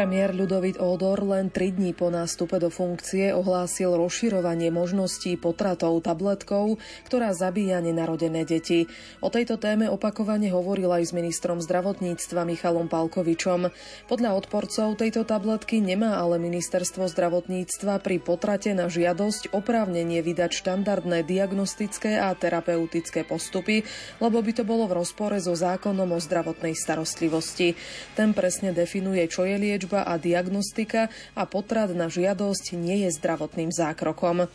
Premiér 0.00 0.32
Ľudovit 0.32 0.80
Ódor 0.80 1.20
len 1.28 1.52
3 1.52 1.76
dní 1.76 1.92
po 1.92 2.08
nástupe 2.08 2.56
do 2.56 2.72
funkcie 2.72 3.36
ohlásil 3.36 4.00
rozširovanie 4.00 4.72
možností 4.72 5.36
potratov 5.36 6.00
tabletkou, 6.00 6.80
ktorá 7.04 7.36
zabíja 7.36 7.84
nenarodené 7.84 8.48
deti. 8.48 8.88
O 9.20 9.28
tejto 9.28 9.60
téme 9.60 9.92
opakovane 9.92 10.48
hovoril 10.48 10.88
aj 10.88 11.04
s 11.04 11.12
ministrom 11.12 11.60
zdravotníctva 11.60 12.48
Michalom 12.48 12.88
Palkovičom. 12.88 13.68
Podľa 14.08 14.40
odporcov 14.40 14.96
tejto 14.96 15.28
tabletky 15.28 15.84
nemá 15.84 16.16
ale 16.16 16.40
ministerstvo 16.40 17.04
zdravotníctva 17.04 18.00
pri 18.00 18.24
potrate 18.24 18.72
na 18.72 18.88
žiadosť 18.88 19.52
oprávnenie 19.52 20.24
vydať 20.24 20.64
štandardné 20.64 21.28
diagnostické 21.28 22.16
a 22.16 22.32
terapeutické 22.32 23.28
postupy, 23.28 23.84
lebo 24.16 24.40
by 24.40 24.52
to 24.56 24.64
bolo 24.64 24.88
v 24.88 24.96
rozpore 24.96 25.36
so 25.44 25.52
zákonom 25.52 26.08
o 26.08 26.18
zdravotnej 26.24 26.72
starostlivosti. 26.72 27.76
Ten 28.16 28.32
presne 28.32 28.72
definuje, 28.72 29.28
čo 29.28 29.44
je 29.44 29.60
liečba 29.60 29.89
liečba 29.90 30.06
a 30.06 30.14
diagnostika 30.22 31.10
a 31.34 31.42
potrat 31.50 31.90
na 31.90 32.06
žiadosť 32.06 32.78
nie 32.78 33.02
je 33.02 33.10
zdravotným 33.18 33.74
zákrokom. 33.74 34.46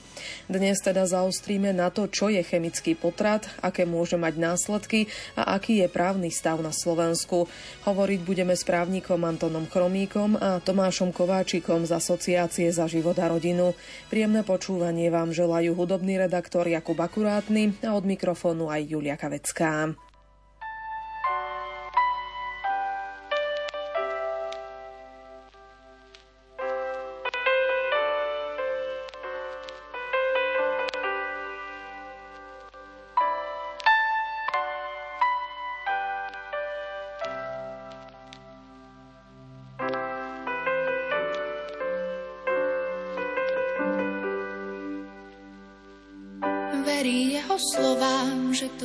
Dnes 0.48 0.80
teda 0.80 1.04
zaostríme 1.04 1.76
na 1.76 1.92
to, 1.92 2.08
čo 2.08 2.32
je 2.32 2.40
chemický 2.40 2.96
potrat, 2.96 3.52
aké 3.60 3.84
môže 3.84 4.16
mať 4.16 4.40
následky 4.40 5.12
a 5.36 5.60
aký 5.60 5.84
je 5.84 5.88
právny 5.92 6.32
stav 6.32 6.64
na 6.64 6.72
Slovensku. 6.72 7.52
Hovoriť 7.84 8.20
budeme 8.24 8.56
s 8.56 8.64
právnikom 8.64 9.20
Antonom 9.28 9.68
Chromíkom 9.68 10.40
a 10.40 10.64
Tomášom 10.64 11.12
Kováčikom 11.12 11.84
z 11.84 11.92
Asociácie 11.92 12.72
za 12.72 12.88
život 12.88 13.20
a 13.20 13.28
rodinu. 13.28 13.76
Príjemné 14.08 14.48
počúvanie 14.48 15.12
vám 15.12 15.36
želajú 15.36 15.76
hudobný 15.76 16.16
redaktor 16.16 16.64
Jakub 16.72 16.96
Akurátny 16.96 17.76
a 17.84 17.92
od 17.92 18.08
mikrofónu 18.08 18.72
aj 18.72 18.88
Julia 18.88 19.20
Kavecká. 19.20 19.92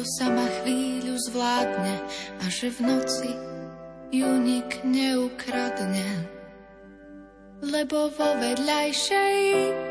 To 0.00 0.06
sama 0.16 0.48
chvíľu 0.60 1.12
zvládne 1.28 1.96
a 2.40 2.44
že 2.48 2.72
v 2.72 2.88
noci 2.88 3.32
ju 4.08 4.30
nik 4.40 4.80
neukradne. 4.80 6.24
Lebo 7.60 8.08
vo 8.08 8.28
vedľajšej 8.40 9.36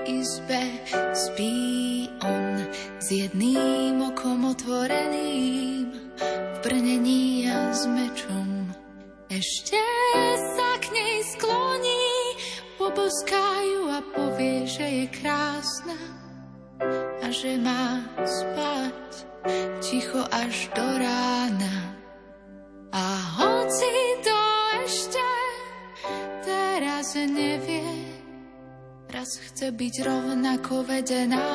izbe 0.09 0.65
spí 1.13 2.09
on 2.25 2.65
s 2.97 3.07
jedným 3.13 4.01
okom 4.01 4.49
otvoreným 4.49 5.93
v 6.25 6.57
brnení 6.65 7.45
a 7.53 7.69
s 7.69 7.85
mečom. 7.85 8.73
Ešte 9.29 9.77
sa 10.57 10.69
k 10.81 10.89
nej 10.89 11.21
skloní, 11.37 12.09
poboskájú 12.81 13.93
a 13.93 14.01
povie, 14.17 14.65
že 14.65 14.85
je 14.85 15.05
krásna 15.21 16.18
že 17.39 17.55
má 17.55 18.03
spať 18.19 19.23
ticho 19.79 20.19
až 20.27 20.67
do 20.75 20.83
rána. 20.83 21.95
A 22.91 23.05
hoci 23.39 23.95
to 24.19 24.39
ešte 24.83 25.27
teraz 26.43 27.15
nevie, 27.15 28.11
raz 29.07 29.39
chce 29.39 29.71
byť 29.71 29.95
rovnako 30.03 30.83
vedená, 30.83 31.47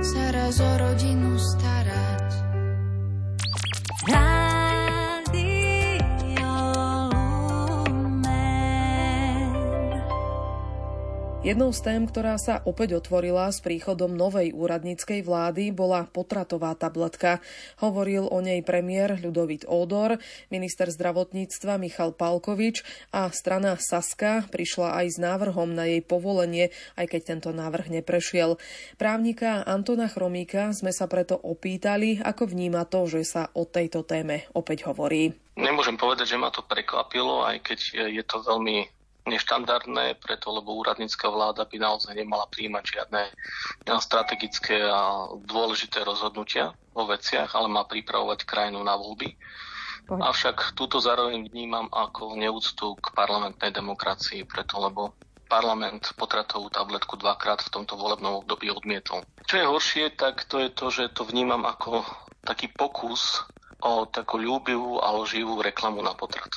sa 0.00 0.30
raz 0.30 0.62
o 0.62 0.70
rodinu 0.78 1.34
starať. 1.34 1.79
Jednou 11.50 11.74
z 11.74 11.82
tém, 11.82 12.06
ktorá 12.06 12.38
sa 12.38 12.62
opäť 12.62 12.94
otvorila 13.02 13.50
s 13.50 13.58
príchodom 13.58 14.14
novej 14.14 14.54
úradníckej 14.54 15.26
vlády, 15.26 15.74
bola 15.74 16.06
potratová 16.06 16.78
tabletka. 16.78 17.42
Hovoril 17.82 18.30
o 18.30 18.38
nej 18.38 18.62
premiér 18.62 19.18
Ľudovit 19.18 19.66
Ódor, 19.66 20.22
minister 20.54 20.86
zdravotníctva 20.94 21.74
Michal 21.82 22.14
Palkovič 22.14 22.86
a 23.10 23.26
strana 23.34 23.74
Saska 23.82 24.46
prišla 24.46 25.02
aj 25.02 25.06
s 25.10 25.18
návrhom 25.18 25.74
na 25.74 25.90
jej 25.90 26.06
povolenie, 26.06 26.70
aj 26.94 27.18
keď 27.18 27.34
tento 27.34 27.50
návrh 27.50 27.98
neprešiel. 27.98 28.54
Právnika 28.94 29.66
Antona 29.66 30.06
Chromíka 30.06 30.70
sme 30.70 30.94
sa 30.94 31.10
preto 31.10 31.34
opýtali, 31.34 32.22
ako 32.22 32.46
vníma 32.46 32.86
to, 32.86 33.10
že 33.10 33.26
sa 33.26 33.50
o 33.58 33.66
tejto 33.66 34.06
téme 34.06 34.46
opäť 34.54 34.86
hovorí. 34.86 35.34
Nemôžem 35.58 35.98
povedať, 35.98 36.30
že 36.30 36.38
ma 36.38 36.54
to 36.54 36.62
prekvapilo, 36.62 37.42
aj 37.42 37.58
keď 37.66 38.06
je 38.06 38.22
to 38.22 38.38
veľmi 38.38 38.99
neštandardné, 39.28 40.16
preto 40.20 40.52
lebo 40.52 40.76
úradnícka 40.80 41.28
vláda 41.28 41.68
by 41.68 41.76
naozaj 41.76 42.12
nemala 42.16 42.48
príjmať 42.48 42.84
žiadne 42.84 43.22
strategické 44.00 44.80
a 44.80 45.28
dôležité 45.44 46.02
rozhodnutia 46.04 46.72
vo 46.96 47.04
veciach, 47.08 47.52
ale 47.52 47.68
má 47.68 47.84
pripravovať 47.84 48.48
krajinu 48.48 48.80
na 48.80 48.96
voľby. 48.96 49.36
Avšak 50.10 50.74
túto 50.74 50.98
zároveň 50.98 51.46
vnímam 51.46 51.86
ako 51.92 52.34
neúctu 52.34 52.98
k 52.98 53.14
parlamentnej 53.14 53.70
demokracii, 53.70 54.42
preto 54.42 54.82
lebo 54.82 55.14
parlament 55.46 56.14
potratovú 56.14 56.70
tabletku 56.70 57.18
dvakrát 57.18 57.62
v 57.66 57.72
tomto 57.74 57.98
volebnom 57.98 58.42
období 58.42 58.70
odmietol. 58.70 59.26
Čo 59.46 59.54
je 59.58 59.66
horšie, 59.66 60.04
tak 60.14 60.46
to 60.46 60.62
je 60.62 60.70
to, 60.70 60.86
že 60.90 61.14
to 61.14 61.26
vnímam 61.26 61.66
ako 61.66 62.06
taký 62.46 62.70
pokus 62.70 63.42
o 63.82 64.06
takú 64.06 64.38
ľúbivú 64.38 65.02
a 65.02 65.10
loživú 65.10 65.58
reklamu 65.58 66.02
na 66.02 66.14
potrat. 66.14 66.50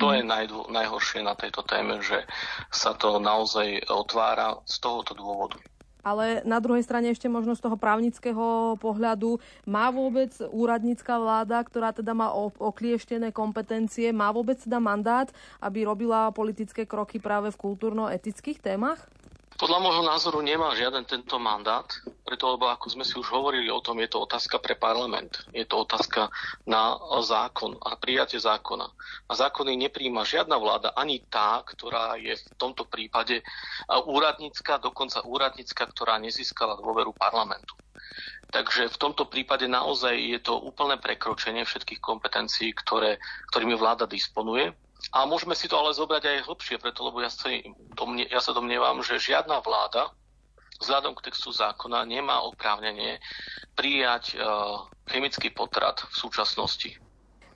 To 0.00 0.16
je 0.16 0.24
naj, 0.24 0.48
najhoršie 0.72 1.20
na 1.20 1.36
tejto 1.36 1.60
téme, 1.68 2.00
že 2.00 2.24
sa 2.72 2.96
to 2.96 3.20
naozaj 3.20 3.84
otvára 3.92 4.56
z 4.64 4.80
tohoto 4.80 5.12
dôvodu. 5.12 5.60
Ale 6.00 6.40
na 6.48 6.56
druhej 6.64 6.80
strane 6.80 7.12
ešte 7.12 7.28
možno 7.28 7.52
z 7.52 7.60
toho 7.60 7.76
právnického 7.76 8.80
pohľadu 8.80 9.36
má 9.68 9.92
vôbec 9.92 10.32
úradnícka 10.48 11.20
vláda, 11.20 11.60
ktorá 11.60 11.92
teda 11.92 12.16
má 12.16 12.32
oklieštené 12.56 13.36
kompetencie, 13.36 14.08
má 14.08 14.32
vôbec 14.32 14.56
teda 14.56 14.80
mandát, 14.80 15.28
aby 15.60 15.84
robila 15.84 16.32
politické 16.32 16.88
kroky 16.88 17.20
práve 17.20 17.52
v 17.52 17.60
kultúrno-etických 17.60 18.64
témach? 18.64 19.04
Podľa 19.60 19.76
môjho 19.76 20.00
názoru 20.08 20.40
nemá 20.40 20.72
žiaden 20.72 21.04
tento 21.04 21.36
mandát, 21.36 21.84
preto 22.24 22.48
lebo 22.48 22.72
ako 22.72 22.96
sme 22.96 23.04
si 23.04 23.12
už 23.20 23.28
hovorili 23.28 23.68
o 23.68 23.84
tom, 23.84 24.00
je 24.00 24.08
to 24.08 24.24
otázka 24.24 24.56
pre 24.56 24.72
parlament. 24.72 25.44
Je 25.52 25.68
to 25.68 25.84
otázka 25.84 26.32
na 26.64 26.96
zákon 27.20 27.76
a 27.84 27.92
prijatie 28.00 28.40
zákona. 28.40 28.88
A 29.28 29.32
zákony 29.36 29.76
nepríjma 29.76 30.24
žiadna 30.24 30.56
vláda, 30.56 30.96
ani 30.96 31.20
tá, 31.28 31.60
ktorá 31.68 32.16
je 32.16 32.40
v 32.40 32.56
tomto 32.56 32.88
prípade 32.88 33.44
úradnícka, 34.08 34.80
dokonca 34.80 35.20
úradnícka, 35.28 35.92
ktorá 35.92 36.16
nezískala 36.16 36.80
dôveru 36.80 37.12
parlamentu. 37.12 37.76
Takže 38.56 38.88
v 38.88 38.96
tomto 38.96 39.28
prípade 39.28 39.68
naozaj 39.68 40.16
je 40.16 40.40
to 40.40 40.56
úplné 40.56 40.96
prekročenie 40.96 41.68
všetkých 41.68 42.00
kompetencií, 42.00 42.72
ktoré, 42.80 43.20
ktorými 43.52 43.76
vláda 43.76 44.08
disponuje 44.08 44.72
a 45.08 45.24
môžeme 45.24 45.56
si 45.56 45.66
to 45.66 45.80
ale 45.80 45.96
zobrať 45.96 46.22
aj 46.28 46.46
hlbšie, 46.46 46.76
preto 46.76 47.08
lebo 47.08 47.24
ja, 47.24 47.32
si 47.32 47.64
domnie, 47.96 48.28
ja 48.28 48.44
sa 48.44 48.52
domnievam, 48.52 49.00
že 49.00 49.16
žiadna 49.16 49.64
vláda 49.64 50.12
vzhľadom 50.80 51.12
k 51.16 51.28
textu 51.28 51.52
zákona 51.52 52.08
nemá 52.08 52.40
oprávnenie 52.44 53.20
prijať 53.76 54.36
uh, 54.36 54.88
chemický 55.08 55.52
potrat 55.52 56.00
v 56.08 56.14
súčasnosti. 56.16 56.96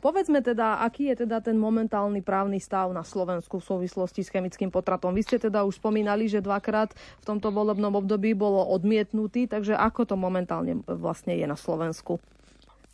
Povedzme 0.04 0.44
teda, 0.44 0.84
aký 0.84 1.08
je 1.16 1.24
teda 1.24 1.40
ten 1.40 1.56
momentálny 1.56 2.20
právny 2.20 2.60
stav 2.60 2.92
na 2.92 3.00
Slovensku 3.00 3.56
v 3.56 3.64
súvislosti 3.64 4.20
s 4.20 4.28
chemickým 4.28 4.68
potratom. 4.68 5.16
Vy 5.16 5.24
ste 5.24 5.40
teda 5.40 5.64
už 5.64 5.80
spomínali, 5.80 6.28
že 6.28 6.44
dvakrát 6.44 6.92
v 6.92 7.24
tomto 7.24 7.48
volebnom 7.48 7.96
období 7.96 8.36
bolo 8.36 8.68
odmietnutý, 8.68 9.48
takže 9.48 9.72
ako 9.72 10.04
to 10.04 10.16
momentálne 10.20 10.84
vlastne 10.84 11.32
je 11.32 11.48
na 11.48 11.56
Slovensku? 11.56 12.20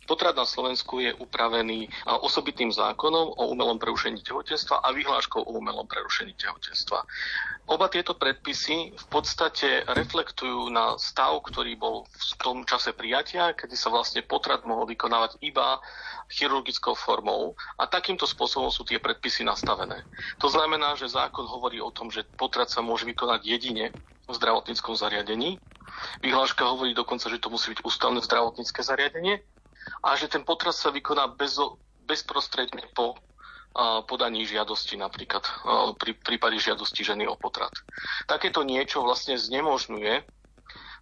Potrat 0.09 0.35
na 0.35 0.43
Slovensku 0.43 0.99
je 0.99 1.13
upravený 1.13 1.87
osobitným 2.25 2.73
zákonom 2.73 3.37
o 3.37 3.43
umelom 3.53 3.79
prerušení 3.79 4.19
tehotenstva 4.25 4.83
a 4.83 4.91
vyhláškou 4.91 5.39
o 5.39 5.55
umelom 5.55 5.87
prerušení 5.87 6.35
tehotenstva. 6.35 7.05
Oba 7.69 7.87
tieto 7.87 8.17
predpisy 8.17 8.91
v 8.91 9.05
podstate 9.07 9.85
reflektujú 9.87 10.67
na 10.73 10.97
stav, 10.99 11.37
ktorý 11.47 11.77
bol 11.79 12.03
v 12.09 12.33
tom 12.41 12.57
čase 12.67 12.91
prijatia, 12.91 13.55
kedy 13.55 13.77
sa 13.77 13.87
vlastne 13.93 14.25
potrat 14.25 14.65
mohol 14.67 14.89
vykonávať 14.89 15.39
iba 15.45 15.79
chirurgickou 16.27 16.97
formou 16.97 17.55
a 17.79 17.87
takýmto 17.87 18.27
spôsobom 18.27 18.67
sú 18.73 18.83
tie 18.83 18.99
predpisy 18.99 19.47
nastavené. 19.47 20.03
To 20.43 20.51
znamená, 20.51 20.97
že 20.99 21.07
zákon 21.07 21.47
hovorí 21.47 21.79
o 21.79 21.93
tom, 21.93 22.11
že 22.11 22.27
potrat 22.35 22.67
sa 22.67 22.83
môže 22.83 23.07
vykonať 23.07 23.45
jedine 23.47 23.95
v 24.27 24.33
zdravotníckom 24.35 24.95
zariadení. 24.95 25.61
Vyhláška 26.23 26.63
hovorí 26.63 26.95
dokonca, 26.95 27.27
že 27.27 27.39
to 27.39 27.51
musí 27.51 27.75
byť 27.75 27.83
ústavné 27.83 28.19
zdravotnícke 28.23 28.79
zariadenie 28.79 29.43
a 30.03 30.15
že 30.17 30.31
ten 30.31 30.45
potrat 30.45 30.75
sa 30.75 30.93
vykoná 30.93 31.33
bez, 31.33 31.57
bezprostredne 32.05 32.85
po 32.93 33.17
podaní 34.03 34.43
žiadosti 34.43 34.99
napríklad, 34.99 35.47
pri 35.95 36.11
prípade 36.19 36.59
žiadosti 36.59 37.07
ženy 37.07 37.23
o 37.23 37.39
potrat. 37.39 37.71
Takéto 38.27 38.67
niečo 38.67 38.99
vlastne 38.99 39.39
znemožňuje 39.39 40.27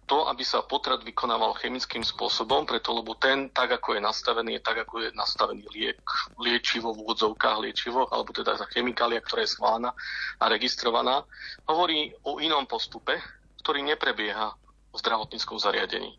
to, 0.06 0.26
aby 0.26 0.42
sa 0.42 0.62
potrat 0.62 1.02
vykonával 1.06 1.54
chemickým 1.58 2.02
spôsobom, 2.02 2.66
preto 2.66 2.94
lebo 2.94 3.14
ten, 3.14 3.50
tak 3.50 3.74
ako 3.74 3.94
je 3.94 4.02
nastavený, 4.02 4.58
je 4.58 4.62
tak 4.62 4.86
ako 4.86 5.06
je 5.06 5.08
nastavený 5.14 5.66
liek, 5.70 6.02
liečivo 6.38 6.94
v 6.94 7.06
úvodzovkách 7.06 7.58
liečivo, 7.62 8.06
alebo 8.10 8.34
teda 8.34 8.58
tá 8.58 8.66
chemikália, 8.70 9.22
ktorá 9.22 9.42
je 9.46 9.54
schválená 9.54 9.90
a 10.38 10.44
registrovaná, 10.50 11.22
hovorí 11.66 12.10
o 12.26 12.38
inom 12.42 12.66
postupe, 12.66 13.18
ktorý 13.62 13.82
neprebieha 13.86 14.54
v 14.90 14.96
zdravotníckom 14.98 15.58
zariadení. 15.58 16.18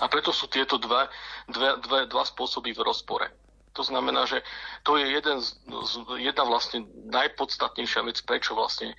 A 0.00 0.06
preto 0.08 0.30
sú 0.34 0.46
tieto 0.52 0.76
dva, 0.76 1.08
dve, 1.48 1.80
dve, 1.80 2.00
dva 2.06 2.24
spôsoby 2.28 2.76
v 2.76 2.84
rozpore. 2.84 3.28
To 3.72 3.80
znamená, 3.80 4.28
že 4.28 4.44
to 4.84 5.00
je 5.00 5.16
jeden 5.16 5.40
z, 5.40 5.56
jedna 6.20 6.44
vlastne 6.44 6.84
najpodstatnejšia 7.08 8.04
vec, 8.04 8.20
prečo 8.20 8.52
vlastne 8.52 8.92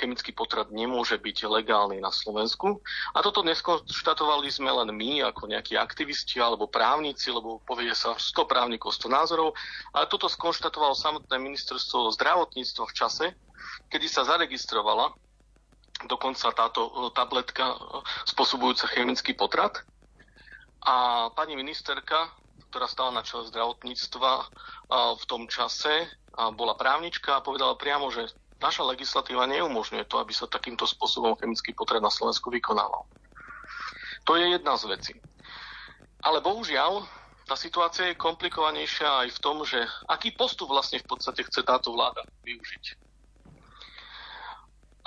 chemický 0.00 0.32
potrat 0.32 0.72
nemôže 0.72 1.20
byť 1.20 1.44
legálny 1.44 2.00
na 2.00 2.08
Slovensku. 2.08 2.80
A 3.12 3.20
toto 3.20 3.44
neskonštatovali 3.44 4.48
sme 4.48 4.72
len 4.72 4.96
my, 4.96 5.28
ako 5.28 5.52
nejakí 5.52 5.76
aktivisti 5.76 6.40
alebo 6.40 6.72
právnici, 6.72 7.28
lebo 7.28 7.60
povie 7.68 7.92
sa 7.92 8.16
100 8.16 8.48
právnikov, 8.48 8.96
100 8.96 9.12
názorov, 9.12 9.52
ale 9.92 10.08
toto 10.08 10.24
skonštatovalo 10.24 10.96
samotné 10.96 11.36
ministerstvo 11.36 12.08
zdravotníctva 12.16 12.84
v 12.88 12.96
čase, 12.96 13.26
kedy 13.92 14.08
sa 14.08 14.24
zaregistrovala 14.24 15.12
dokonca 16.06 16.54
táto 16.54 17.10
tabletka 17.10 17.74
spôsobujúca 18.22 18.86
chemický 18.94 19.34
potrat 19.34 19.82
a 20.84 21.28
pani 21.34 21.58
ministerka, 21.58 22.30
ktorá 22.70 22.86
stala 22.86 23.10
na 23.16 23.22
čele 23.24 23.48
zdravotníctva 23.48 24.32
v 25.16 25.24
tom 25.26 25.48
čase, 25.48 26.06
bola 26.54 26.78
právnička 26.78 27.38
a 27.38 27.44
povedala 27.44 27.74
priamo, 27.74 28.12
že 28.12 28.28
naša 28.58 28.86
legislatíva 28.86 29.46
neumožňuje 29.50 30.04
to, 30.06 30.18
aby 30.18 30.34
sa 30.34 30.50
takýmto 30.50 30.86
spôsobom 30.86 31.34
chemický 31.38 31.74
potrat 31.74 32.02
na 32.02 32.10
Slovensku 32.10 32.50
vykonával. 32.50 33.06
To 34.26 34.36
je 34.36 34.54
jedna 34.54 34.76
z 34.76 34.84
vecí. 34.92 35.14
Ale 36.20 36.42
bohužiaľ, 36.42 37.06
tá 37.48 37.56
situácia 37.56 38.12
je 38.12 38.20
komplikovanejšia 38.20 39.24
aj 39.24 39.28
v 39.32 39.42
tom, 39.42 39.64
že 39.64 39.80
aký 40.04 40.36
postup 40.36 40.68
vlastne 40.68 41.00
v 41.00 41.08
podstate 41.08 41.46
chce 41.48 41.64
táto 41.64 41.96
vláda 41.96 42.20
využiť. 42.44 42.84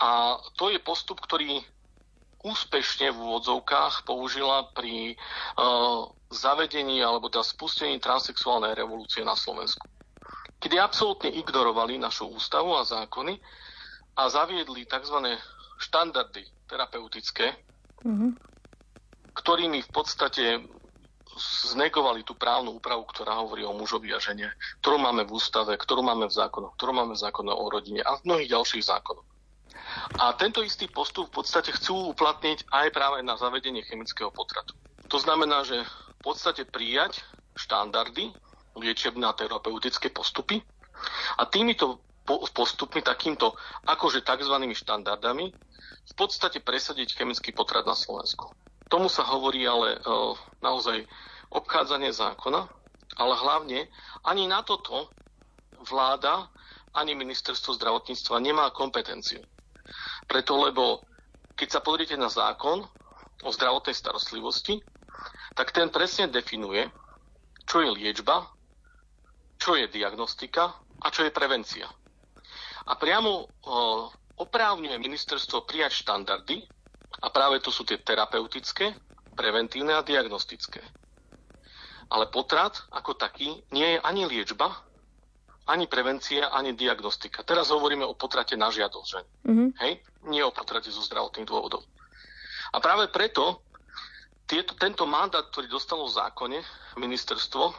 A 0.01 0.41
to 0.57 0.73
je 0.73 0.81
postup, 0.81 1.21
ktorý 1.21 1.61
úspešne 2.41 3.13
v 3.13 3.17
úvodzovkách 3.17 4.05
použila 4.05 4.69
pri 4.73 5.13
uh, 5.13 6.09
zavedení 6.31 7.03
alebo 7.03 7.29
teda 7.29 7.45
spustení 7.45 8.01
transexuálnej 8.01 8.73
revolúcie 8.73 9.21
na 9.21 9.37
Slovensku. 9.37 9.85
Kedy 10.61 10.77
absolútne 10.77 11.29
ignorovali 11.33 11.97
našu 11.97 12.29
ústavu 12.29 12.77
a 12.77 12.85
zákony 12.85 13.37
a 14.17 14.29
zaviedli 14.29 14.85
tzv. 14.85 15.37
štandardy 15.81 16.45
terapeutické, 16.69 17.57
mm-hmm. 18.05 18.31
ktorými 19.33 19.81
v 19.81 19.89
podstate 19.89 20.61
znegovali 21.71 22.27
tú 22.27 22.35
právnu 22.35 22.77
úpravu, 22.77 23.07
ktorá 23.07 23.39
hovorí 23.39 23.63
o 23.63 23.73
mužovi 23.73 24.11
a 24.11 24.19
žene, 24.19 24.51
ktorú 24.83 24.99
máme 24.99 25.23
v 25.23 25.31
ústave, 25.31 25.79
ktorú 25.79 26.03
máme 26.03 26.27
v 26.27 26.35
zákonoch, 26.35 26.75
ktorú 26.75 26.91
máme 26.91 27.15
v 27.15 27.23
zákone 27.23 27.51
o 27.55 27.65
rodine 27.71 28.03
a 28.03 28.19
v 28.19 28.27
mnohých 28.27 28.51
ďalších 28.51 28.83
zákonoch. 28.83 29.30
A 30.19 30.33
tento 30.37 30.63
istý 30.63 30.87
postup 30.87 31.31
v 31.31 31.43
podstate 31.43 31.71
chcú 31.73 32.13
uplatniť 32.15 32.69
aj 32.71 32.87
práve 32.95 33.19
na 33.23 33.35
zavedenie 33.35 33.83
chemického 33.83 34.31
potratu. 34.31 34.75
To 35.11 35.17
znamená, 35.19 35.63
že 35.67 35.83
v 35.83 36.19
podstate 36.23 36.63
prijať 36.63 37.23
štandardy, 37.57 38.31
liečebné 38.75 39.27
a 39.27 39.35
terapeutické 39.35 40.07
postupy 40.13 40.63
a 41.35 41.43
týmito 41.49 41.99
postupmi, 42.53 43.03
takýmto 43.03 43.51
akože 43.83 44.23
tzv. 44.23 44.55
štandardami, 44.71 45.51
v 46.01 46.13
podstate 46.15 46.63
presadiť 46.63 47.17
chemický 47.17 47.51
potrat 47.51 47.83
na 47.83 47.97
Slovensku. 47.97 48.53
Tomu 48.87 49.07
sa 49.07 49.23
hovorí 49.27 49.63
ale 49.67 49.95
e, 49.95 49.99
naozaj 50.59 51.07
obchádzanie 51.51 52.11
zákona, 52.11 52.67
ale 53.19 53.33
hlavne 53.35 53.79
ani 54.23 54.47
na 54.47 54.63
toto 54.63 55.11
vláda 55.87 56.47
ani 56.91 57.15
ministerstvo 57.15 57.75
zdravotníctva 57.79 58.35
nemá 58.43 58.67
kompetenciu. 58.75 59.39
Preto, 60.31 60.63
lebo 60.63 61.03
keď 61.59 61.67
sa 61.67 61.83
pozriete 61.83 62.15
na 62.15 62.31
zákon 62.31 62.87
o 63.43 63.49
zdravotnej 63.51 63.91
starostlivosti, 63.91 64.79
tak 65.59 65.75
ten 65.75 65.91
presne 65.91 66.31
definuje, 66.31 66.87
čo 67.67 67.83
je 67.83 67.91
liečba, 67.91 68.47
čo 69.59 69.75
je 69.75 69.91
diagnostika 69.91 70.71
a 71.03 71.11
čo 71.11 71.27
je 71.27 71.35
prevencia. 71.35 71.83
A 72.87 72.95
priamo 72.95 73.43
oprávňuje 74.39 74.95
ministerstvo 74.95 75.67
prijať 75.67 76.07
štandardy, 76.07 76.63
a 77.21 77.27
práve 77.27 77.59
to 77.59 77.67
sú 77.67 77.83
tie 77.83 77.99
terapeutické, 77.99 78.95
preventívne 79.35 79.99
a 79.99 80.01
diagnostické. 80.01 80.79
Ale 82.07 82.31
potrat 82.31 82.79
ako 82.87 83.19
taký 83.19 83.67
nie 83.75 83.99
je 83.99 83.99
ani 83.99 84.23
liečba, 84.31 84.79
ani 85.71 85.87
prevencia, 85.87 86.51
ani 86.51 86.75
diagnostika. 86.75 87.47
Teraz 87.47 87.71
hovoríme 87.71 88.03
o 88.03 88.11
potrate 88.19 88.59
na 88.59 88.67
žiadosť 88.67 89.07
ženy. 89.07 89.29
Mm-hmm. 89.47 89.69
Hej? 89.79 89.93
Nie 90.27 90.43
o 90.43 90.51
potrate 90.51 90.91
zo 90.91 90.99
zdravotných 90.99 91.47
dôvodov. 91.47 91.87
A 92.75 92.83
práve 92.83 93.07
preto 93.07 93.63
tieto, 94.51 94.75
tento 94.75 95.07
mandát, 95.07 95.47
ktorý 95.47 95.71
dostalo 95.71 96.11
v 96.11 96.15
zákone 96.19 96.59
ministerstvo 96.99 97.71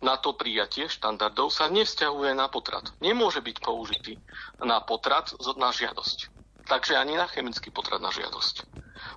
na 0.00 0.16
to 0.16 0.32
prijatie 0.32 0.88
štandardov, 0.88 1.52
sa 1.52 1.68
nevzťahuje 1.68 2.32
na 2.32 2.48
potrat. 2.48 2.88
Nemôže 3.04 3.44
byť 3.44 3.56
použitý 3.60 4.16
na 4.60 4.80
potrat 4.80 5.32
na 5.60 5.68
žiadosť. 5.72 6.32
Takže 6.66 6.96
ani 6.96 7.20
na 7.20 7.28
chemický 7.28 7.68
potrat 7.68 8.00
na 8.00 8.08
žiadosť. 8.08 8.64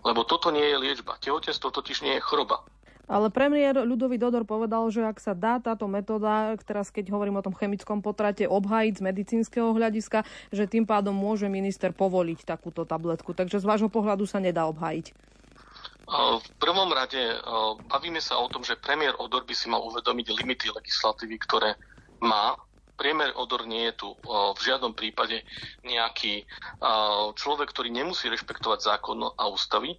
Lebo 0.04 0.28
toto 0.28 0.52
nie 0.52 0.64
je 0.64 0.78
liečba. 0.78 1.20
Tehotenstvo 1.24 1.72
totiž 1.72 2.04
nie 2.04 2.20
je 2.20 2.24
choroba. 2.24 2.64
Ale 3.10 3.34
premiér 3.34 3.82
Ľudový 3.90 4.22
Dodor 4.22 4.46
povedal, 4.46 4.86
že 4.94 5.02
ak 5.02 5.18
sa 5.18 5.34
dá 5.34 5.58
táto 5.58 5.90
metóda, 5.90 6.54
teraz 6.62 6.94
keď 6.94 7.10
hovorím 7.10 7.42
o 7.42 7.46
tom 7.46 7.58
chemickom 7.58 8.06
potrate, 8.06 8.46
obhájiť 8.46 9.02
z 9.02 9.06
medicínskeho 9.10 9.74
hľadiska, 9.74 10.22
že 10.54 10.70
tým 10.70 10.86
pádom 10.86 11.18
môže 11.18 11.50
minister 11.50 11.90
povoliť 11.90 12.46
takúto 12.46 12.86
tabletku. 12.86 13.34
Takže 13.34 13.58
z 13.58 13.66
vášho 13.66 13.90
pohľadu 13.90 14.30
sa 14.30 14.38
nedá 14.38 14.70
obhájiť. 14.70 15.10
V 16.10 16.50
prvom 16.62 16.90
rade 16.94 17.22
bavíme 17.90 18.22
sa 18.22 18.38
o 18.38 18.50
tom, 18.50 18.62
že 18.62 18.78
premiér 18.78 19.18
Odor 19.18 19.42
by 19.42 19.58
si 19.58 19.70
mal 19.70 19.82
uvedomiť 19.90 20.26
limity 20.30 20.70
legislatívy, 20.70 21.38
ktoré 21.50 21.78
má. 22.22 22.58
Premiér 22.98 23.34
Odor 23.38 23.66
nie 23.66 23.90
je 23.90 24.06
tu 24.06 24.08
v 24.26 24.60
žiadnom 24.62 24.94
prípade 24.98 25.42
nejaký 25.86 26.50
človek, 27.38 27.74
ktorý 27.74 27.90
nemusí 27.94 28.30
rešpektovať 28.30 28.80
zákon 28.86 29.22
a 29.34 29.44
ústavy. 29.50 29.98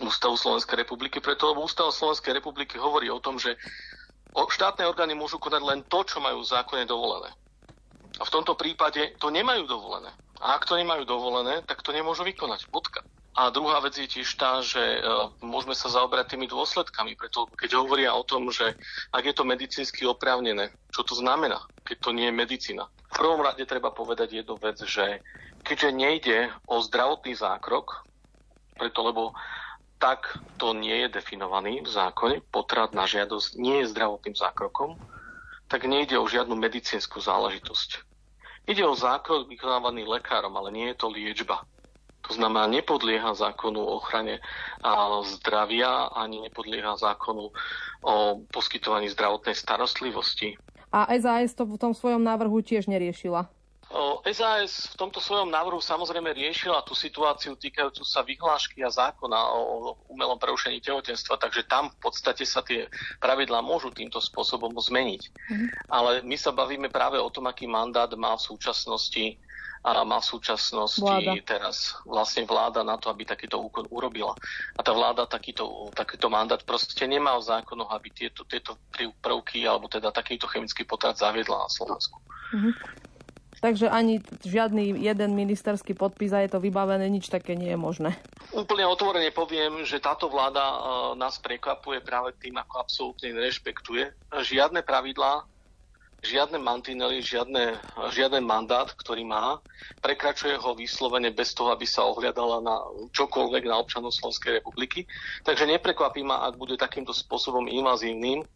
Ústavu 0.00 0.40
Slovenskej 0.40 0.80
republiky, 0.80 1.20
preto 1.20 1.52
lebo 1.52 1.68
Ústava 1.68 1.92
Slovenskej 1.92 2.32
republiky 2.32 2.80
hovorí 2.80 3.12
o 3.12 3.20
tom, 3.20 3.36
že 3.36 3.58
štátne 4.32 4.88
orgány 4.88 5.12
môžu 5.12 5.36
konať 5.36 5.62
len 5.62 5.80
to, 5.84 6.00
čo 6.08 6.22
majú 6.22 6.40
zákonne 6.40 6.88
dovolené. 6.88 7.28
A 8.20 8.22
v 8.24 8.32
tomto 8.32 8.56
prípade 8.56 9.16
to 9.20 9.28
nemajú 9.28 9.68
dovolené. 9.68 10.08
A 10.40 10.56
ak 10.56 10.66
to 10.68 10.76
nemajú 10.76 11.04
dovolené, 11.04 11.64
tak 11.64 11.84
to 11.84 11.92
nemôžu 11.92 12.24
vykonať. 12.24 12.68
Bodka. 12.68 13.00
A 13.32 13.48
druhá 13.48 13.80
vec 13.80 13.96
je 13.96 14.04
tiež 14.04 14.28
tá, 14.36 14.60
že 14.60 14.76
e, 14.76 15.00
môžeme 15.40 15.72
sa 15.72 15.88
zaoberať 15.88 16.36
tými 16.36 16.44
dôsledkami, 16.52 17.16
preto 17.16 17.48
keď 17.56 17.80
hovoria 17.80 18.12
o 18.12 18.20
tom, 18.28 18.52
že 18.52 18.76
ak 19.08 19.24
je 19.24 19.32
to 19.32 19.48
medicínsky 19.48 20.04
oprávnené, 20.04 20.68
čo 20.92 21.00
to 21.00 21.16
znamená, 21.16 21.64
keď 21.80 21.96
to 22.04 22.10
nie 22.12 22.28
je 22.28 22.34
medicína. 22.36 22.84
V 23.08 23.16
prvom 23.16 23.40
rade 23.40 23.64
treba 23.64 23.88
povedať 23.88 24.44
jednu 24.44 24.60
vec, 24.60 24.76
že 24.84 25.24
keďže 25.64 25.96
nejde 25.96 26.38
o 26.68 26.84
zdravotný 26.84 27.32
zákrok, 27.32 28.04
preto 28.76 29.00
lebo 29.00 29.32
tak 30.02 30.34
to 30.58 30.74
nie 30.74 31.06
je 31.06 31.14
definovaný 31.14 31.86
v 31.86 31.90
zákone. 31.94 32.42
Potrat 32.50 32.90
na 32.90 33.06
žiadosť 33.06 33.54
nie 33.54 33.86
je 33.86 33.94
zdravotným 33.94 34.34
zákrokom. 34.34 34.98
tak 35.70 35.88
nejde 35.88 36.20
o 36.20 36.28
žiadnu 36.28 36.52
medicínsku 36.52 37.16
záležitosť. 37.22 38.04
Ide 38.68 38.84
o 38.84 38.92
zákon 38.92 39.48
vykonávaný 39.48 40.04
lekárom, 40.04 40.52
ale 40.52 40.68
nie 40.68 40.92
je 40.92 41.00
to 41.00 41.08
liečba. 41.08 41.64
To 42.28 42.36
znamená, 42.36 42.68
nepodlieha 42.68 43.32
zákonu 43.32 43.80
o 43.80 43.96
ochrane 43.96 44.38
zdravia 45.24 46.12
ani 46.12 46.44
nepodlieha 46.44 46.94
zákonu 47.00 47.50
o 48.04 48.14
poskytovaní 48.52 49.08
zdravotnej 49.10 49.56
starostlivosti. 49.56 50.60
A 50.92 51.08
SAS 51.16 51.56
to 51.56 51.64
v 51.64 51.80
tom 51.80 51.96
svojom 51.96 52.20
návrhu 52.20 52.60
tiež 52.60 52.84
neriešila? 52.84 53.48
SAS 54.32 54.88
v 54.92 54.96
tomto 54.96 55.20
svojom 55.20 55.52
návrhu 55.52 55.76
samozrejme 55.76 56.32
riešila 56.32 56.80
tú 56.88 56.96
situáciu 56.96 57.60
týkajúcu 57.60 58.02
sa 58.08 58.24
vyhlášky 58.24 58.80
a 58.80 58.88
zákona 58.88 59.38
o 59.52 59.94
umelom 60.08 60.40
prerušení 60.40 60.80
tehotenstva, 60.80 61.36
takže 61.36 61.68
tam 61.68 61.92
v 61.92 61.98
podstate 62.08 62.48
sa 62.48 62.64
tie 62.64 62.88
pravidlá 63.20 63.60
môžu 63.60 63.92
týmto 63.92 64.16
spôsobom 64.16 64.72
zmeniť. 64.72 65.22
Mm. 65.52 65.68
Ale 65.92 66.10
my 66.24 66.36
sa 66.40 66.56
bavíme 66.56 66.88
práve 66.88 67.20
o 67.20 67.28
tom, 67.28 67.50
aký 67.50 67.68
mandát 67.68 68.08
má 68.16 68.32
v 68.38 68.46
súčasnosti 68.54 69.36
a 69.82 70.06
má 70.06 70.22
v 70.22 70.30
súčasnosti 70.30 71.02
vláda. 71.02 71.34
teraz 71.42 71.98
vlastne 72.06 72.46
vláda 72.46 72.86
na 72.86 72.94
to, 73.02 73.10
aby 73.10 73.26
takýto 73.26 73.58
úkon 73.58 73.90
urobila. 73.90 74.30
A 74.78 74.80
tá 74.80 74.94
vláda 74.94 75.26
takýto, 75.26 75.90
takýto 75.90 76.30
mandát 76.30 76.62
proste 76.62 77.02
nemá 77.10 77.34
v 77.34 77.50
zákonoch, 77.50 77.90
aby 77.90 78.14
tieto, 78.14 78.46
tieto 78.46 78.78
prvky 79.18 79.66
alebo 79.66 79.90
teda 79.90 80.14
takýto 80.14 80.46
chemický 80.46 80.86
potrat 80.86 81.18
zaviedla 81.18 81.66
na 81.66 81.68
Slovensku. 81.68 82.22
Mm-hmm. 82.54 82.72
Takže 83.62 83.86
ani 83.86 84.18
žiadny 84.42 84.98
jeden 84.98 85.38
ministerský 85.38 85.94
podpis 85.94 86.34
a 86.34 86.42
je 86.42 86.50
to 86.50 86.58
vybavené, 86.58 87.06
nič 87.06 87.30
také 87.30 87.54
nie 87.54 87.70
je 87.70 87.78
možné. 87.78 88.10
Úplne 88.50 88.90
otvorene 88.90 89.30
poviem, 89.30 89.86
že 89.86 90.02
táto 90.02 90.26
vláda 90.26 90.58
e, 90.58 90.76
nás 91.14 91.38
prekvapuje 91.38 92.02
práve 92.02 92.34
tým, 92.42 92.58
ako 92.58 92.82
absolútne 92.82 93.30
nerešpektuje 93.30 94.10
žiadne 94.42 94.82
pravidlá, 94.82 95.46
žiadne 96.26 96.58
mantinely, 96.58 97.22
žiadne, 97.22 97.78
žiaden 98.14 98.46
mandát, 98.46 98.90
ktorý 98.98 99.26
má, 99.26 99.58
prekračuje 100.02 100.58
ho 100.58 100.74
vyslovene 100.74 101.34
bez 101.34 101.54
toho, 101.54 101.74
aby 101.74 101.86
sa 101.86 102.06
ohľadala 102.06 102.62
na 102.62 102.82
čokoľvek 103.14 103.62
na 103.66 103.78
občanov 103.78 104.14
Slovenskej 104.14 104.62
republiky. 104.62 105.06
Takže 105.46 105.66
neprekvapí 105.66 106.22
ma, 106.22 106.46
ak 106.46 106.58
bude 106.58 106.78
takýmto 106.78 107.14
spôsobom 107.14 107.66
invazívnym 107.66 108.46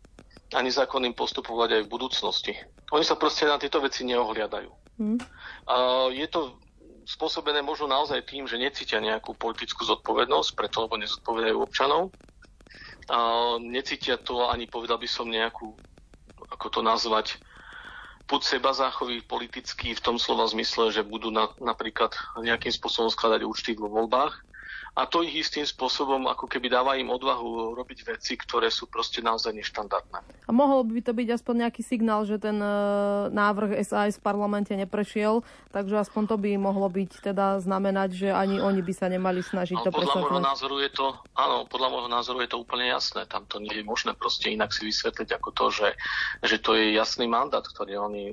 a 0.55 0.59
nezákonným 0.63 1.15
postupovať 1.19 1.79
aj 1.79 1.83
v 1.87 1.93
budúcnosti. 1.95 2.53
Oni 2.95 3.03
sa 3.03 3.19
proste 3.19 3.51
na 3.51 3.59
tieto 3.59 3.83
veci 3.83 4.07
neohliadajú. 4.07 4.86
Hmm. 4.97 5.21
A 5.69 6.09
je 6.13 6.27
to 6.29 6.57
spôsobené 7.07 7.63
možno 7.63 7.87
naozaj 7.87 8.27
tým, 8.27 8.51
že 8.51 8.59
necítia 8.59 8.99
nejakú 8.99 9.37
politickú 9.39 9.87
zodpovednosť, 9.87 10.59
preto 10.59 10.85
lebo 10.85 10.99
nezodpovedajú 10.99 11.57
občanov. 11.63 12.11
A 13.07 13.19
necítia 13.63 14.19
to 14.19 14.51
ani, 14.51 14.67
povedal 14.67 14.99
by 14.99 15.07
som, 15.07 15.31
nejakú, 15.31 15.71
ako 16.51 16.67
to 16.69 16.81
nazvať, 16.83 17.39
put 18.27 18.43
seba 18.43 18.75
záchový 18.75 19.23
politický 19.23 19.95
v 19.95 20.03
tom 20.03 20.19
slova 20.19 20.51
zmysle, 20.51 20.91
že 20.91 21.07
budú 21.07 21.31
na, 21.31 21.47
napríklad 21.63 22.11
nejakým 22.43 22.75
spôsobom 22.75 23.07
skladať 23.07 23.47
účty 23.47 23.79
vo 23.79 23.87
voľbách 23.87 24.43
a 24.97 25.05
to 25.05 25.21
ich 25.21 25.45
istým 25.45 25.69
spôsobom 25.69 26.25
ako 26.25 26.49
keby 26.49 26.73
dáva 26.73 26.97
im 26.97 27.13
odvahu 27.13 27.77
robiť 27.77 28.17
veci, 28.17 28.41
ktoré 28.41 28.73
sú 28.73 28.89
proste 28.89 29.21
naozaj 29.21 29.53
neštandardné. 29.53 30.49
A 30.49 30.51
mohol 30.57 30.89
by 30.89 31.05
to 31.05 31.13
byť 31.13 31.29
aspoň 31.37 31.69
nejaký 31.69 31.85
signál, 31.85 32.25
že 32.25 32.41
ten 32.41 32.57
e, 32.57 32.73
návrh 33.29 33.77
SAS 33.85 34.17
v 34.17 34.25
parlamente 34.25 34.73
neprešiel, 34.73 35.45
takže 35.69 36.01
aspoň 36.01 36.23
to 36.33 36.37
by 36.41 36.57
mohlo 36.57 36.89
byť 36.89 37.21
teda 37.21 37.61
znamenať, 37.61 38.17
že 38.17 38.29
ani 38.33 38.57
oni 38.57 38.81
by 38.81 38.93
sa 38.97 39.13
nemali 39.13 39.45
snažiť 39.45 39.77
to 39.85 39.93
podľa 39.93 40.17
môjho 40.17 40.41
názoru 40.41 40.77
je 40.81 40.91
to, 40.97 41.07
áno, 41.37 41.69
podľa 41.69 41.89
môjho 41.93 42.11
názoru 42.11 42.39
je 42.41 42.51
to 42.57 42.59
úplne 42.65 42.89
jasné. 42.89 43.29
Tam 43.29 43.45
to 43.45 43.61
nie 43.61 43.77
je 43.77 43.85
možné 43.85 44.17
proste 44.17 44.49
inak 44.49 44.73
si 44.73 44.89
vysvetliť 44.89 45.29
ako 45.37 45.49
to, 45.53 45.67
že, 45.69 45.89
že 46.41 46.57
to 46.57 46.73
je 46.73 46.97
jasný 46.97 47.29
mandát, 47.29 47.61
ktorý 47.61 48.01
oni 48.01 48.33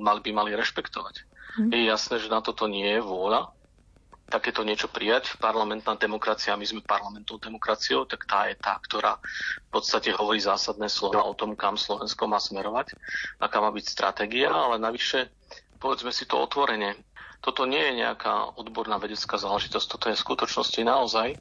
mali, 0.00 0.20
by 0.24 0.30
mali 0.32 0.50
rešpektovať. 0.56 1.28
Hm. 1.60 1.68
Je 1.68 1.84
jasné, 1.84 2.16
že 2.16 2.32
na 2.32 2.40
toto 2.40 2.64
nie 2.64 2.96
je 2.96 3.04
vôľa 3.04 3.57
takéto 4.28 4.60
niečo 4.60 4.92
prijať. 4.92 5.40
Parlamentná 5.40 5.96
demokracia, 5.96 6.56
my 6.56 6.64
sme 6.68 6.84
parlamentnou 6.84 7.40
demokraciou, 7.40 8.04
tak 8.04 8.28
tá 8.28 8.46
je 8.46 8.56
tá, 8.60 8.76
ktorá 8.76 9.16
v 9.68 9.70
podstate 9.72 10.12
hovorí 10.12 10.38
zásadné 10.38 10.92
slova 10.92 11.24
o 11.24 11.32
tom, 11.32 11.56
kam 11.56 11.80
Slovensko 11.80 12.28
má 12.28 12.36
smerovať, 12.36 12.92
aká 13.40 13.58
má 13.64 13.72
byť 13.72 13.84
stratégia, 13.88 14.52
ale 14.52 14.76
navyše, 14.76 15.32
povedzme 15.80 16.12
si 16.12 16.28
to 16.28 16.36
otvorene, 16.38 17.00
toto 17.40 17.64
nie 17.64 17.80
je 17.80 18.04
nejaká 18.04 18.58
odborná 18.60 19.00
vedecká 19.00 19.40
záležitosť, 19.40 19.86
toto 19.88 20.06
je 20.12 20.18
v 20.18 20.24
skutočnosti 20.24 20.80
naozaj 20.84 21.38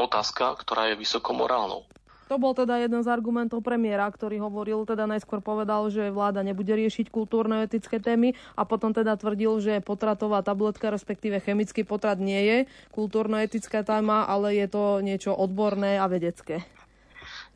otázka, 0.00 0.56
ktorá 0.56 0.92
je 0.92 1.00
vysoko 1.00 1.36
morálnou. 1.36 1.84
To 2.32 2.40
bol 2.40 2.56
teda 2.56 2.80
jeden 2.80 3.04
z 3.04 3.12
argumentov 3.12 3.60
premiéra, 3.60 4.08
ktorý 4.08 4.40
hovoril, 4.40 4.88
teda 4.88 5.04
najskôr 5.04 5.44
povedal, 5.44 5.92
že 5.92 6.08
vláda 6.08 6.40
nebude 6.40 6.72
riešiť 6.72 7.12
kultúrno-etické 7.12 8.00
témy 8.00 8.32
a 8.56 8.64
potom 8.64 8.96
teda 8.96 9.20
tvrdil, 9.20 9.60
že 9.60 9.84
potratová 9.84 10.40
tabletka, 10.40 10.88
respektíve 10.88 11.44
chemický 11.44 11.84
potrat 11.84 12.16
nie 12.16 12.40
je 12.40 12.58
kultúrno-etická 12.96 13.84
téma, 13.84 14.24
ale 14.24 14.56
je 14.56 14.64
to 14.64 15.04
niečo 15.04 15.36
odborné 15.36 16.00
a 16.00 16.08
vedecké. 16.08 16.64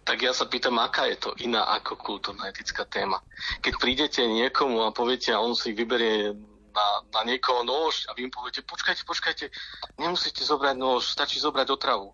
Tak 0.04 0.21
ja 0.21 0.37
sa 0.37 0.45
pýtam, 0.45 0.76
aká 0.76 1.09
je 1.09 1.25
to 1.25 1.33
iná 1.40 1.64
ako 1.73 1.97
kultúrno-etická 1.97 2.85
téma. 2.85 3.25
Keď 3.64 3.80
prídete 3.80 4.28
niekomu 4.28 4.85
a 4.85 4.92
poviete, 4.92 5.33
a 5.33 5.40
on 5.40 5.56
si 5.56 5.73
vyberie 5.73 6.37
na, 6.76 6.87
na 7.16 7.21
niekoho 7.25 7.64
nôž 7.64 8.04
a 8.06 8.12
vy 8.12 8.28
im 8.28 8.33
poviete, 8.37 8.61
počkajte, 8.61 9.09
počkajte, 9.09 9.49
nemusíte 9.97 10.45
zobrať 10.45 10.76
nôž, 10.76 11.09
stačí 11.09 11.40
zobrať 11.40 11.73
otravu 11.73 12.12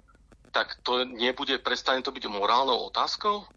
tak 0.52 0.76
to 0.84 1.08
nebude, 1.08 1.58
prestane 1.64 2.04
to 2.04 2.12
byť 2.12 2.28
morálnou 2.28 2.92
otázkou? 2.92 3.48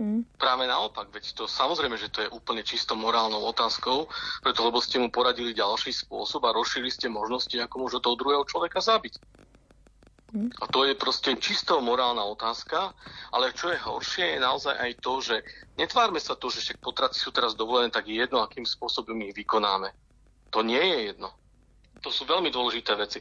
Mm. 0.00 0.24
Práve 0.40 0.64
naopak, 0.64 1.12
veď 1.12 1.36
to 1.36 1.44
samozrejme, 1.44 1.94
že 2.00 2.08
to 2.08 2.24
je 2.24 2.32
úplne 2.32 2.64
čisto 2.64 2.96
morálnou 2.96 3.44
otázkou, 3.52 4.08
preto 4.40 4.64
lebo 4.64 4.80
ste 4.80 4.96
mu 4.96 5.12
poradili 5.12 5.52
ďalší 5.52 5.92
spôsob 5.92 6.42
a 6.48 6.56
rozšírili 6.56 6.88
ste 6.88 7.12
možnosti, 7.12 7.52
ako 7.52 7.74
môže 7.84 8.00
toho 8.00 8.16
druhého 8.16 8.44
človeka 8.48 8.80
zabiť. 8.80 9.20
Mm. 10.32 10.50
A 10.62 10.64
to 10.72 10.88
je 10.88 10.94
proste 10.96 11.36
čisto 11.36 11.84
morálna 11.84 12.24
otázka, 12.24 12.96
ale 13.34 13.52
čo 13.52 13.68
je 13.70 13.78
horšie, 13.78 14.38
je 14.38 14.40
naozaj 14.40 14.74
aj 14.78 14.92
to, 15.04 15.12
že 15.20 15.36
netvárme 15.76 16.18
sa 16.22 16.32
to, 16.32 16.48
že 16.48 16.64
však 16.64 16.78
potraty 16.80 17.18
sú 17.18 17.28
teraz 17.34 17.52
dovolené, 17.52 17.92
tak 17.92 18.08
je 18.08 18.18
jedno, 18.18 18.40
akým 18.40 18.64
spôsobom 18.64 19.20
ich 19.26 19.36
vykonáme. 19.36 19.92
To 20.50 20.64
nie 20.64 20.80
je 20.80 20.98
jedno. 21.12 21.34
To 22.00 22.08
sú 22.08 22.24
veľmi 22.24 22.48
dôležité 22.48 22.96
veci. 22.96 23.20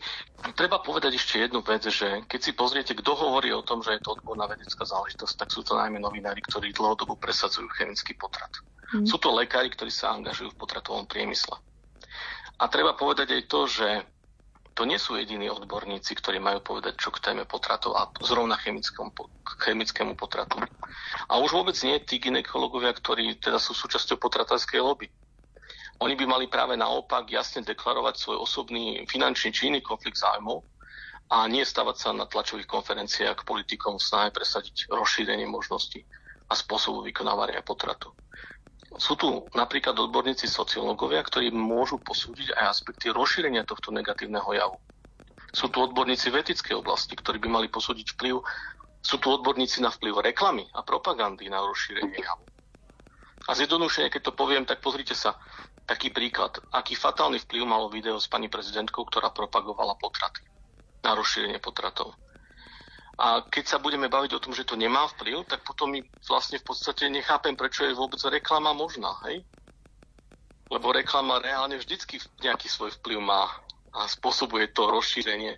Treba 0.55 0.79
povedať 0.79 1.19
ešte 1.19 1.43
jednu 1.43 1.59
vec, 1.59 1.83
že 1.83 2.23
keď 2.23 2.39
si 2.39 2.51
pozriete, 2.55 2.95
kto 2.95 3.11
hovorí 3.11 3.51
o 3.51 3.59
tom, 3.59 3.83
že 3.83 3.99
je 3.99 4.03
to 4.03 4.15
odborná 4.15 4.47
vedecká 4.47 4.87
záležitosť, 4.87 5.35
tak 5.35 5.49
sú 5.51 5.67
to 5.67 5.75
najmä 5.75 5.99
novinári, 5.99 6.39
ktorí 6.47 6.71
dlhodobo 6.71 7.19
presadzujú 7.19 7.67
chemický 7.75 8.15
potrat. 8.15 8.55
Mm. 8.95 9.03
Sú 9.03 9.19
to 9.19 9.35
lekári, 9.35 9.67
ktorí 9.67 9.91
sa 9.91 10.15
angažujú 10.15 10.55
v 10.55 10.59
potratovom 10.63 11.03
priemysle. 11.11 11.59
A 12.59 12.63
treba 12.71 12.95
povedať 12.95 13.35
aj 13.35 13.43
to, 13.51 13.59
že 13.67 13.87
to 14.79 14.87
nie 14.87 14.95
sú 14.95 15.19
jediní 15.19 15.51
odborníci, 15.51 16.15
ktorí 16.15 16.39
majú 16.39 16.63
povedať, 16.63 16.95
čo 16.95 17.11
k 17.11 17.19
téme 17.19 17.43
potratov 17.43 17.99
a 17.99 18.07
zrovna 18.23 18.55
chemickému, 18.55 19.11
chemickému 19.59 20.15
potratu. 20.15 20.55
A 21.27 21.35
už 21.35 21.51
vôbec 21.51 21.75
nie 21.83 21.99
tí 21.99 22.15
ginekologovia, 22.15 22.95
ktorí 22.95 23.43
teda 23.43 23.59
sú 23.59 23.75
súčasťou 23.75 24.15
potratárskej 24.15 24.79
lobby. 24.79 25.11
Oni 25.99 26.15
by 26.15 26.25
mali 26.25 26.45
práve 26.47 26.79
naopak 26.79 27.27
jasne 27.27 27.59
deklarovať 27.63 28.15
svoj 28.15 28.37
osobný 28.39 29.03
finančný 29.03 29.51
či 29.51 29.67
iný 29.67 29.83
konflikt 29.83 30.15
zájmov 30.15 30.63
a 31.29 31.45
nie 31.51 31.61
stavať 31.61 31.95
sa 31.99 32.09
na 32.15 32.25
tlačových 32.25 32.65
konferenciách 32.65 33.43
politikom 33.43 33.99
v 33.99 34.07
snahe 34.07 34.29
presadiť 34.31 34.87
rozšírenie 34.89 35.45
možností 35.45 36.07
a 36.49 36.55
spôsobu 36.55 37.03
vykonávania 37.03 37.61
potratu. 37.61 38.15
Sú 38.97 39.13
tu 39.13 39.45
napríklad 39.53 39.93
odborníci 39.93 40.49
sociológovia, 40.49 41.21
ktorí 41.21 41.53
môžu 41.53 42.01
posúdiť 42.01 42.57
aj 42.57 42.65
aspekty 42.73 43.13
rozšírenia 43.13 43.67
tohto 43.67 43.93
negatívneho 43.93 44.49
javu. 44.55 44.77
Sú 45.53 45.69
tu 45.69 45.83
odborníci 45.83 46.33
v 46.33 46.41
etickej 46.41 46.79
oblasti, 46.79 47.13
ktorí 47.13 47.37
by 47.37 47.49
mali 47.61 47.67
posúdiť 47.69 48.17
vplyv 48.17 48.41
sú 48.99 49.15
tu 49.17 49.31
odborníci 49.31 49.79
na 49.79 49.89
vplyv 49.91 50.19
reklamy 50.19 50.67
a 50.75 50.83
propagandy 50.83 51.47
na 51.47 51.63
rozšírenie 51.63 52.19
javu. 52.19 52.43
A 53.47 53.55
zjednodušene, 53.55 54.11
keď 54.11 54.29
to 54.29 54.33
poviem, 54.35 54.67
tak 54.67 54.83
pozrite 54.83 55.15
sa, 55.15 55.39
taký 55.89 56.13
príklad, 56.13 56.53
aký 56.69 56.93
fatálny 56.93 57.41
vplyv 57.41 57.65
malo 57.65 57.89
video 57.89 58.21
s 58.21 58.29
pani 58.29 58.45
prezidentkou, 58.45 59.09
ktorá 59.09 59.33
propagovala 59.33 59.97
potraty 59.97 60.45
na 61.01 61.17
rozšírenie 61.17 61.57
potratov. 61.57 62.13
A 63.17 63.41
keď 63.43 63.65
sa 63.65 63.77
budeme 63.81 64.05
baviť 64.05 64.37
o 64.37 64.43
tom, 64.43 64.53
že 64.53 64.69
to 64.69 64.77
nemá 64.77 65.09
vplyv, 65.17 65.49
tak 65.49 65.65
potom 65.65 65.91
my 65.91 66.05
vlastne 66.29 66.61
v 66.61 66.65
podstate 66.69 67.09
nechápem, 67.09 67.57
prečo 67.57 67.83
je 67.83 67.97
vôbec 67.97 68.21
reklama 68.29 68.71
možná, 68.71 69.11
hej? 69.27 69.41
Lebo 70.69 70.93
reklama 70.93 71.41
reálne 71.41 71.81
vždycky 71.81 72.21
nejaký 72.45 72.69
svoj 72.69 72.93
vplyv 73.01 73.19
má 73.19 73.49
a 73.91 74.05
spôsobuje 74.05 74.69
to 74.71 74.87
rozšírenie 74.87 75.57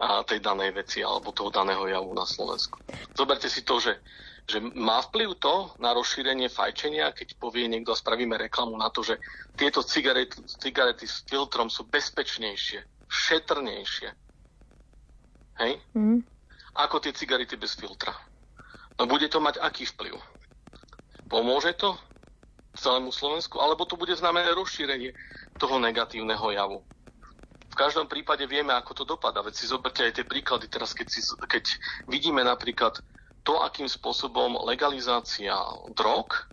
tej 0.00 0.40
danej 0.40 0.72
veci 0.72 1.04
alebo 1.04 1.30
toho 1.36 1.52
daného 1.52 1.84
javu 1.84 2.16
na 2.16 2.24
Slovensku. 2.24 2.80
Zoberte 3.12 3.52
si 3.52 3.60
to, 3.62 3.76
že 3.76 4.00
že 4.50 4.58
má 4.58 4.98
vplyv 5.06 5.38
to 5.38 5.70
na 5.78 5.94
rozšírenie 5.94 6.50
fajčenia, 6.50 7.14
keď 7.14 7.38
povie 7.38 7.70
niekto 7.70 7.94
a 7.94 8.00
spravíme 8.00 8.34
reklamu 8.34 8.74
na 8.74 8.90
to, 8.90 9.06
že 9.06 9.14
tieto 9.54 9.78
cigarety, 9.86 10.42
cigarety 10.58 11.06
s 11.06 11.22
filtrom 11.22 11.70
sú 11.70 11.86
bezpečnejšie, 11.86 12.82
šetrnejšie. 13.06 14.10
Hej? 15.62 15.72
Mm. 15.94 16.26
Ako 16.82 16.98
tie 16.98 17.14
cigarety 17.14 17.54
bez 17.54 17.78
filtra. 17.78 18.10
No 18.98 19.06
bude 19.06 19.30
to 19.30 19.38
mať 19.38 19.62
aký 19.62 19.86
vplyv? 19.86 20.18
Pomôže 21.30 21.78
to? 21.78 21.94
celému 22.70 23.10
Slovensku, 23.10 23.58
alebo 23.58 23.82
to 23.82 23.98
bude 23.98 24.14
znamenať 24.14 24.54
rozšírenie 24.54 25.10
toho 25.58 25.82
negatívneho 25.82 26.46
javu. 26.54 26.78
V 27.70 27.78
každom 27.78 28.10
prípade 28.10 28.44
vieme, 28.50 28.74
ako 28.74 28.92
to 28.92 29.04
dopadá. 29.06 29.40
Veď 29.46 29.54
si 29.54 29.70
zoberte 29.70 30.02
aj 30.02 30.18
tie 30.18 30.26
príklady 30.26 30.66
teraz, 30.66 30.90
keď, 30.90 31.06
si, 31.06 31.22
keď 31.22 31.64
vidíme 32.10 32.42
napríklad 32.42 32.98
to, 33.46 33.62
akým 33.62 33.86
spôsobom 33.86 34.58
legalizácia 34.66 35.54
drog 35.94 36.50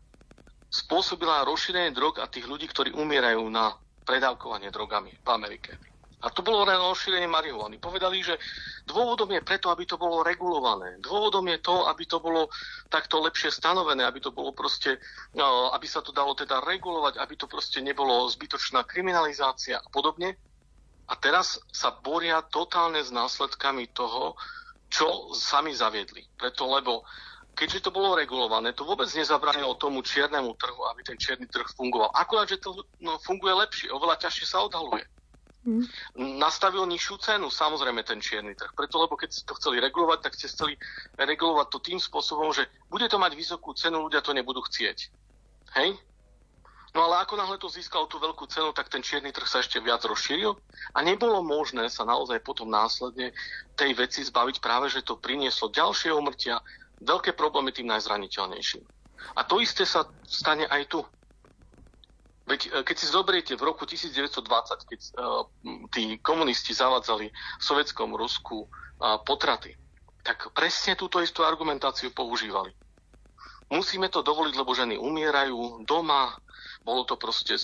spôsobila 0.67 1.47
rozšírenie 1.47 1.95
drog 1.95 2.19
a 2.19 2.27
tých 2.27 2.45
ľudí, 2.45 2.67
ktorí 2.67 2.91
umierajú 2.91 3.43
na 3.47 3.75
predávkovanie 4.03 4.71
drogami 4.71 5.11
v 5.15 5.29
Amerike. 5.31 5.79
A 6.17 6.33
to 6.33 6.41
bolo 6.41 6.65
len 6.65 6.81
rozšírenie 6.81 7.29
marihuany. 7.29 7.77
Povedali, 7.77 8.25
že 8.25 8.41
dôvodom 8.89 9.29
je 9.29 9.45
preto, 9.45 9.69
aby 9.69 9.85
to 9.85 10.01
bolo 10.01 10.25
regulované. 10.25 10.97
Dôvodom 10.97 11.45
je 11.45 11.61
to, 11.61 11.85
aby 11.85 12.09
to 12.09 12.17
bolo 12.17 12.49
takto 12.89 13.21
lepšie 13.21 13.53
stanovené, 13.53 14.01
aby 14.01 14.17
to 14.17 14.33
bolo 14.33 14.49
proste, 14.49 14.97
no, 15.37 15.69
aby 15.77 15.85
sa 15.85 16.01
to 16.01 16.09
dalo 16.09 16.33
teda 16.33 16.57
regulovať, 16.65 17.21
aby 17.21 17.37
to 17.37 17.45
proste 17.45 17.85
nebolo 17.85 18.25
zbytočná 18.33 18.81
kriminalizácia 18.89 19.77
a 19.77 19.87
podobne. 19.93 20.41
A 21.07 21.13
teraz 21.15 21.59
sa 21.71 21.95
boria 21.95 22.43
totálne 22.43 22.99
s 22.99 23.15
následkami 23.15 23.91
toho, 23.95 24.35
čo 24.87 25.31
sami 25.35 25.71
zaviedli. 25.71 26.27
Preto, 26.35 26.67
lebo 26.67 27.07
keďže 27.57 27.89
to 27.89 27.91
bolo 27.91 28.13
regulované, 28.13 28.71
to 28.77 28.85
vôbec 28.85 29.09
nezabránilo 29.11 29.79
tomu 29.81 30.05
čiernemu 30.05 30.53
trhu, 30.55 30.81
aby 30.93 31.01
ten 31.01 31.17
čierny 31.17 31.49
trh 31.49 31.67
fungoval. 31.73 32.13
Akurát, 32.13 32.45
že 32.45 32.61
to 32.61 32.85
no, 33.01 33.17
funguje 33.25 33.55
lepšie, 33.55 33.89
oveľa 33.89 34.21
ťažšie 34.21 34.45
sa 34.45 34.61
odhaluje. 34.61 35.03
Mm. 35.67 35.83
Nastavil 36.39 36.87
nižšiu 36.87 37.19
cenu, 37.19 37.51
samozrejme, 37.51 37.99
ten 38.07 38.23
čierny 38.23 38.55
trh. 38.55 38.71
Preto, 38.71 39.03
lebo 39.03 39.19
keď 39.19 39.29
ste 39.35 39.43
to 39.43 39.57
chceli 39.59 39.83
regulovať, 39.83 40.19
tak 40.23 40.37
ste 40.37 40.47
chceli 40.47 40.79
regulovať 41.19 41.67
to 41.67 41.79
tým 41.83 41.99
spôsobom, 41.99 42.55
že 42.55 42.69
bude 42.87 43.03
to 43.11 43.19
mať 43.19 43.35
vysokú 43.35 43.75
cenu, 43.75 43.99
ľudia 43.99 44.23
to 44.23 44.31
nebudú 44.31 44.63
chcieť. 44.63 45.11
Hej? 45.75 45.99
No 46.95 47.03
ale 47.03 47.23
ako 47.23 47.35
náhle 47.35 47.57
to 47.59 47.67
získalo 47.67 48.07
tú 48.07 48.17
veľkú 48.17 48.47
cenu, 48.47 48.71
tak 48.71 48.87
ten 48.87 49.03
čierny 49.03 49.35
trh 49.35 49.47
sa 49.47 49.59
ešte 49.59 49.83
viac 49.83 50.01
rozšíril 50.07 50.55
a 50.95 50.99
nebolo 51.03 51.43
možné 51.43 51.91
sa 51.91 52.07
naozaj 52.07 52.39
potom 52.41 52.71
následne 52.71 53.35
tej 53.75 53.91
veci 53.93 54.23
zbaviť 54.23 54.63
práve, 54.63 54.87
že 54.87 55.03
to 55.03 55.19
prinieslo 55.19 55.67
ďalšie 55.67 56.15
umrtia, 56.15 56.63
veľké 57.03 57.35
problémy 57.35 57.75
tým 57.75 57.91
najzraniteľnejším. 57.91 58.83
A 59.35 59.43
to 59.43 59.59
isté 59.59 59.83
sa 59.83 60.07
stane 60.23 60.63
aj 60.65 60.87
tu. 60.87 60.99
Veď 62.47 62.61
e, 62.63 62.69
keď 62.87 62.95
si 62.95 63.11
zoberiete 63.11 63.53
v 63.59 63.67
roku 63.67 63.83
1920, 63.83 64.87
keď 64.87 64.99
uh, 65.19 65.43
tí 65.91 66.15
komunisti 66.23 66.71
zavádzali 66.71 67.27
v 67.27 67.63
sovietskom 67.63 68.15
Rusku 68.15 68.63
uh, 68.63 69.19
potraty, 69.27 69.75
tak 70.23 70.55
presne 70.55 70.95
túto 70.95 71.19
istú 71.19 71.43
argumentáciu 71.43 72.15
používali. 72.15 72.71
Musíme 73.67 74.07
to 74.07 74.23
dovoliť, 74.23 74.55
lebo 74.55 74.71
ženy 74.71 74.95
umierajú 74.95 75.83
doma, 75.83 76.39
bolo 76.87 77.03
to 77.03 77.19
proste 77.19 77.59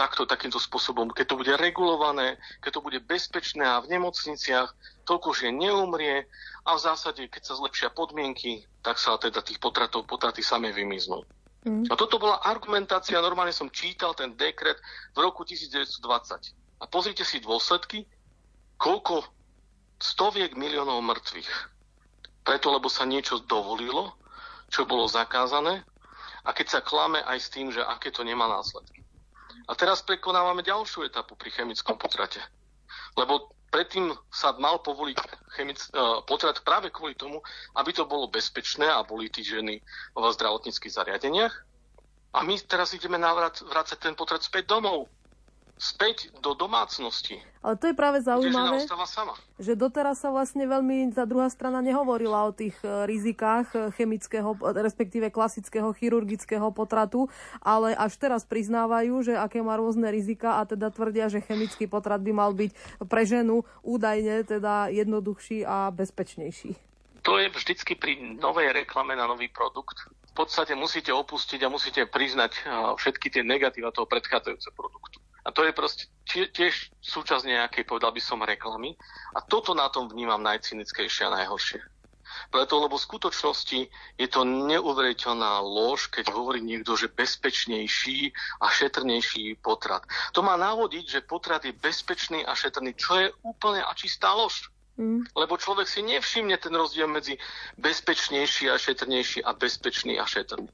takto, 0.00 0.24
takýmto 0.24 0.56
spôsobom, 0.56 1.12
keď 1.12 1.36
to 1.36 1.38
bude 1.44 1.52
regulované, 1.60 2.40
keď 2.64 2.80
to 2.80 2.84
bude 2.84 3.04
bezpečné 3.04 3.60
a 3.68 3.84
v 3.84 3.92
nemocniciach, 3.92 4.72
toľko 5.04 5.28
že 5.36 5.52
neumrie 5.52 6.24
a 6.64 6.70
v 6.72 6.80
zásade, 6.80 7.28
keď 7.28 7.52
sa 7.52 7.60
zlepšia 7.60 7.92
podmienky, 7.92 8.64
tak 8.80 8.96
sa 8.96 9.20
teda 9.20 9.44
tých 9.44 9.60
potratov 9.60 10.08
potraty 10.08 10.40
same 10.40 10.72
vymiznú. 10.72 11.20
Mm. 11.68 11.84
A 11.92 11.94
toto 12.00 12.16
bola 12.16 12.40
argumentácia, 12.40 13.20
normálne 13.20 13.52
som 13.52 13.68
čítal 13.68 14.16
ten 14.16 14.32
dekret 14.40 14.80
v 15.12 15.18
roku 15.20 15.44
1920. 15.44 16.56
A 16.80 16.84
pozrite 16.88 17.28
si 17.28 17.44
dôsledky, 17.44 18.08
koľko 18.80 19.20
stoviek 20.00 20.56
miliónov 20.56 21.04
mŕtvych. 21.04 21.52
Preto, 22.42 22.72
lebo 22.72 22.88
sa 22.88 23.04
niečo 23.04 23.38
dovolilo, 23.44 24.16
čo 24.72 24.88
bolo 24.88 25.06
zakázané, 25.06 25.86
a 26.42 26.50
keď 26.50 26.66
sa 26.68 26.80
klame 26.82 27.22
aj 27.22 27.38
s 27.38 27.48
tým, 27.50 27.70
že 27.70 27.82
aké 27.82 28.10
to 28.10 28.26
nemá 28.26 28.50
následky. 28.50 29.02
A 29.70 29.78
teraz 29.78 30.02
prekonávame 30.02 30.66
ďalšiu 30.66 31.06
etapu 31.06 31.38
pri 31.38 31.54
chemickom 31.54 31.94
potrate. 31.94 32.42
Lebo 33.14 33.54
predtým 33.70 34.10
sa 34.28 34.52
mal 34.58 34.82
povoliť 34.82 35.16
chemic, 35.54 35.78
uh, 35.94 36.20
potrat 36.26 36.60
práve 36.66 36.90
kvôli 36.90 37.14
tomu, 37.14 37.38
aby 37.78 37.94
to 37.94 38.04
bolo 38.04 38.26
bezpečné 38.26 38.90
a 38.90 39.06
boli 39.06 39.30
tí 39.30 39.46
ženy 39.46 39.78
v 40.12 40.24
zdravotníckých 40.34 40.92
zariadeniach. 40.92 41.54
A 42.32 42.38
my 42.42 42.58
teraz 42.64 42.96
ideme 42.96 43.20
navrať, 43.20 43.62
vrácať 43.62 43.98
ten 44.02 44.14
potrat 44.18 44.42
späť 44.42 44.66
domov 44.72 45.06
späť 45.78 46.30
do 46.38 46.54
domácnosti. 46.54 47.42
Ale 47.62 47.78
to 47.78 47.90
je 47.90 47.94
práve 47.94 48.22
zaujímavé, 48.22 48.86
že 49.58 49.78
doteraz 49.78 50.22
sa 50.22 50.34
vlastne 50.34 50.66
veľmi 50.66 51.14
tá 51.14 51.26
druhá 51.26 51.46
strana 51.50 51.78
nehovorila 51.78 52.46
o 52.46 52.54
tých 52.54 52.74
e, 52.82 53.06
rizikách 53.06 53.66
e, 53.74 53.78
chemického, 53.94 54.54
respektíve 54.58 55.30
klasického 55.30 55.94
chirurgického 55.94 56.70
potratu, 56.74 57.30
ale 57.62 57.94
až 57.94 58.18
teraz 58.18 58.42
priznávajú, 58.42 59.30
že 59.30 59.34
aké 59.38 59.62
má 59.62 59.78
rôzne 59.78 60.10
rizika 60.10 60.58
a 60.58 60.66
teda 60.66 60.90
tvrdia, 60.90 61.30
že 61.30 61.42
chemický 61.42 61.86
potrat 61.86 62.18
by 62.18 62.32
mal 62.34 62.50
byť 62.50 63.02
pre 63.06 63.22
ženu 63.22 63.62
údajne 63.86 64.42
teda 64.42 64.90
jednoduchší 64.90 65.62
a 65.62 65.94
bezpečnejší. 65.94 66.74
To 67.22 67.38
je 67.38 67.46
vždycky 67.46 67.94
pri 67.94 68.18
novej 68.42 68.74
reklame 68.74 69.14
na 69.14 69.30
nový 69.30 69.46
produkt. 69.46 70.10
V 70.34 70.34
podstate 70.34 70.74
musíte 70.74 71.14
opustiť 71.14 71.62
a 71.62 71.70
musíte 71.70 72.02
priznať 72.10 72.52
e, 72.58 72.60
všetky 72.98 73.30
tie 73.30 73.46
negatíva 73.46 73.94
toho 73.94 74.10
predchádzajúceho 74.10 74.74
produktu. 74.74 75.21
A 75.42 75.50
to 75.50 75.66
je 75.66 75.72
proste 75.74 76.06
tiež 76.30 76.94
súčasť 77.02 77.44
nejakej, 77.46 77.82
povedal 77.82 78.14
by 78.14 78.22
som, 78.22 78.46
reklamy. 78.46 78.94
A 79.34 79.42
toto 79.42 79.74
na 79.74 79.90
tom 79.90 80.06
vnímam 80.06 80.38
najcynickejšie 80.42 81.26
a 81.26 81.34
najhoršie. 81.42 81.82
Preto, 82.48 82.80
lebo 82.80 82.96
v 82.96 83.06
skutočnosti 83.06 83.80
je 84.16 84.28
to 84.28 84.44
neuveriteľná 84.44 85.60
lož, 85.60 86.08
keď 86.08 86.32
hovorí 86.32 86.64
niekto, 86.64 86.96
že 86.96 87.12
bezpečnejší 87.12 88.32
a 88.60 88.66
šetrnejší 88.72 89.60
potrat. 89.60 90.06
To 90.32 90.40
má 90.40 90.56
navodiť, 90.56 91.04
že 91.18 91.28
potrat 91.28 91.64
je 91.64 91.76
bezpečný 91.76 92.44
a 92.46 92.56
šetrný, 92.56 92.96
čo 92.96 93.20
je 93.20 93.28
úplne 93.44 93.84
a 93.84 93.92
čistá 93.92 94.32
lož. 94.32 94.72
Mm. 94.96 95.24
Lebo 95.32 95.56
človek 95.56 95.88
si 95.88 96.04
nevšimne 96.04 96.56
ten 96.60 96.72
rozdiel 96.76 97.08
medzi 97.08 97.40
bezpečnejší 97.80 98.68
a 98.68 98.76
šetrnejší 98.76 99.40
a 99.44 99.56
bezpečný 99.56 100.20
a 100.20 100.24
šetrný. 100.28 100.68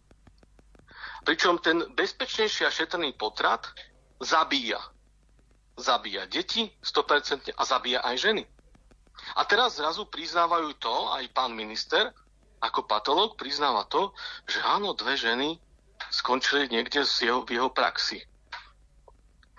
Pričom 1.22 1.58
ten 1.58 1.86
bezpečnejší 1.94 2.66
a 2.66 2.70
šetrný 2.70 3.14
potrat 3.14 3.66
zabíja. 4.20 4.78
Zabíja 5.78 6.26
deti 6.26 6.66
100% 6.82 7.54
a 7.54 7.62
zabíja 7.62 8.02
aj 8.02 8.16
ženy. 8.18 8.42
A 9.34 9.42
teraz 9.46 9.78
zrazu 9.78 10.06
priznávajú 10.06 10.78
to, 10.78 10.94
aj 11.14 11.24
pán 11.34 11.54
minister, 11.54 12.10
ako 12.58 12.86
patológ 12.86 13.38
priznáva 13.38 13.86
to, 13.86 14.10
že 14.46 14.58
áno, 14.62 14.94
dve 14.94 15.14
ženy 15.14 15.58
skončili 16.10 16.70
niekde 16.70 17.06
z 17.06 17.30
jeho, 17.30 17.46
v 17.46 17.58
jeho 17.58 17.70
praxi, 17.70 18.22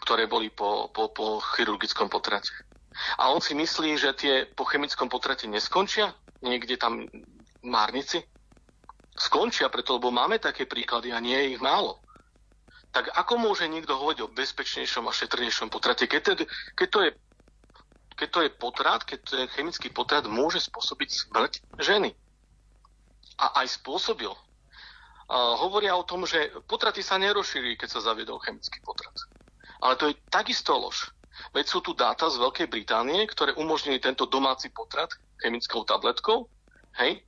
ktoré 0.04 0.28
boli 0.28 0.52
po, 0.52 0.92
po, 0.92 1.12
po 1.12 1.40
chirurgickom 1.56 2.12
potrate. 2.12 2.52
A 3.16 3.32
on 3.32 3.40
si 3.40 3.56
myslí, 3.56 3.96
že 3.96 4.12
tie 4.16 4.34
po 4.52 4.68
chemickom 4.68 5.08
potrate 5.08 5.48
neskončia 5.48 6.12
niekde 6.44 6.76
tam 6.76 7.08
v 7.08 7.68
Márnici? 7.68 8.20
Skončia 9.16 9.72
preto, 9.72 10.00
lebo 10.00 10.12
máme 10.12 10.40
také 10.40 10.68
príklady 10.68 11.12
a 11.12 11.24
nie 11.24 11.36
je 11.36 11.56
ich 11.56 11.62
málo 11.64 12.00
tak 12.90 13.14
ako 13.14 13.38
môže 13.38 13.70
niekto 13.70 13.94
hovoriť 13.94 14.20
o 14.26 14.34
bezpečnejšom 14.34 15.06
a 15.06 15.14
šetrnejšom 15.14 15.70
potrate, 15.70 16.10
keď, 16.10 16.22
ten, 16.26 16.38
keď, 16.74 16.88
to 16.90 17.00
je, 17.06 17.12
keď 18.18 18.30
to 18.34 18.40
je 18.42 18.50
potrat, 18.50 19.02
keď 19.06 19.20
ten 19.30 19.48
chemický 19.54 19.94
potrat 19.94 20.26
môže 20.26 20.66
spôsobiť 20.66 21.10
smrť 21.10 21.54
ženy. 21.78 22.18
A 23.40 23.62
aj 23.64 23.80
spôsobil. 23.80 24.34
A 25.30 25.38
hovoria 25.62 25.94
o 25.94 26.04
tom, 26.04 26.26
že 26.26 26.50
potraty 26.66 27.06
sa 27.06 27.22
nerozšíri, 27.22 27.78
keď 27.78 27.90
sa 27.94 28.02
zaviedol 28.02 28.42
chemický 28.42 28.82
potrat. 28.82 29.14
Ale 29.80 29.94
to 29.96 30.10
je 30.10 30.18
takisto 30.34 30.74
lož. 30.74 31.14
Veď 31.54 31.66
sú 31.72 31.80
tu 31.80 31.96
dáta 31.96 32.28
z 32.28 32.42
Veľkej 32.42 32.68
Británie, 32.68 33.24
ktoré 33.30 33.56
umožnili 33.56 34.02
tento 34.02 34.28
domáci 34.28 34.74
potrat 34.74 35.14
chemickou 35.40 35.88
tabletkou, 35.88 36.52
hej? 37.00 37.24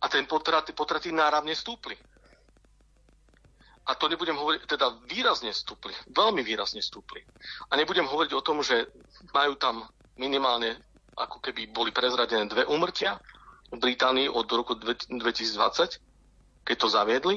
A 0.00 0.06
ten 0.08 0.24
potrat, 0.24 0.64
potraty 0.72 1.12
náravne 1.12 1.52
stúpli 1.52 1.98
a 3.84 3.92
to 3.94 4.08
nebudem 4.08 4.36
hovoriť, 4.36 4.60
teda 4.64 4.96
výrazne 5.04 5.52
stúpli, 5.52 5.92
veľmi 6.08 6.40
výrazne 6.40 6.80
stúpli. 6.80 7.20
A 7.68 7.76
nebudem 7.76 8.08
hovoriť 8.08 8.32
o 8.32 8.40
tom, 8.44 8.64
že 8.64 8.88
majú 9.36 9.60
tam 9.60 9.84
minimálne, 10.16 10.80
ako 11.14 11.38
keby 11.44 11.68
boli 11.68 11.92
prezradené 11.92 12.48
dve 12.48 12.64
úmrtia 12.64 13.20
v 13.68 13.76
Británii 13.76 14.32
od 14.32 14.48
roku 14.48 14.72
2020, 14.74 15.20
keď 16.64 16.76
to 16.80 16.88
zaviedli, 16.88 17.36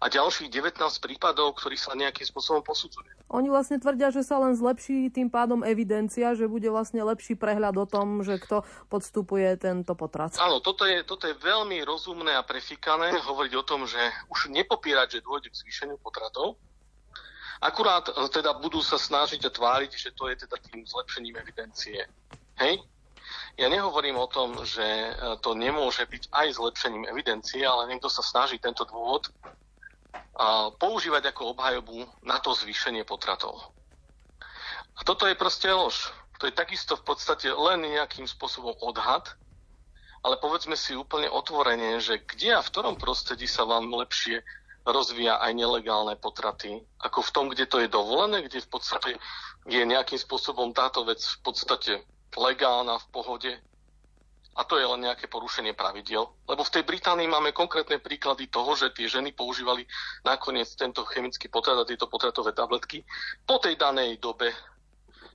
a 0.00 0.12
ďalších 0.12 0.52
19 0.52 0.76
prípadov, 1.00 1.56
ktorých 1.56 1.80
sa 1.80 1.96
nejakým 1.96 2.28
spôsobom 2.28 2.60
posudzuje. 2.60 3.08
Oni 3.32 3.48
vlastne 3.48 3.80
tvrdia, 3.80 4.12
že 4.12 4.20
sa 4.22 4.36
len 4.36 4.52
zlepší 4.52 5.08
tým 5.08 5.32
pádom 5.32 5.64
evidencia, 5.64 6.36
že 6.36 6.46
bude 6.46 6.68
vlastne 6.68 7.00
lepší 7.00 7.34
prehľad 7.34 7.74
o 7.80 7.86
tom, 7.88 8.20
že 8.20 8.36
kto 8.36 8.62
podstupuje 8.92 9.56
tento 9.56 9.96
potrat. 9.96 10.36
Áno, 10.36 10.60
toto 10.60 10.84
je, 10.84 11.00
toto 11.02 11.24
je 11.26 11.34
veľmi 11.40 11.80
rozumné 11.82 12.36
a 12.36 12.44
prefikané 12.44 13.16
hovoriť 13.16 13.52
o 13.56 13.64
tom, 13.64 13.88
že 13.88 13.98
už 14.28 14.52
nepopírať, 14.52 15.18
že 15.18 15.24
dôjde 15.24 15.48
k 15.50 15.60
zvýšeniu 15.64 15.96
potratov, 15.98 16.60
Akurát 17.60 18.04
e, 18.08 18.12
teda 18.28 18.52
budú 18.60 18.84
sa 18.84 19.00
snažiť 19.00 19.48
a 19.48 19.50
tváriť, 19.50 19.90
že 19.96 20.10
to 20.12 20.28
je 20.28 20.44
teda 20.44 20.56
tým 20.60 20.84
zlepšením 20.84 21.40
evidencie. 21.40 22.04
Hej? 22.60 22.84
Ja 23.56 23.72
nehovorím 23.72 24.20
o 24.20 24.28
tom, 24.28 24.60
že 24.68 24.84
e, 24.84 25.10
to 25.40 25.56
nemôže 25.56 26.04
byť 26.04 26.28
aj 26.28 26.46
zlepšením 26.60 27.08
evidencie, 27.08 27.64
ale 27.64 27.88
niekto 27.88 28.12
sa 28.12 28.20
snaží 28.20 28.60
tento 28.60 28.84
dôvod 28.84 29.32
používať 30.76 31.32
ako 31.32 31.56
obhajobu 31.56 32.04
na 32.20 32.36
to 32.40 32.52
zvýšenie 32.52 33.08
potratov. 33.08 33.56
A 34.96 35.00
toto 35.04 35.24
je 35.24 35.36
proste 35.36 35.68
lož. 35.68 36.12
To 36.40 36.48
je 36.48 36.52
takisto 36.52 36.96
v 37.00 37.04
podstate 37.08 37.48
len 37.48 37.80
nejakým 37.80 38.28
spôsobom 38.28 38.76
odhad, 38.84 39.32
ale 40.20 40.36
povedzme 40.36 40.76
si 40.76 40.92
úplne 40.92 41.32
otvorene, 41.32 41.96
že 42.00 42.20
kde 42.20 42.60
a 42.60 42.60
v 42.60 42.68
ktorom 42.68 43.00
prostredí 43.00 43.48
sa 43.48 43.64
vám 43.64 43.88
lepšie 43.88 44.44
rozvíja 44.84 45.40
aj 45.40 45.52
nelegálne 45.56 46.14
potraty, 46.20 46.84
ako 47.00 47.24
v 47.24 47.32
tom, 47.32 47.46
kde 47.48 47.64
to 47.66 47.80
je 47.80 47.88
dovolené, 47.88 48.44
kde 48.44 48.60
v 48.60 48.68
podstate 48.68 49.10
je 49.66 49.82
nejakým 49.82 50.20
spôsobom 50.20 50.76
táto 50.76 51.02
vec 51.08 51.18
v 51.18 51.38
podstate 51.40 51.92
legálna 52.34 52.98
v 52.98 53.06
pohode, 53.14 53.52
a 54.56 54.64
to 54.64 54.80
je 54.80 54.88
len 54.88 55.04
nejaké 55.04 55.28
porušenie 55.28 55.76
pravidiel. 55.76 56.32
Lebo 56.48 56.64
v 56.64 56.72
tej 56.72 56.88
Británii 56.88 57.28
máme 57.28 57.52
konkrétne 57.52 58.00
príklady 58.00 58.48
toho, 58.48 58.72
že 58.72 58.88
tie 58.96 59.04
ženy 59.04 59.36
používali 59.36 59.84
nakoniec 60.24 60.72
tento 60.72 61.04
chemický 61.04 61.52
potrat 61.52 61.76
a 61.76 61.84
tieto 61.84 62.08
potratové 62.08 62.56
tabletky 62.56 63.04
po 63.44 63.60
tej 63.60 63.76
danej 63.76 64.16
dobe, 64.16 64.48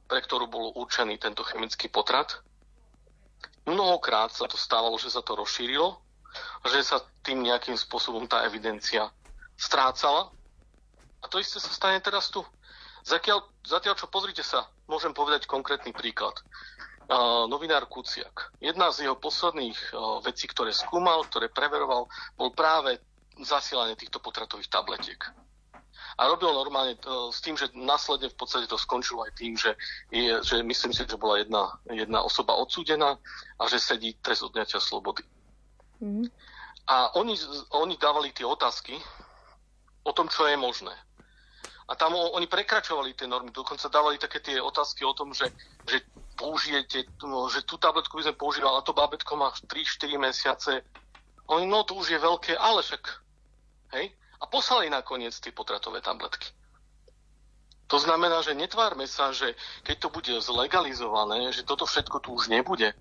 pre 0.09 0.19
ktorú 0.25 0.49
bol 0.49 0.73
určený 0.73 1.21
tento 1.21 1.45
chemický 1.45 1.93
potrat. 1.93 2.41
Mnohokrát 3.69 4.33
sa 4.33 4.49
to 4.49 4.57
stávalo, 4.57 4.97
že 4.97 5.13
sa 5.13 5.21
to 5.21 5.37
rozšírilo, 5.37 6.01
že 6.65 6.81
sa 6.81 6.97
tým 7.21 7.45
nejakým 7.45 7.77
spôsobom 7.77 8.25
tá 8.25 8.41
evidencia 8.49 9.05
strácala. 9.53 10.33
A 11.21 11.29
to 11.29 11.37
isté 11.37 11.61
sa 11.61 11.69
stane 11.69 12.01
teraz 12.01 12.33
tu. 12.33 12.41
Zatiaľ, 13.05 13.45
zatiaľ 13.61 13.93
čo 13.93 14.09
pozrite 14.09 14.41
sa, 14.41 14.65
môžem 14.89 15.13
povedať 15.13 15.45
konkrétny 15.45 15.93
príklad 15.93 16.41
novinár 17.47 17.91
Kuciak. 17.91 18.55
Jedna 18.63 18.91
z 18.91 19.07
jeho 19.07 19.19
posledných 19.19 19.75
vecí, 20.23 20.47
ktoré 20.47 20.71
skúmal, 20.71 21.27
ktoré 21.27 21.51
preveroval, 21.51 22.07
bol 22.39 22.49
práve 22.55 23.03
zasielanie 23.41 23.99
týchto 23.99 24.23
potratových 24.23 24.71
tabletiek. 24.71 25.19
A 26.19 26.27
robil 26.27 26.51
normálne 26.51 26.99
s 27.31 27.39
tým, 27.39 27.55
že 27.55 27.71
následne 27.73 28.27
v 28.29 28.37
podstate 28.37 28.67
to 28.67 28.75
skončilo 28.75 29.23
aj 29.23 29.31
tým, 29.35 29.55
že, 29.55 29.75
je, 30.11 30.43
že 30.43 30.59
myslím 30.63 30.91
si, 30.91 31.07
že 31.07 31.17
bola 31.17 31.39
jedna, 31.39 31.71
jedna 31.87 32.19
osoba 32.21 32.55
odsúdená 32.59 33.15
a 33.59 33.63
že 33.67 33.79
sedí 33.79 34.13
trest 34.19 34.43
odňatia 34.43 34.83
slobody. 34.83 35.23
Mm. 36.03 36.27
A 36.87 37.15
oni, 37.15 37.39
oni 37.71 37.95
dávali 37.95 38.35
tie 38.35 38.43
otázky 38.43 38.99
o 40.03 40.11
tom, 40.11 40.27
čo 40.27 40.45
je 40.47 40.57
možné. 40.59 40.91
A 41.87 41.95
tam 41.95 42.15
oni 42.15 42.47
prekračovali 42.47 43.15
tie 43.15 43.27
normy, 43.27 43.51
dokonca 43.51 43.91
dávali 43.91 44.15
také 44.15 44.39
tie 44.39 44.59
otázky 44.63 45.03
o 45.03 45.15
tom, 45.15 45.35
že, 45.35 45.51
že 45.87 46.03
použijete, 46.41 47.05
no, 47.21 47.45
že 47.53 47.61
tú 47.61 47.77
tabletku 47.77 48.17
by 48.17 48.25
sme 48.25 48.33
používali, 48.41 48.73
a 48.73 48.81
to 48.81 48.97
bábetko 48.97 49.37
má 49.37 49.53
3-4 49.53 50.17
mesiace. 50.17 50.81
Oni, 51.53 51.69
no 51.69 51.85
to 51.85 51.93
už 51.93 52.09
je 52.09 52.17
veľké, 52.17 52.57
ale 52.57 52.81
však, 52.81 53.03
hej? 53.93 54.09
A 54.41 54.49
poslali 54.49 54.89
nakoniec 54.89 55.37
tie 55.37 55.53
potratové 55.53 56.01
tabletky. 56.01 56.49
To 57.93 58.01
znamená, 58.01 58.41
že 58.41 58.57
netvárme 58.57 59.05
sa, 59.05 59.29
že 59.29 59.53
keď 59.85 59.95
to 60.01 60.09
bude 60.09 60.33
zlegalizované, 60.41 61.53
že 61.53 61.61
toto 61.61 61.85
všetko 61.85 62.23
tu 62.23 62.33
už 62.33 62.49
nebude. 62.49 62.95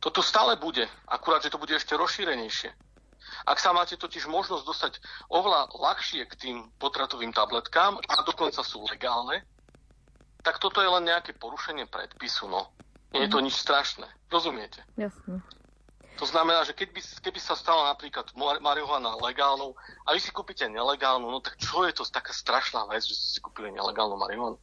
Toto 0.00 0.24
stále 0.24 0.56
bude, 0.56 0.88
akurát, 1.10 1.44
že 1.44 1.52
to 1.52 1.60
bude 1.60 1.76
ešte 1.76 1.92
rozšírenejšie. 1.98 2.72
Ak 3.46 3.58
sa 3.58 3.74
máte 3.74 3.98
totiž 3.98 4.30
možnosť 4.30 4.64
dostať 4.64 4.92
oveľa 5.28 5.74
ľahšie 5.74 6.22
k 6.30 6.34
tým 6.38 6.56
potratovým 6.78 7.34
tabletkám 7.34 7.98
a 7.98 8.14
dokonca 8.22 8.62
sú 8.62 8.86
legálne, 8.86 9.42
tak 10.42 10.58
toto 10.58 10.82
je 10.82 10.90
len 10.90 11.06
nejaké 11.06 11.32
porušenie 11.38 11.86
predpisu, 11.86 12.50
no. 12.50 12.70
Nie 13.14 13.28
je 13.28 13.32
to 13.32 13.38
mhm. 13.38 13.46
nič 13.48 13.56
strašné. 13.60 14.08
Rozumiete? 14.32 14.82
Jasne. 14.98 15.40
To 16.20 16.28
znamená, 16.28 16.62
že 16.62 16.76
keby, 16.76 17.00
keby 17.24 17.40
sa 17.40 17.56
stala 17.56 17.88
napríklad 17.88 18.28
marihuana 18.36 19.16
legálnou 19.16 19.72
a 20.04 20.12
vy 20.12 20.20
si 20.20 20.28
kúpite 20.28 20.68
nelegálnu, 20.68 21.24
no 21.24 21.40
tak 21.40 21.56
čo 21.56 21.88
je 21.88 21.96
to 21.96 22.04
taká 22.04 22.36
strašná 22.36 22.84
vec, 22.92 23.00
že 23.00 23.16
ste 23.16 23.28
si 23.36 23.40
kúpili 23.40 23.72
nelegálnu 23.72 24.20
marihuanu? 24.20 24.60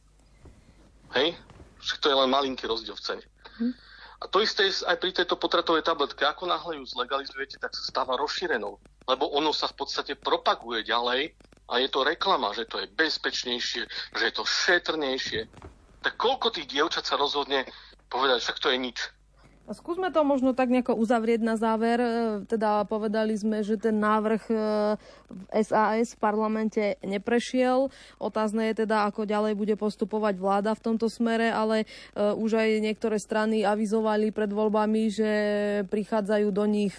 Hej? 1.18 1.34
Však 1.82 1.98
to 1.98 2.06
je 2.06 2.16
len 2.16 2.30
malinký 2.30 2.70
rozdiel 2.70 2.94
v 2.94 3.02
cene. 3.02 3.24
Hm. 3.58 3.74
A 4.20 4.24
to 4.28 4.44
isté 4.44 4.68
je 4.68 4.84
aj 4.84 5.00
pri 5.00 5.10
tejto 5.16 5.34
potratovej 5.40 5.80
tabletke. 5.80 6.22
Ako 6.28 6.44
náhle 6.44 6.76
ju 6.76 6.84
zlegalizujete, 6.86 7.56
tak 7.56 7.72
sa 7.72 7.82
stáva 7.88 8.20
rozšírenou. 8.20 8.76
Lebo 9.08 9.32
ono 9.32 9.50
sa 9.50 9.64
v 9.66 9.80
podstate 9.80 10.12
propaguje 10.14 10.84
ďalej 10.84 11.34
a 11.70 11.78
je 11.78 11.88
to 11.88 12.02
reklama, 12.02 12.50
že 12.50 12.66
to 12.66 12.82
je 12.82 12.90
bezpečnejšie, 12.98 13.82
že 14.18 14.24
je 14.26 14.34
to 14.34 14.42
šetrnejšie, 14.42 15.46
tak 16.02 16.18
koľko 16.18 16.50
tých 16.50 16.66
dievčat 16.66 17.06
sa 17.06 17.14
rozhodne 17.14 17.64
povedať, 18.10 18.42
však 18.42 18.58
to 18.58 18.68
je 18.74 18.78
nič. 18.78 18.98
Skúsme 19.70 20.10
to 20.10 20.26
možno 20.26 20.50
tak 20.50 20.66
nejako 20.66 20.98
uzavrieť 20.98 21.46
na 21.46 21.54
záver. 21.54 22.02
E, 22.02 22.10
teda 22.50 22.82
povedali 22.90 23.38
sme, 23.38 23.62
že 23.62 23.78
ten 23.78 24.02
návrh 24.02 24.42
SAS 25.50 26.12
e, 26.12 26.14
v 26.14 26.20
parlamente 26.20 26.82
neprešiel. 27.02 27.88
Otázne 28.18 28.70
je 28.70 28.84
teda, 28.84 29.08
ako 29.08 29.26
ďalej 29.26 29.54
bude 29.56 29.74
postupovať 29.78 30.38
vláda 30.38 30.72
v 30.76 30.84
tomto 30.84 31.06
smere, 31.06 31.50
ale 31.50 31.84
e, 31.84 31.86
už 32.34 32.60
aj 32.60 32.68
niektoré 32.82 33.16
strany 33.16 33.62
avizovali 33.62 34.30
pred 34.34 34.50
voľbami, 34.50 35.02
že 35.10 35.32
prichádzajú 35.88 36.48
do 36.50 36.64
nich 36.66 36.94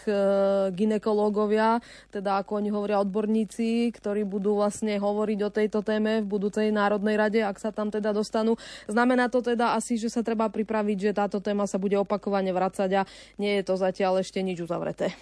ginekológovia, 0.71 1.83
teda 2.09 2.41
ako 2.41 2.61
oni 2.63 2.69
hovoria 2.71 3.03
odborníci, 3.03 3.91
ktorí 3.93 4.23
budú 4.23 4.57
vlastne 4.59 4.97
hovoriť 4.97 5.39
o 5.43 5.53
tejto 5.53 5.79
téme 5.83 6.23
v 6.23 6.27
budúcej 6.27 6.71
Národnej 6.71 7.15
rade, 7.19 7.39
ak 7.43 7.57
sa 7.59 7.69
tam 7.69 7.91
teda 7.91 8.15
dostanú. 8.15 8.55
Znamená 8.87 9.27
to 9.27 9.43
teda 9.43 9.75
asi, 9.75 9.99
že 9.99 10.11
sa 10.11 10.23
treba 10.23 10.47
pripraviť, 10.47 10.97
že 11.11 11.17
táto 11.17 11.43
téma 11.43 11.67
sa 11.67 11.81
bude 11.81 11.97
opakovane 11.99 12.51
vracať 12.53 12.89
a 12.97 13.07
nie 13.37 13.59
je 13.59 13.63
to 13.67 13.75
zatiaľ 13.75 14.23
ešte 14.23 14.39
nič 14.39 14.63
uzavreté. 14.63 15.13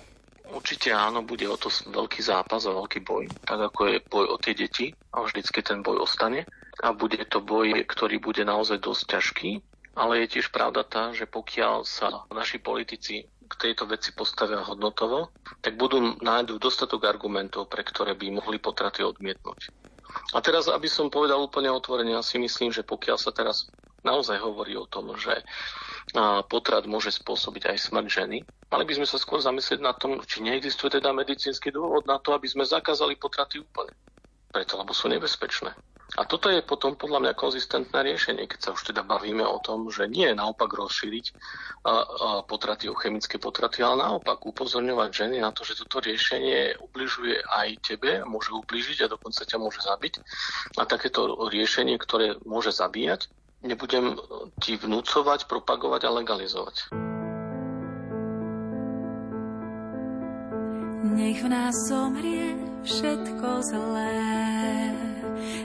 Určite 0.49 0.89
áno, 0.89 1.21
bude 1.21 1.45
o 1.45 1.57
to 1.57 1.69
veľký 1.69 2.25
zápas 2.25 2.65
a 2.65 2.73
veľký 2.73 3.05
boj, 3.05 3.29
tak 3.45 3.59
ako 3.69 3.81
je 3.85 3.97
boj 4.09 4.25
o 4.33 4.37
tie 4.41 4.57
deti 4.57 4.89
a 5.13 5.21
vždycky 5.21 5.61
ten 5.61 5.85
boj 5.85 6.01
ostane. 6.01 6.49
A 6.81 6.95
bude 6.95 7.21
to 7.29 7.43
boj, 7.43 7.85
ktorý 7.85 8.17
bude 8.17 8.41
naozaj 8.41 8.81
dosť 8.81 9.03
ťažký, 9.13 9.51
ale 9.99 10.25
je 10.25 10.39
tiež 10.39 10.49
pravda 10.49 10.87
tá, 10.87 11.11
že 11.11 11.27
pokiaľ 11.27 11.83
sa 11.83 12.23
naši 12.31 12.57
politici 12.57 13.27
k 13.49 13.53
tejto 13.57 13.89
veci 13.89 14.13
postavia 14.13 14.61
hodnotovo, 14.61 15.33
tak 15.59 15.75
budú 15.75 16.21
nájdu 16.21 16.61
dostatok 16.61 17.09
argumentov, 17.09 17.67
pre 17.67 17.81
ktoré 17.81 18.13
by 18.13 18.39
mohli 18.39 18.61
potraty 18.61 19.01
odmietnúť. 19.01 19.73
A 20.33 20.41
teraz, 20.41 20.69
aby 20.69 20.89
som 20.89 21.13
povedal 21.13 21.41
úplne 21.41 21.69
otvorene, 21.69 22.17
ja 22.17 22.23
si 22.25 22.37
myslím, 22.41 22.73
že 22.73 22.85
pokiaľ 22.85 23.17
sa 23.17 23.33
teraz 23.33 23.69
naozaj 24.05 24.39
hovorí 24.41 24.77
o 24.77 24.89
tom, 24.89 25.13
že 25.17 25.41
potrat 26.49 26.89
môže 26.89 27.13
spôsobiť 27.13 27.69
aj 27.69 27.77
smrť 27.89 28.07
ženy. 28.09 28.37
Mali 28.69 28.83
by 28.85 28.93
sme 29.01 29.07
sa 29.07 29.17
skôr 29.21 29.41
zamyslieť 29.41 29.81
na 29.81 29.93
tom, 29.93 30.17
či 30.25 30.41
neexistuje 30.41 30.97
teda 30.97 31.13
medicínsky 31.13 31.69
dôvod 31.69 32.05
na 32.09 32.17
to, 32.17 32.33
aby 32.33 32.49
sme 32.49 32.65
zakázali 32.65 33.17
potraty 33.17 33.61
úplne. 33.61 33.93
Preto, 34.49 34.81
lebo 34.81 34.97
sú 34.97 35.05
nebezpečné. 35.05 35.69
A 36.17 36.25
toto 36.25 36.49
je 36.49 36.65
potom 36.65 36.97
podľa 36.97 37.21
mňa 37.21 37.33
konzistentné 37.37 38.01
riešenie, 38.01 38.49
keď 38.49 38.59
sa 38.65 38.69
už 38.73 38.89
teda 38.89 39.05
bavíme 39.05 39.45
o 39.45 39.61
tom, 39.61 39.93
že 39.93 40.09
nie 40.09 40.25
je 40.25 40.33
naopak 40.33 40.73
rozšíriť 40.73 41.25
a, 41.29 41.93
a 41.93 41.93
potraty 42.41 42.89
o 42.89 42.97
chemické 42.97 43.37
potraty, 43.37 43.85
ale 43.85 44.01
naopak 44.01 44.41
upozorňovať 44.41 45.09
ženy 45.13 45.37
na 45.37 45.53
to, 45.53 45.61
že 45.61 45.77
toto 45.85 46.01
riešenie 46.01 46.81
ubližuje 46.81 47.45
aj 47.45 47.85
tebe, 47.85 48.25
môže 48.25 48.49
ubližiť 48.49 49.05
a 49.05 49.11
dokonca 49.13 49.45
ťa 49.45 49.57
môže 49.61 49.85
zabiť. 49.85 50.13
A 50.81 50.89
takéto 50.89 51.45
riešenie, 51.45 52.01
ktoré 52.01 52.41
môže 52.41 52.73
zabíjať, 52.73 53.29
nebudem 53.63 54.15
ti 54.63 54.79
vnúcovať, 54.79 55.45
propagovať 55.47 56.01
a 56.07 56.15
legalizovať. 56.15 56.75
Nech 60.99 61.39
v 61.43 61.47
nás 61.47 61.75
zomrie 61.87 62.55
všetko 62.83 63.49
zlé. 63.63 64.19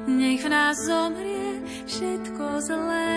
Nech 0.07 0.43
v 0.43 0.49
nás 0.51 0.77
zomrie 0.87 1.63
všetko 1.87 2.47
zlé. 2.63 3.15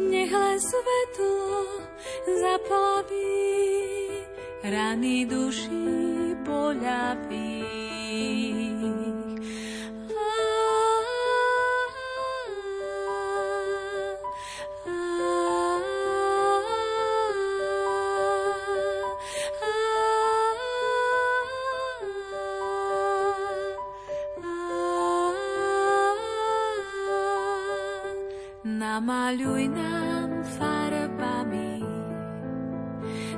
Nech 0.00 0.32
len 0.32 0.58
svetlo 0.60 1.64
zaplaví 2.40 3.60
rany 4.64 5.26
duší 5.26 6.36
poľaví. 6.44 7.79
Namaľuj 28.90 29.70
nám 29.70 30.42
farbami 30.58 31.78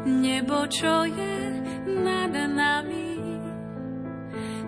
nebo, 0.09 0.65
čo 0.73 1.05
je 1.05 1.37
nad 1.93 2.33
nami. 2.33 3.21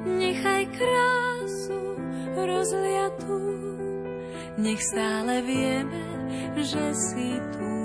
Nechaj 0.04 0.68
krásu 0.76 1.80
rozliatú, 2.36 3.40
nech 4.60 4.84
stále 4.84 5.40
vieme, 5.48 6.04
že 6.60 6.92
si 6.92 7.32
tu. 7.56 7.76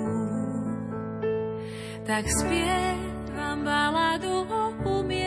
Tak 2.04 2.28
spievam 2.28 3.64
baladu 3.64 4.44
o 4.44 4.64
umieraní, 5.00 5.19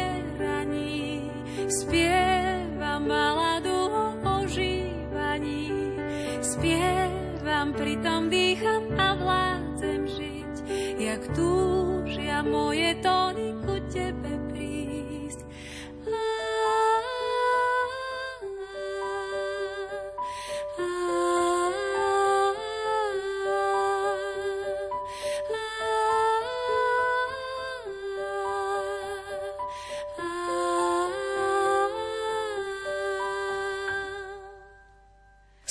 jak 11.14 11.30
túžia 11.38 12.42
moje 12.42 12.98
tóny 13.06 13.43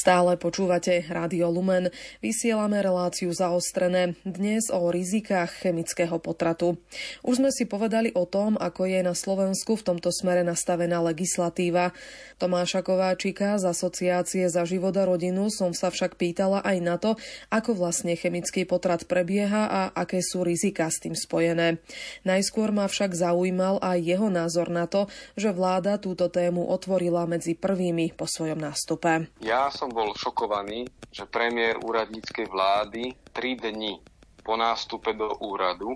Stále 0.03 0.35
počúvate 0.35 1.07
Rádio 1.07 1.47
Lumen. 1.47 1.87
Vysielame 2.19 2.83
reláciu 2.83 3.31
zaostrené. 3.31 4.19
Dnes 4.27 4.67
o 4.67 4.91
rizikách 4.91 5.62
chemického 5.62 6.19
potratu. 6.19 6.75
Už 7.23 7.38
sme 7.38 7.55
si 7.55 7.71
povedali 7.71 8.11
o 8.19 8.27
tom, 8.27 8.59
ako 8.59 8.91
je 8.91 8.99
na 8.99 9.15
Slovensku 9.15 9.79
v 9.79 9.95
tomto 9.95 10.11
smere 10.11 10.43
nastavená 10.43 10.99
legislatíva. 11.07 11.95
Tomáša 12.43 12.83
Kováčika 12.83 13.55
z 13.62 13.71
Asociácie 13.71 14.51
za 14.51 14.67
život 14.67 14.91
a 14.99 15.07
rodinu 15.07 15.47
som 15.55 15.71
sa 15.71 15.87
však 15.87 16.19
pýtala 16.19 16.67
aj 16.67 16.77
na 16.83 16.99
to, 16.99 17.15
ako 17.55 17.79
vlastne 17.79 18.19
chemický 18.19 18.67
potrat 18.67 19.07
prebieha 19.07 19.71
a 19.71 19.83
aké 19.95 20.19
sú 20.19 20.43
rizika 20.43 20.91
s 20.91 20.99
tým 20.99 21.15
spojené. 21.15 21.79
Najskôr 22.27 22.75
ma 22.75 22.91
však 22.91 23.15
zaujímal 23.15 23.79
aj 23.79 24.03
jeho 24.03 24.27
názor 24.35 24.67
na 24.67 24.91
to, 24.91 25.07
že 25.38 25.55
vláda 25.55 25.95
túto 26.03 26.27
tému 26.27 26.67
otvorila 26.75 27.23
medzi 27.31 27.55
prvými 27.55 28.19
po 28.19 28.27
svojom 28.27 28.59
nástupe. 28.59 29.31
Ja 29.38 29.71
som 29.71 29.92
bol 29.93 30.17
šokovaný, 30.17 30.89
že 31.13 31.29
premiér 31.29 31.79
úradníckej 31.79 32.49
vlády 32.49 33.13
tri 33.31 33.55
dni 33.55 34.01
po 34.43 34.59
nástupe 34.59 35.15
do 35.15 35.39
úradu 35.45 35.95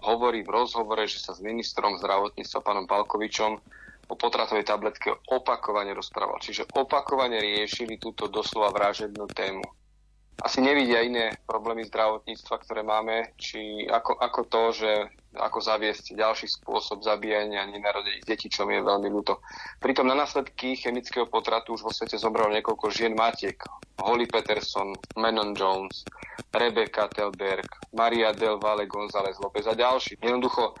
hovorí 0.00 0.46
v 0.46 0.54
rozhovore, 0.54 1.04
že 1.04 1.20
sa 1.20 1.36
s 1.36 1.44
ministrom 1.44 1.98
zdravotníctva 2.00 2.60
pánom 2.64 2.86
Palkovičom 2.88 3.52
o 4.08 4.14
potratovej 4.14 4.68
tabletke 4.68 5.10
opakovane 5.32 5.92
rozprával. 5.96 6.40
Čiže 6.40 6.68
opakovane 6.76 7.40
riešili 7.40 7.96
túto 7.96 8.28
doslova 8.28 8.72
vražednú 8.72 9.28
tému 9.32 9.64
asi 10.42 10.58
nevidia 10.58 11.04
iné 11.06 11.38
problémy 11.46 11.86
zdravotníctva, 11.86 12.54
ktoré 12.66 12.82
máme, 12.82 13.34
či 13.38 13.86
ako, 13.86 14.18
ako 14.18 14.40
to, 14.50 14.62
že 14.74 14.92
ako 15.34 15.58
zaviesť 15.58 16.14
ďalší 16.14 16.46
spôsob 16.46 17.02
zabíjania 17.02 17.66
nenarodených 17.66 18.26
detí, 18.26 18.46
čo 18.46 18.66
mi 18.66 18.78
je 18.78 18.86
veľmi 18.86 19.10
ľúto. 19.10 19.42
Pritom 19.82 20.06
na 20.06 20.14
následky 20.14 20.78
chemického 20.78 21.26
potratu 21.26 21.74
už 21.74 21.82
vo 21.86 21.90
svete 21.90 22.18
zobralo 22.18 22.54
niekoľko 22.54 22.86
žien 22.90 23.14
matiek. 23.18 23.58
Holly 23.98 24.26
Peterson, 24.26 24.94
Menon 25.18 25.54
Jones, 25.54 26.06
Rebecca 26.54 27.10
Telberg, 27.10 27.66
Maria 27.94 28.34
Del 28.34 28.58
Valle 28.58 28.86
González 28.86 29.38
López 29.38 29.66
a 29.66 29.74
ďalší. 29.74 30.18
Jednoducho, 30.22 30.74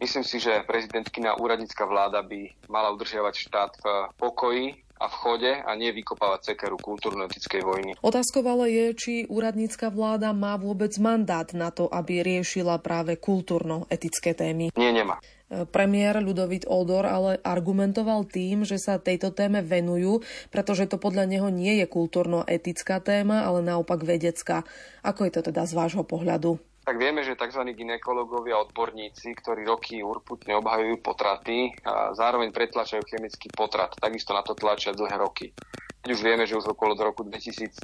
myslím 0.00 0.24
si, 0.24 0.40
že 0.40 0.64
prezidentkina 0.68 1.36
úradnícka 1.40 1.84
vláda 1.84 2.24
by 2.24 2.68
mala 2.68 2.92
udržiavať 2.92 3.34
štát 3.36 3.72
v 3.80 3.84
pokoji 4.16 4.87
a 4.98 5.06
v 5.06 5.14
chode 5.14 5.52
a 5.62 5.70
nie 5.78 5.94
vykopávať 5.94 6.52
cekeru 6.52 6.76
kultúrno-etickej 6.76 7.62
vojny. 7.62 7.90
Otázkou 8.02 8.42
ale 8.44 8.70
je, 8.74 8.86
či 8.98 9.12
úradnícka 9.30 9.88
vláda 9.94 10.34
má 10.34 10.58
vôbec 10.58 10.90
mandát 10.98 11.46
na 11.54 11.70
to, 11.70 11.86
aby 11.86 12.20
riešila 12.26 12.82
práve 12.82 13.14
kultúrno-etické 13.16 14.34
témy. 14.34 14.74
Nie, 14.74 14.90
nemá. 14.90 15.22
E, 15.48 15.64
premiér 15.64 16.20
Ľudovit 16.20 16.68
Odor 16.68 17.08
ale 17.08 17.40
argumentoval 17.40 18.28
tým, 18.28 18.68
že 18.68 18.76
sa 18.76 19.00
tejto 19.00 19.32
téme 19.32 19.64
venujú, 19.64 20.20
pretože 20.52 20.90
to 20.90 21.00
podľa 21.00 21.24
neho 21.24 21.48
nie 21.48 21.80
je 21.80 21.86
kultúrno-etická 21.88 23.00
téma, 23.00 23.48
ale 23.48 23.64
naopak 23.64 24.04
vedecká. 24.04 24.68
Ako 25.00 25.24
je 25.24 25.32
to 25.32 25.40
teda 25.48 25.64
z 25.64 25.72
vášho 25.72 26.04
pohľadu? 26.04 26.60
Tak 26.88 26.96
vieme, 26.96 27.20
že 27.20 27.36
tzv. 27.36 27.68
ginekológovia, 27.76 28.64
odborníci, 28.64 29.36
ktorí 29.44 29.68
roky 29.68 30.00
urputne 30.00 30.56
obhajujú 30.56 31.04
potraty 31.04 31.76
a 31.84 32.16
zároveň 32.16 32.48
pretlačajú 32.48 33.04
chemický 33.04 33.52
potrat. 33.52 33.92
Takisto 34.00 34.32
na 34.32 34.40
to 34.40 34.56
tlačia 34.56 34.96
dlhé 34.96 35.20
roky. 35.20 35.52
Keď 36.00 36.10
už 36.16 36.24
vieme, 36.24 36.48
že 36.48 36.56
už 36.56 36.72
okolo 36.72 36.96
do 36.96 37.12
roku 37.12 37.28
2013, 37.28 37.76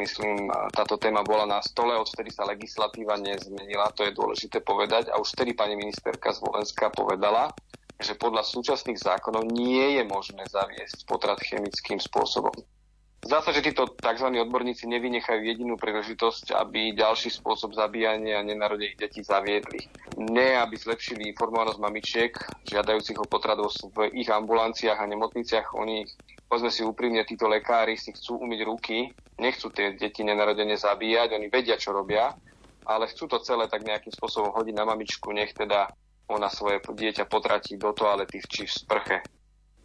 myslím, 0.00 0.48
táto 0.72 0.96
téma 0.96 1.20
bola 1.20 1.44
na 1.44 1.60
stole, 1.60 1.92
odvtedy 1.92 2.32
sa 2.32 2.48
legislatíva 2.48 3.20
nezmenila, 3.20 3.92
to 3.92 4.08
je 4.08 4.16
dôležité 4.16 4.64
povedať. 4.64 5.12
A 5.12 5.20
už 5.20 5.28
vtedy 5.36 5.52
pani 5.52 5.76
ministerka 5.76 6.32
z 6.32 6.40
povedala, 6.96 7.52
že 8.00 8.16
podľa 8.16 8.48
súčasných 8.48 8.96
zákonov 8.96 9.44
nie 9.52 10.00
je 10.00 10.08
možné 10.08 10.48
zaviesť 10.48 11.04
potrat 11.04 11.36
chemickým 11.44 12.00
spôsobom. 12.00 12.56
Zdá 13.18 13.42
sa, 13.42 13.50
že 13.50 13.66
títo 13.66 13.90
tzv. 13.98 14.30
odborníci 14.30 14.86
nevynechajú 14.86 15.42
jedinú 15.42 15.74
príležitosť, 15.74 16.54
aby 16.54 16.94
ďalší 16.94 17.34
spôsob 17.34 17.74
zabíjania 17.74 18.46
nenarodených 18.46 18.94
detí 18.94 19.26
zaviedli. 19.26 19.90
Nie, 20.16 20.56
aby 20.62 20.78
zlepšili 20.78 21.26
informovanosť 21.34 21.82
mamičiek, 21.82 22.32
žiadajúcich 22.70 23.18
o 23.18 23.26
potrat 23.26 23.58
v 23.58 24.14
ich 24.14 24.30
ambulanciách 24.30 25.02
a 25.02 25.10
nemocniciach. 25.10 25.74
Oni, 25.74 26.06
povedzme 26.46 26.70
si 26.70 26.86
úprimne, 26.86 27.26
títo 27.26 27.50
lekári 27.50 27.98
si 27.98 28.14
chcú 28.14 28.38
umyť 28.38 28.60
ruky, 28.62 29.10
nechcú 29.42 29.74
tie 29.74 29.98
deti 29.98 30.22
nenarodene 30.22 30.78
zabíjať, 30.78 31.34
oni 31.34 31.50
vedia, 31.50 31.74
čo 31.74 31.90
robia, 31.90 32.30
ale 32.86 33.10
chcú 33.10 33.26
to 33.26 33.42
celé 33.42 33.66
tak 33.66 33.82
nejakým 33.82 34.14
spôsobom 34.14 34.54
hodiť 34.54 34.74
na 34.78 34.86
mamičku, 34.86 35.34
nech 35.34 35.52
teda 35.58 35.90
ona 36.30 36.46
svoje 36.48 36.78
dieťa 36.80 37.26
potratí 37.26 37.74
do 37.74 37.90
toalety 37.90 38.38
či 38.46 38.64
v 38.64 38.72
sprche. 38.72 39.18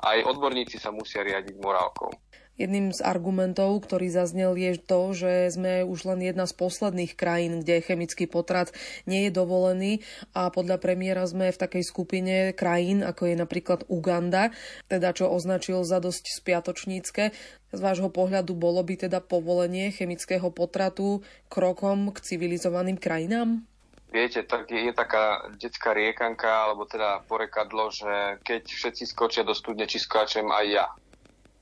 Aj 0.03 0.19
odborníci 0.21 0.77
sa 0.77 0.91
musia 0.91 1.23
riadiť 1.23 1.55
morálkou. 1.59 2.11
Jedným 2.53 2.93
z 2.93 3.01
argumentov, 3.01 3.81
ktorý 3.81 4.13
zaznel, 4.13 4.53
je 4.53 4.77
to, 4.77 5.09
že 5.17 5.57
sme 5.57 5.81
už 5.81 6.05
len 6.05 6.21
jedna 6.21 6.45
z 6.45 6.53
posledných 6.53 7.17
krajín, 7.17 7.65
kde 7.65 7.81
chemický 7.81 8.29
potrat 8.29 8.69
nie 9.09 9.25
je 9.25 9.31
dovolený 9.33 10.05
a 10.37 10.53
podľa 10.53 10.77
premiéra 10.77 11.25
sme 11.25 11.49
v 11.49 11.57
takej 11.57 11.81
skupine 11.81 12.53
krajín, 12.53 13.01
ako 13.01 13.25
je 13.25 13.35
napríklad 13.41 13.89
Uganda, 13.89 14.53
teda 14.85 15.17
čo 15.17 15.33
označil 15.33 15.81
za 15.81 15.97
dosť 15.97 16.29
spiatočnícke. 16.29 17.33
Z 17.73 17.79
vášho 17.81 18.13
pohľadu 18.13 18.53
bolo 18.53 18.85
by 18.85 19.09
teda 19.09 19.17
povolenie 19.17 19.89
chemického 19.89 20.53
potratu 20.53 21.25
krokom 21.49 22.13
k 22.13 22.21
civilizovaným 22.21 23.01
krajinám? 23.01 23.65
Viete, 24.13 24.45
tak 24.45 24.69
je, 24.69 24.77
je 24.77 24.93
taká 24.93 25.49
detská 25.57 25.97
riekanka, 25.97 26.69
alebo 26.69 26.85
teda 26.85 27.25
porekadlo, 27.25 27.89
že 27.89 28.37
keď 28.45 28.69
všetci 28.69 29.09
skočia 29.09 29.41
do 29.41 29.57
studne, 29.57 29.89
či 29.89 29.97
skáčem 29.97 30.45
aj 30.53 30.65
ja 30.69 30.85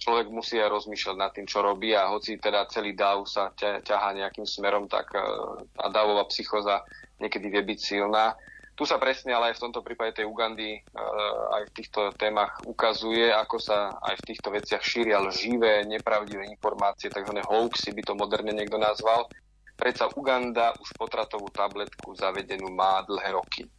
človek 0.02 0.34
musí 0.34 0.58
aj 0.58 0.74
rozmýšľať 0.74 1.16
nad 1.16 1.30
tým, 1.30 1.46
čo 1.46 1.62
robí 1.62 1.94
a 1.94 2.10
hoci 2.10 2.42
teda 2.42 2.66
celý 2.74 2.98
dáv 2.98 3.30
sa 3.30 3.54
ťahá 3.56 4.18
nejakým 4.18 4.50
smerom, 4.50 4.90
tak 4.90 5.14
e, 5.14 5.22
a 5.78 5.86
dávová 5.94 6.26
psychoza 6.34 6.82
niekedy 7.22 7.54
vie 7.54 7.62
byť 7.62 7.80
silná. 7.80 8.34
Tu 8.74 8.90
sa 8.90 8.98
presne 8.98 9.38
ale 9.38 9.54
aj 9.54 9.62
v 9.62 9.64
tomto 9.70 9.86
prípade 9.86 10.18
tej 10.18 10.26
Ugandy 10.26 10.82
e, 10.82 10.82
aj 11.54 11.70
v 11.70 11.76
týchto 11.78 12.10
témach 12.18 12.58
ukazuje, 12.66 13.30
ako 13.30 13.62
sa 13.62 13.94
aj 14.02 14.18
v 14.18 14.26
týchto 14.34 14.50
veciach 14.50 14.82
šíria 14.82 15.22
lživé, 15.22 15.86
nepravdivé 15.86 16.50
informácie, 16.50 17.14
tzv. 17.14 17.38
hoaxy 17.46 17.94
by 17.94 18.02
to 18.02 18.18
moderne 18.18 18.58
niekto 18.58 18.82
nazval. 18.82 19.30
Predsa 19.78 20.10
Uganda 20.18 20.74
už 20.82 20.98
potratovú 20.98 21.50
tabletku 21.54 22.18
zavedenú 22.18 22.74
má 22.74 23.06
dlhé 23.06 23.38
roky. 23.38 23.70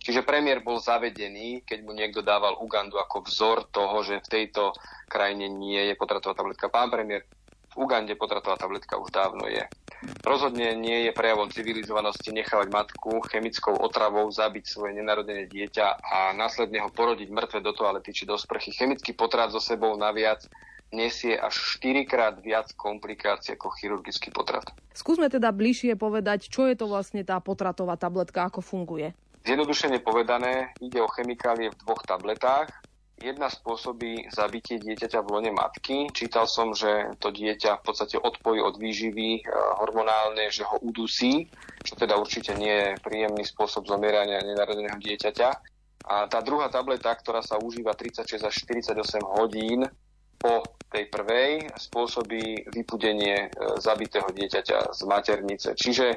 Čiže 0.00 0.24
premiér 0.24 0.64
bol 0.64 0.80
zavedený, 0.80 1.62
keď 1.68 1.78
mu 1.84 1.92
niekto 1.92 2.24
dával 2.24 2.56
Ugandu 2.56 2.96
ako 2.96 3.28
vzor 3.28 3.68
toho, 3.68 4.00
že 4.00 4.24
v 4.24 4.30
tejto 4.32 4.72
krajine 5.12 5.52
nie 5.52 5.92
je 5.92 5.94
potratová 5.94 6.32
tabletka. 6.32 6.72
Pán 6.72 6.88
premiér, 6.88 7.28
v 7.70 7.86
Ugande 7.86 8.18
potratová 8.18 8.58
tabletka 8.58 8.98
už 8.98 9.14
dávno 9.14 9.46
je. 9.46 9.62
Rozhodne 10.24 10.74
nie 10.74 11.06
je 11.06 11.12
prejavom 11.14 11.52
civilizovanosti 11.52 12.32
nechávať 12.34 12.72
matku 12.72 13.20
chemickou 13.30 13.76
otravou 13.76 14.26
zabiť 14.32 14.64
svoje 14.66 14.96
nenarodené 14.98 15.46
dieťa 15.46 15.86
a 16.00 16.18
následne 16.34 16.82
ho 16.82 16.90
porodiť 16.90 17.28
mŕtve 17.30 17.60
do 17.62 17.70
toalety 17.76 18.10
či 18.10 18.24
do 18.26 18.34
sprchy. 18.34 18.74
Chemický 18.74 19.14
potrat 19.14 19.52
so 19.54 19.62
sebou 19.62 19.94
naviac 19.94 20.42
nesie 20.90 21.38
až 21.38 21.78
4 21.78 22.02
krát 22.10 22.34
viac 22.42 22.74
komplikácií 22.74 23.54
ako 23.54 23.70
chirurgický 23.78 24.34
potrat. 24.34 24.66
Skúsme 24.90 25.30
teda 25.30 25.54
bližšie 25.54 25.94
povedať, 25.94 26.50
čo 26.50 26.66
je 26.66 26.74
to 26.74 26.90
vlastne 26.90 27.22
tá 27.22 27.38
potratová 27.38 27.94
tabletka, 27.94 28.50
ako 28.50 28.64
funguje. 28.64 29.14
Zjednodušene 29.40 30.04
povedané, 30.04 30.76
ide 30.84 31.00
o 31.00 31.08
chemikálie 31.08 31.72
v 31.72 31.80
dvoch 31.80 32.04
tabletách. 32.04 32.68
Jedna 33.20 33.52
spôsobí 33.52 34.32
zabitie 34.32 34.80
dieťaťa 34.80 35.20
v 35.20 35.28
lone 35.28 35.52
matky. 35.52 36.08
Čítal 36.12 36.48
som, 36.48 36.72
že 36.72 37.12
to 37.20 37.28
dieťa 37.28 37.80
v 37.80 37.84
podstate 37.84 38.16
odpojí 38.16 38.64
od 38.64 38.80
výživy 38.80 39.28
e, 39.36 39.42
hormonálne, 39.76 40.48
že 40.48 40.64
ho 40.64 40.80
udusí, 40.80 41.44
čo 41.84 42.00
teda 42.00 42.16
určite 42.16 42.56
nie 42.56 42.72
je 42.72 42.88
príjemný 43.04 43.44
spôsob 43.44 43.84
zomierania 43.84 44.40
nenarodeného 44.40 44.96
dieťaťa. 44.96 45.48
A 46.08 46.32
tá 46.32 46.40
druhá 46.40 46.72
tableta, 46.72 47.12
ktorá 47.12 47.44
sa 47.44 47.60
užíva 47.60 47.92
36 47.92 48.40
až 48.40 48.54
48 48.56 48.96
hodín 49.36 49.84
po 50.40 50.64
tej 50.88 51.12
prvej, 51.12 51.68
spôsobí 51.76 52.72
vypudenie 52.72 53.48
e, 53.48 53.48
zabitého 53.84 54.32
dieťaťa 54.32 54.96
z 54.96 55.00
maternice. 55.04 55.76
Čiže 55.76 56.16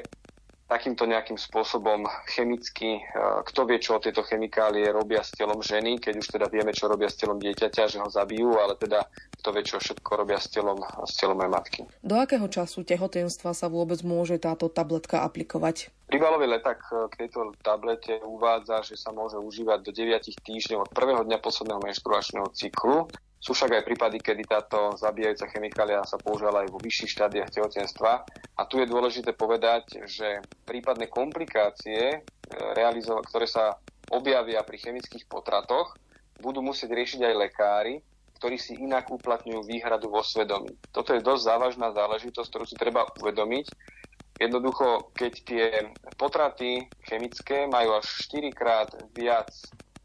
takýmto 0.64 1.04
nejakým 1.04 1.36
spôsobom 1.36 2.08
chemicky, 2.32 3.04
kto 3.44 3.60
vie, 3.68 3.76
čo 3.78 4.00
tieto 4.00 4.24
chemikálie 4.24 4.88
robia 4.88 5.20
s 5.20 5.36
telom 5.36 5.60
ženy, 5.60 6.00
keď 6.00 6.14
už 6.24 6.26
teda 6.34 6.46
vieme, 6.48 6.72
čo 6.72 6.88
robia 6.88 7.12
s 7.12 7.20
telom 7.20 7.36
dieťaťa, 7.36 7.84
že 7.84 7.98
ho 8.00 8.08
zabijú, 8.08 8.56
ale 8.56 8.74
teda 8.80 9.04
kto 9.40 9.48
vie, 9.52 9.62
čo 9.62 9.76
všetko 9.76 10.10
robia 10.24 10.40
s 10.40 10.48
telom, 10.48 10.80
s 11.04 11.14
telom 11.20 11.36
aj 11.44 11.50
matky. 11.52 11.80
Do 12.00 12.16
akého 12.16 12.48
času 12.48 12.80
tehotenstva 12.80 13.52
sa 13.52 13.68
vôbec 13.68 14.00
môže 14.00 14.40
táto 14.40 14.72
tabletka 14.72 15.20
aplikovať? 15.20 15.92
Príbalový 16.08 16.48
leták 16.48 16.80
k 17.12 17.14
tejto 17.16 17.52
tablete 17.60 18.20
uvádza, 18.24 18.84
že 18.84 18.96
sa 18.96 19.12
môže 19.12 19.36
užívať 19.36 19.84
do 19.84 19.92
9 19.92 20.16
týždňov 20.44 20.88
od 20.88 20.90
prvého 20.92 21.22
dňa 21.28 21.38
posledného 21.44 21.80
menštruačného 21.80 22.48
cyklu. 22.56 23.08
Sú 23.44 23.52
však 23.52 23.76
aj 23.76 23.84
prípady, 23.84 24.16
kedy 24.24 24.48
táto 24.48 24.96
zabíjajúca 24.96 25.52
chemikália 25.52 26.00
sa 26.08 26.16
používala 26.16 26.64
aj 26.64 26.72
vo 26.72 26.80
vyšších 26.80 27.12
štádiách 27.12 27.52
tehotenstva. 27.52 28.24
A 28.56 28.62
tu 28.64 28.80
je 28.80 28.88
dôležité 28.88 29.36
povedať, 29.36 30.08
že 30.08 30.40
prípadné 30.64 31.12
komplikácie, 31.12 32.24
e, 32.24 32.88
ktoré 33.28 33.44
sa 33.44 33.76
objavia 34.08 34.64
pri 34.64 34.80
chemických 34.80 35.28
potratoch, 35.28 35.92
budú 36.40 36.64
musieť 36.64 36.96
riešiť 36.96 37.20
aj 37.20 37.34
lekári, 37.36 37.94
ktorí 38.40 38.56
si 38.56 38.80
inak 38.80 39.12
uplatňujú 39.12 39.60
výhradu 39.68 40.08
vo 40.08 40.24
svedomí. 40.24 40.72
Toto 40.88 41.12
je 41.12 41.20
dosť 41.20 41.44
závažná 41.44 41.92
záležitosť, 41.92 42.48
ktorú 42.48 42.64
si 42.64 42.80
treba 42.80 43.04
uvedomiť. 43.20 43.66
Jednoducho, 44.40 45.12
keď 45.12 45.32
tie 45.44 45.64
potraty 46.16 46.88
chemické 47.04 47.68
majú 47.68 48.00
až 48.00 48.08
4 48.24 48.50
krát 48.56 48.88
viac 49.12 49.52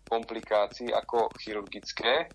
komplikácií 0.09 0.89
ako 0.93 1.29
chirurgické, 1.37 2.29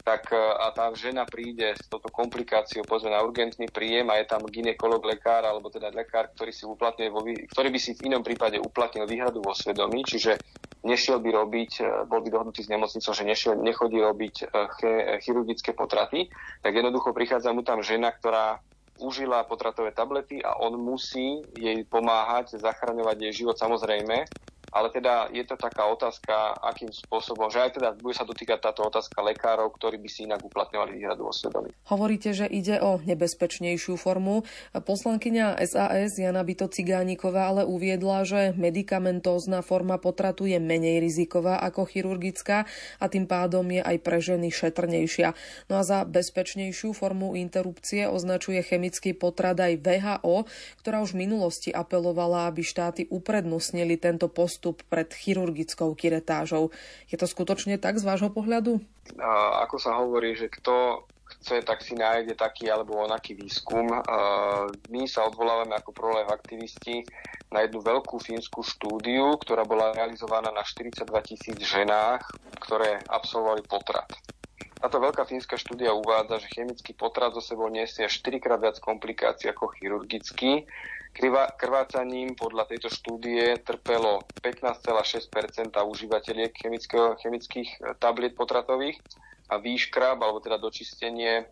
tak 0.00 0.32
e, 0.32 0.36
a 0.36 0.72
tá 0.72 0.88
žena 0.96 1.28
príde 1.28 1.76
s 1.76 1.84
touto 1.86 2.08
komplikáciou 2.08 2.84
povedzme 2.88 3.12
na 3.12 3.20
urgentný 3.20 3.68
príjem 3.68 4.08
a 4.08 4.18
je 4.20 4.26
tam 4.26 4.44
ginekolog, 4.48 5.00
lekár 5.04 5.44
alebo 5.44 5.68
teda 5.68 5.92
lekár, 5.92 6.32
ktorý 6.32 6.52
si 6.52 6.64
uplatňuje 6.64 7.10
vo, 7.12 7.20
ktorý 7.24 7.68
by 7.68 7.78
si 7.80 7.92
v 7.96 8.12
inom 8.12 8.24
prípade 8.24 8.56
uplatnil 8.56 9.04
výhradu 9.04 9.44
vo 9.44 9.52
svedomí, 9.52 10.02
čiže 10.04 10.40
nešiel 10.82 11.20
by 11.20 11.30
robiť, 11.30 11.72
e, 11.80 11.84
bol 12.08 12.24
by 12.24 12.28
dohodnutý 12.32 12.64
s 12.64 12.72
nemocnicou, 12.72 13.12
že 13.12 13.24
nešiel, 13.28 13.60
nechodí 13.60 14.00
robiť 14.00 14.34
e, 14.40 14.44
chirurgické 15.20 15.76
potraty, 15.76 16.32
tak 16.64 16.72
jednoducho 16.72 17.12
prichádza 17.12 17.52
mu 17.52 17.60
tam 17.60 17.84
žena, 17.84 18.10
ktorá 18.10 18.60
užila 19.00 19.48
potratové 19.48 19.96
tablety 19.96 20.44
a 20.44 20.60
on 20.60 20.76
musí 20.76 21.40
jej 21.56 21.80
pomáhať, 21.88 22.60
zachraňovať 22.60 23.16
jej 23.16 23.32
život. 23.44 23.56
Samozrejme, 23.56 24.28
ale 24.70 24.88
teda 24.94 25.28
je 25.34 25.42
to 25.42 25.58
taká 25.58 25.86
otázka, 25.90 26.54
akým 26.62 26.94
spôsobom, 26.94 27.50
že 27.50 27.58
aj 27.58 27.70
teda 27.76 27.88
bude 27.98 28.14
sa 28.14 28.22
dotýkať 28.22 28.58
táto 28.62 28.86
otázka 28.86 29.18
lekárov, 29.18 29.74
ktorí 29.74 29.98
by 29.98 30.08
si 30.08 30.26
inak 30.26 30.40
uplatňovali 30.46 30.94
výhradu 30.94 31.26
o 31.26 31.34
svedomí. 31.34 31.74
Hovoríte, 31.90 32.30
že 32.30 32.46
ide 32.46 32.78
o 32.78 33.02
nebezpečnejšiu 33.02 33.98
formu. 33.98 34.46
Poslankyňa 34.72 35.58
SAS 35.66 36.14
Jana 36.16 36.46
Bito 36.46 36.70
Cigániková 36.70 37.50
ale 37.50 37.62
uviedla, 37.66 38.22
že 38.22 38.54
medikamentózna 38.54 39.66
forma 39.66 39.98
potratu 39.98 40.46
je 40.46 40.62
menej 40.62 41.02
riziková 41.02 41.58
ako 41.66 41.90
chirurgická 41.90 42.64
a 43.02 43.04
tým 43.10 43.26
pádom 43.26 43.66
je 43.74 43.82
aj 43.82 43.96
pre 44.00 44.22
ženy 44.22 44.54
šetrnejšia. 44.54 45.34
No 45.66 45.78
a 45.78 45.82
za 45.82 46.06
bezpečnejšiu 46.06 46.94
formu 46.94 47.34
interrupcie 47.34 48.06
označuje 48.06 48.62
chemický 48.62 49.18
potrat 49.18 49.58
aj 49.58 49.82
VHO, 49.82 50.46
ktorá 50.78 51.02
už 51.02 51.18
v 51.18 51.26
minulosti 51.26 51.74
apelovala, 51.74 52.46
aby 52.46 52.62
štáty 52.62 53.10
uprednostnili 53.10 53.98
tento 53.98 54.30
postup 54.30 54.59
postup 54.60 54.84
pred 54.92 55.08
chirurgickou 55.08 55.96
kiretážou. 55.96 56.68
Je 57.08 57.16
to 57.16 57.24
skutočne 57.24 57.80
tak 57.80 57.96
z 57.96 58.04
vášho 58.04 58.28
pohľadu? 58.28 58.76
A, 59.16 59.64
ako 59.64 59.80
sa 59.80 59.96
hovorí, 59.96 60.36
že 60.36 60.52
kto 60.52 61.08
chce, 61.32 61.64
tak 61.64 61.80
si 61.80 61.96
nájde 61.96 62.36
taký 62.36 62.68
alebo 62.68 63.00
onaký 63.00 63.32
výskum. 63.32 63.88
My 64.92 65.08
sa 65.08 65.24
odvolávame 65.24 65.72
ako 65.80 65.96
prolev 65.96 66.28
aktivisti 66.28 67.08
na 67.48 67.64
jednu 67.64 67.80
veľkú 67.80 68.20
fínsku 68.20 68.60
štúdiu, 68.60 69.40
ktorá 69.40 69.64
bola 69.64 69.96
realizovaná 69.96 70.52
na 70.52 70.60
42 70.60 71.08
tisíc 71.24 71.56
ženách, 71.56 72.20
ktoré 72.60 73.00
absolvovali 73.08 73.64
potrat. 73.64 74.12
Táto 74.76 75.00
veľká 75.00 75.24
fínska 75.24 75.56
štúdia 75.56 75.96
uvádza, 75.96 76.44
že 76.44 76.52
chemický 76.52 76.92
potrat 76.92 77.32
zo 77.32 77.40
sebou 77.40 77.72
nesie 77.72 78.04
4 78.04 78.12
krát 78.36 78.60
viac 78.60 78.76
komplikácií 78.76 79.48
ako 79.48 79.72
chirurgický 79.76 80.68
krvácaním 81.58 82.38
podľa 82.38 82.70
tejto 82.70 82.88
štúdie 82.88 83.58
trpelo 83.66 84.22
15,6% 84.40 85.74
užívateľiek 85.74 86.52
chemických 87.20 87.68
e, 87.68 87.76
tabliet 87.98 88.38
potratových 88.38 88.96
a 89.50 89.58
výškrab, 89.58 90.22
alebo 90.22 90.38
teda 90.38 90.62
dočistenie 90.62 91.42
e, 91.42 91.44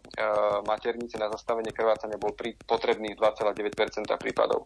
maternice 0.63 1.19
na 1.19 1.27
zastavenie 1.27 1.75
krvácania 1.75 2.15
bol 2.15 2.31
pri, 2.33 2.55
potrebných 2.55 3.19
2,9% 3.19 4.07
prípadov. 4.23 4.63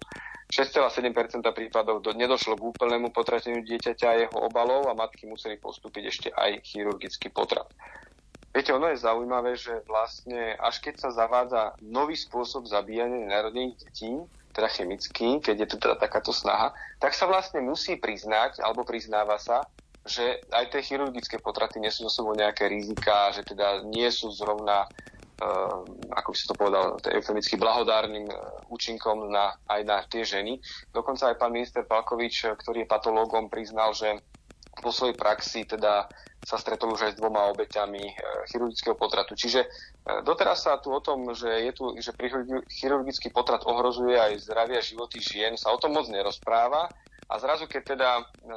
6,7% 0.52 1.40
prípadov 1.56 2.04
do, 2.04 2.12
nedošlo 2.12 2.60
k 2.60 2.66
úplnému 2.76 3.08
potrateniu 3.08 3.64
dieťaťa 3.64 4.06
a 4.12 4.20
jeho 4.28 4.38
obalov 4.44 4.84
a 4.84 4.92
matky 4.92 5.24
museli 5.24 5.56
postúpiť 5.56 6.04
ešte 6.04 6.28
aj 6.28 6.60
chirurgický 6.60 7.32
potrat. 7.32 7.64
Viete, 8.52 8.76
ono 8.76 8.92
je 8.92 9.00
zaujímavé, 9.00 9.56
že 9.56 9.80
vlastne 9.88 10.52
až 10.60 10.84
keď 10.84 11.08
sa 11.08 11.24
zavádza 11.24 11.72
nový 11.80 12.20
spôsob 12.20 12.68
zabíjania 12.68 13.32
narodených 13.32 13.80
detí, 13.80 14.12
teda 14.52 14.68
chemický, 14.68 15.40
keď 15.40 15.56
je 15.64 15.68
tu 15.68 15.76
teda 15.80 15.96
takáto 15.96 16.30
snaha, 16.30 16.76
tak 17.00 17.16
sa 17.16 17.24
vlastne 17.24 17.64
musí 17.64 17.96
priznať, 17.96 18.60
alebo 18.60 18.84
priznáva 18.84 19.40
sa, 19.40 19.64
že 20.04 20.42
aj 20.50 20.74
tie 20.74 20.82
chirurgické 20.82 21.38
potraty 21.38 21.78
nesú 21.78 22.04
so 22.06 22.22
sebou 22.22 22.36
nejaké 22.36 22.68
rizika, 22.68 23.32
že 23.32 23.46
teda 23.46 23.86
nie 23.86 24.06
sú 24.10 24.34
zrovna, 24.34 24.84
uh, 25.40 25.78
ako 26.12 26.28
by 26.34 26.36
si 26.36 26.46
to 26.46 26.54
povedal, 26.58 26.84
eufemicky 27.06 27.54
blahodárnym 27.54 28.26
uh, 28.26 28.36
účinkom 28.68 29.30
na, 29.30 29.54
aj 29.70 29.80
na 29.86 30.02
tie 30.10 30.26
ženy. 30.26 30.58
Dokonca 30.90 31.30
aj 31.30 31.38
pán 31.38 31.54
minister 31.54 31.86
Palkovič, 31.86 32.50
ktorý 32.60 32.84
je 32.84 32.90
patológom, 32.90 33.46
priznal, 33.46 33.94
že 33.94 34.20
po 34.82 34.90
svojej 34.90 35.14
praxi 35.14 35.62
teda 35.64 36.10
sa 36.42 36.58
stretol 36.58 36.98
už 36.98 37.06
aj 37.06 37.12
s 37.14 37.18
dvoma 37.22 37.46
obeťami 37.54 38.02
e, 38.02 38.14
chirurgického 38.50 38.98
potratu. 38.98 39.38
Čiže 39.38 39.60
e, 39.62 39.68
doteraz 40.26 40.66
sa 40.66 40.82
tu 40.82 40.90
o 40.90 40.98
tom, 40.98 41.30
že, 41.32 41.48
je 41.48 41.72
tu, 41.72 41.94
že 42.02 42.10
chirurgický 42.66 43.30
potrat 43.30 43.62
ohrozuje 43.62 44.18
aj 44.18 44.42
zdravie 44.42 44.78
a 44.78 44.82
životy 44.82 45.22
žien, 45.22 45.54
sa 45.54 45.70
o 45.70 45.78
tom 45.78 45.94
moc 45.94 46.10
nerozpráva. 46.10 46.90
A 47.32 47.40
zrazu, 47.40 47.64
keď 47.64 47.82
teda 47.96 48.10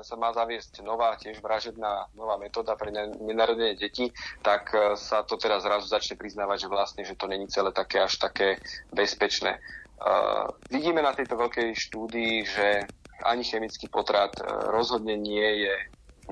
sa 0.03 0.19
má 0.19 0.35
zaviesť 0.35 0.83
nová, 0.83 1.15
tiež 1.15 1.39
vražedná 1.39 2.11
nová 2.11 2.35
metóda 2.35 2.75
pre 2.75 2.91
nenarodené 2.91 3.79
deti, 3.79 4.11
tak 4.43 4.67
sa 4.99 5.23
to 5.23 5.39
teda 5.39 5.63
zrazu 5.63 5.87
začne 5.87 6.19
priznávať, 6.19 6.67
že 6.67 6.73
vlastne, 6.73 7.01
že 7.07 7.15
to 7.15 7.23
není 7.23 7.47
celé 7.47 7.71
také 7.71 8.03
až 8.03 8.19
také 8.19 8.59
bezpečné. 8.91 9.63
Uh, 9.95 10.51
vidíme 10.67 10.99
na 10.99 11.15
tejto 11.15 11.39
veľkej 11.39 11.71
štúdii, 11.71 12.35
že 12.43 12.83
ani 13.23 13.47
chemický 13.47 13.87
potrat 13.87 14.35
rozhodne 14.67 15.15
nie 15.15 15.63
je 15.63 15.75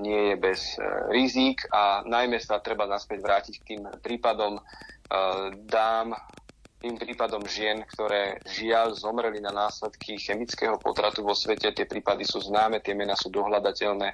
nie 0.01 0.34
je 0.34 0.36
bez 0.39 0.62
e, 0.75 0.84
rizík 1.13 1.69
a 1.69 2.01
najmä 2.06 2.41
sa 2.41 2.58
treba 2.63 2.89
naspäť 2.89 3.19
vrátiť 3.21 3.56
k 3.62 3.67
tým 3.73 3.82
prípadom 4.01 4.58
e, 4.58 4.62
dám, 5.69 6.17
tým 6.84 6.99
prípadom 6.99 7.47
žien, 7.47 7.79
ktoré 7.95 8.43
žiaľ 8.43 8.97
zomreli 8.97 9.39
na 9.39 9.56
následky 9.56 10.19
chemického 10.19 10.75
potratu 10.82 11.23
vo 11.23 11.32
svete. 11.32 11.71
Tie 11.71 11.88
prípady 11.88 12.27
sú 12.27 12.43
známe, 12.43 12.84
tie 12.84 12.91
mená 12.91 13.15
sú 13.15 13.32
dohľadateľné 13.32 14.12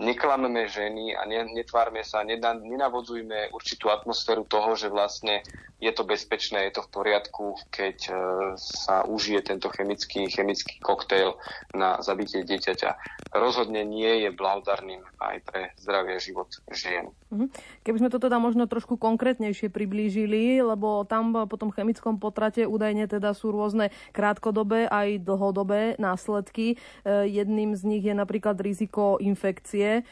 neklameme 0.00 0.64
ženy 0.66 1.12
a 1.12 1.28
netvárme 1.28 2.00
sa, 2.00 2.24
nenavodzujme 2.24 3.52
určitú 3.52 3.92
atmosféru 3.92 4.48
toho, 4.48 4.72
že 4.74 4.88
vlastne 4.88 5.44
je 5.80 5.92
to 5.96 6.04
bezpečné, 6.04 6.68
je 6.68 6.76
to 6.76 6.84
v 6.84 6.92
poriadku, 6.92 7.56
keď 7.72 7.96
e, 8.08 8.12
sa 8.60 9.00
užije 9.08 9.40
tento 9.48 9.72
chemický, 9.72 10.28
chemický 10.28 10.76
koktejl 10.84 11.40
na 11.72 11.96
zabitie 12.04 12.44
dieťaťa. 12.44 13.00
Rozhodne 13.32 13.88
nie 13.88 14.28
je 14.28 14.28
blahodarným 14.28 15.00
aj 15.16 15.36
pre 15.48 15.72
zdravie 15.80 16.20
život 16.20 16.52
žien. 16.68 17.08
Mhm. 17.32 17.48
Keby 17.80 17.96
sme 17.96 18.12
to 18.12 18.20
teda 18.20 18.36
možno 18.36 18.68
trošku 18.68 19.00
konkrétnejšie 19.00 19.72
priblížili, 19.72 20.60
lebo 20.60 21.08
tam 21.08 21.32
po 21.48 21.56
tom 21.56 21.72
chemickom 21.72 22.20
potrate 22.20 22.68
údajne 22.68 23.08
teda 23.08 23.32
sú 23.32 23.48
rôzne 23.48 23.88
krátkodobé 24.12 24.84
aj 24.84 25.24
dlhodobé 25.24 25.96
následky. 25.96 26.76
E, 26.76 27.24
jedným 27.24 27.72
z 27.72 27.82
nich 27.88 28.04
je 28.04 28.12
napríklad 28.12 28.60
riziko 28.60 29.16
infekcie 29.16 29.89
E, 29.98 30.02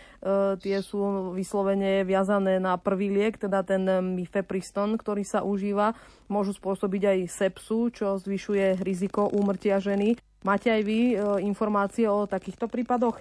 tie 0.58 0.82
sú 0.82 1.30
vyslovene 1.30 2.02
viazané 2.02 2.58
na 2.58 2.74
prvý 2.74 3.14
liek, 3.14 3.38
teda 3.38 3.62
ten 3.62 3.86
mifepriston, 4.18 4.98
ktorý 4.98 5.22
sa 5.22 5.46
užíva. 5.46 5.94
Môžu 6.26 6.58
spôsobiť 6.58 7.02
aj 7.14 7.18
sepsu, 7.30 7.94
čo 7.94 8.18
zvyšuje 8.18 8.82
riziko 8.82 9.30
úmrtia 9.30 9.78
ženy. 9.78 10.18
Máte 10.42 10.74
aj 10.74 10.82
vy 10.82 10.98
e, 11.12 11.14
informácie 11.46 12.10
o 12.10 12.26
takýchto 12.26 12.66
prípadoch? 12.66 13.18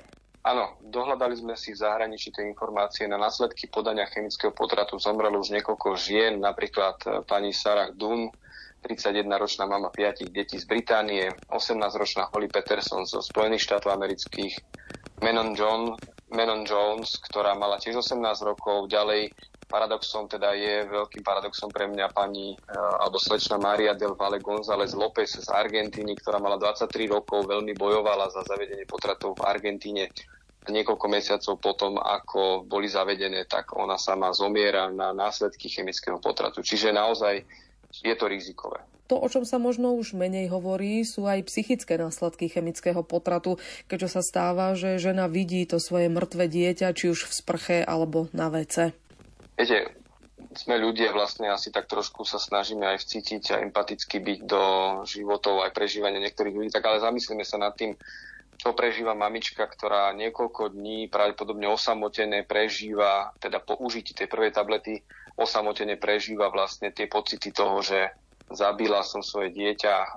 Áno, 0.48 0.80
dohľadali 0.80 1.36
sme 1.36 1.60
si 1.60 1.76
v 1.76 1.82
zahraničí 1.84 2.32
tie 2.32 2.48
informácie. 2.48 3.04
Na 3.04 3.20
následky 3.20 3.68
podania 3.68 4.08
chemického 4.08 4.56
potratu 4.56 4.96
zomrelo 4.96 5.44
už 5.44 5.52
niekoľko 5.52 6.00
žien, 6.00 6.40
napríklad 6.40 6.98
e, 7.04 7.08
pani 7.28 7.52
Sarah 7.52 7.92
Dunn, 7.92 8.32
31-ročná 8.86 9.68
mama 9.68 9.92
piatich 9.92 10.32
detí 10.32 10.56
z 10.56 10.64
Británie, 10.64 11.34
18-ročná 11.52 12.32
Holly 12.32 12.48
Peterson 12.48 13.04
zo 13.04 13.20
Spojených 13.20 13.66
štátov 13.68 13.92
amerických, 13.92 14.56
Menon 15.20 15.52
John, 15.58 15.98
Menon 16.34 16.68
Jones, 16.68 17.16
ktorá 17.24 17.56
mala 17.56 17.80
tiež 17.80 18.04
18 18.04 18.20
rokov, 18.44 18.92
ďalej 18.92 19.32
Paradoxom 19.68 20.32
teda 20.32 20.56
je, 20.56 20.88
veľkým 20.88 21.28
paradoxom 21.28 21.68
pre 21.68 21.92
mňa 21.92 22.16
pani 22.16 22.56
alebo 23.04 23.20
slečna 23.20 23.60
Maria 23.60 23.92
del 24.00 24.16
Valle 24.16 24.40
González 24.40 24.96
López 24.96 25.36
z 25.36 25.52
Argentíny, 25.52 26.16
ktorá 26.16 26.40
mala 26.40 26.56
23 26.56 26.88
rokov, 27.12 27.52
veľmi 27.52 27.76
bojovala 27.76 28.32
za 28.32 28.48
zavedenie 28.48 28.88
potratov 28.88 29.36
v 29.36 29.44
Argentíne 29.44 30.08
niekoľko 30.68 31.08
mesiacov 31.08 31.54
potom, 31.64 31.96
ako 32.00 32.68
boli 32.68 32.92
zavedené, 32.92 33.48
tak 33.48 33.72
ona 33.76 33.96
sama 33.96 34.36
zomiera 34.36 34.92
na 34.92 35.16
následky 35.16 35.72
chemického 35.72 36.20
potratu. 36.20 36.60
Čiže 36.60 36.92
naozaj 36.92 37.44
je 38.04 38.16
to 38.16 38.28
rizikové. 38.28 38.84
To, 39.08 39.16
o 39.20 39.28
čom 39.32 39.48
sa 39.48 39.56
možno 39.56 39.96
už 39.96 40.14
menej 40.16 40.52
hovorí, 40.52 41.08
sú 41.08 41.28
aj 41.28 41.48
psychické 41.48 41.96
následky 41.96 42.52
chemického 42.52 43.00
potratu, 43.08 43.56
keďže 43.88 44.20
sa 44.20 44.22
stáva, 44.22 44.76
že 44.76 45.00
žena 45.00 45.32
vidí 45.32 45.64
to 45.64 45.80
svoje 45.80 46.12
mŕtve 46.12 46.52
dieťa, 46.52 46.92
či 46.92 47.12
už 47.12 47.28
v 47.28 47.34
sprche 47.34 47.78
alebo 47.88 48.28
na 48.36 48.52
vece. 48.52 48.92
Viete, 49.56 49.96
sme 50.58 50.76
ľudia 50.82 51.14
vlastne 51.14 51.48
asi 51.54 51.70
tak 51.70 51.86
trošku 51.88 52.26
sa 52.28 52.42
snažíme 52.42 52.84
aj 52.84 52.98
vcítiť 53.00 53.44
a 53.54 53.62
empaticky 53.64 54.18
byť 54.20 54.40
do 54.44 54.64
životov 55.06 55.64
aj 55.64 55.72
prežívania 55.72 56.22
niektorých 56.22 56.56
ľudí, 56.58 56.70
tak 56.74 56.86
ale 56.86 57.00
zamyslíme 57.00 57.46
sa 57.46 57.62
nad 57.62 57.74
tým, 57.78 57.94
čo 58.58 58.74
prežíva 58.74 59.14
mamička, 59.14 59.70
ktorá 59.70 60.10
niekoľko 60.18 60.74
dní 60.74 61.08
pravdepodobne 61.14 61.70
osamotené 61.70 62.42
prežíva, 62.42 63.32
teda 63.38 63.62
po 63.62 63.78
užití 63.78 64.18
tej 64.18 64.26
prvej 64.26 64.50
tablety 64.50 65.06
osamotene 65.38 66.02
prežíva 66.02 66.50
vlastne 66.50 66.90
tie 66.90 67.06
pocity 67.06 67.54
toho, 67.54 67.86
že 67.86 68.10
zabila 68.52 69.04
som 69.04 69.24
svoje 69.24 69.52
dieťa, 69.52 69.96
e, 69.96 70.10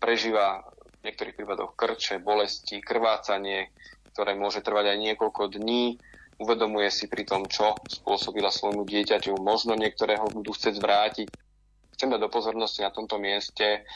prežíva 0.00 0.64
v 1.02 1.10
niektorých 1.10 1.36
prípadoch 1.36 1.76
krče, 1.76 2.20
bolesti, 2.20 2.80
krvácanie, 2.80 3.70
ktoré 4.12 4.32
môže 4.32 4.64
trvať 4.64 4.96
aj 4.96 4.98
niekoľko 5.12 5.42
dní, 5.60 6.00
uvedomuje 6.40 6.88
si 6.92 7.08
pri 7.08 7.24
tom, 7.24 7.48
čo 7.48 7.76
spôsobila 7.88 8.52
svojmu 8.52 8.84
dieťaťu, 8.84 9.36
možno 9.40 9.76
niektorého 9.76 10.28
budú 10.32 10.52
chcieť 10.52 10.74
zvrátiť, 10.76 11.28
Chcem 11.96 12.12
dať 12.12 12.28
do 12.28 12.28
pozornosti 12.28 12.84
na 12.84 12.92
tomto 12.92 13.16
mieste 13.16 13.88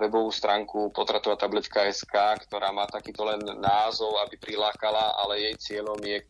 webovú 0.00 0.32
stránku 0.32 0.88
potratová 0.88 1.36
tabletka 1.36 1.84
SK, 1.84 2.48
ktorá 2.48 2.72
má 2.72 2.88
takýto 2.88 3.28
len 3.28 3.44
názov, 3.60 4.16
aby 4.24 4.40
prilákala, 4.40 5.20
ale 5.20 5.52
jej 5.52 5.54
cieľom 5.60 6.00
je, 6.00 6.24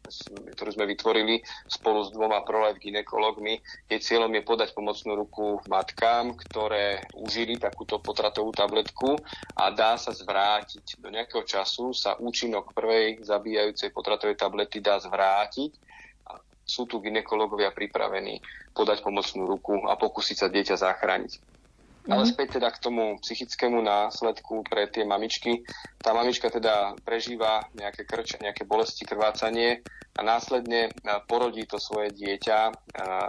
ktorú 0.58 0.74
sme 0.74 0.82
vytvorili 0.82 1.38
spolu 1.70 2.02
s 2.02 2.10
dvoma 2.10 2.42
prolife 2.42 2.82
ginekologmi, 2.82 3.54
jej 3.86 4.00
cieľom 4.02 4.34
je 4.34 4.42
podať 4.42 4.74
pomocnú 4.74 5.14
ruku 5.14 5.62
matkám, 5.70 6.34
ktoré 6.34 7.06
užili 7.14 7.54
takúto 7.54 8.02
potratovú 8.02 8.50
tabletku 8.50 9.14
a 9.54 9.70
dá 9.70 9.94
sa 9.94 10.10
zvrátiť. 10.10 10.98
Do 10.98 11.06
nejakého 11.06 11.46
času 11.46 11.94
sa 11.94 12.18
účinok 12.18 12.74
prvej 12.74 13.22
zabíjajúcej 13.22 13.94
potratovej 13.94 14.34
tablety 14.34 14.82
dá 14.82 14.98
zvrátiť 14.98 15.70
sú 16.62 16.86
tu 16.86 17.02
ginekologovia 17.02 17.74
pripravení 17.74 18.38
podať 18.72 19.02
pomocnú 19.02 19.44
ruku 19.46 19.82
a 19.86 19.98
pokúsiť 19.98 20.36
sa 20.36 20.48
dieťa 20.48 20.78
zachrániť. 20.78 21.32
Mm-hmm. 21.36 22.18
Ale 22.18 22.26
späť 22.26 22.58
teda 22.58 22.74
k 22.74 22.82
tomu 22.82 23.14
psychickému 23.22 23.78
následku 23.78 24.66
pre 24.66 24.90
tie 24.90 25.06
mamičky. 25.06 25.62
Tá 26.02 26.10
mamička 26.10 26.50
teda 26.50 26.98
prežíva 27.06 27.62
nejaké 27.78 28.02
krče, 28.02 28.42
nejaké 28.42 28.66
bolesti, 28.66 29.06
krvácanie 29.06 29.86
a 30.18 30.20
následne 30.26 30.90
porodí 31.30 31.62
to 31.62 31.78
svoje 31.78 32.10
dieťa 32.10 32.74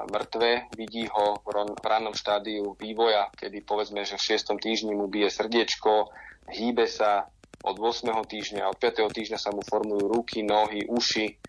mŕtve, 0.09 0.73
vidí 0.73 1.05
ho 1.05 1.37
v 1.45 1.85
rannom 1.85 2.17
štádiu 2.17 2.73
vývoja, 2.75 3.29
kedy 3.37 3.61
povedzme, 3.61 4.03
že 4.09 4.17
v 4.17 4.41
6. 4.41 4.57
týždni 4.57 4.97
mu 4.97 5.05
bije 5.05 5.29
srdiečko, 5.29 6.09
hýbe 6.49 6.89
sa, 6.89 7.29
od 7.63 7.79
8. 7.79 8.09
týždňa, 8.27 8.67
od 8.67 8.75
5. 8.75 9.05
týždňa 9.05 9.39
sa 9.39 9.55
mu 9.55 9.63
formujú 9.63 10.11
ruky, 10.11 10.43
nohy, 10.43 10.83
uši, 10.89 11.39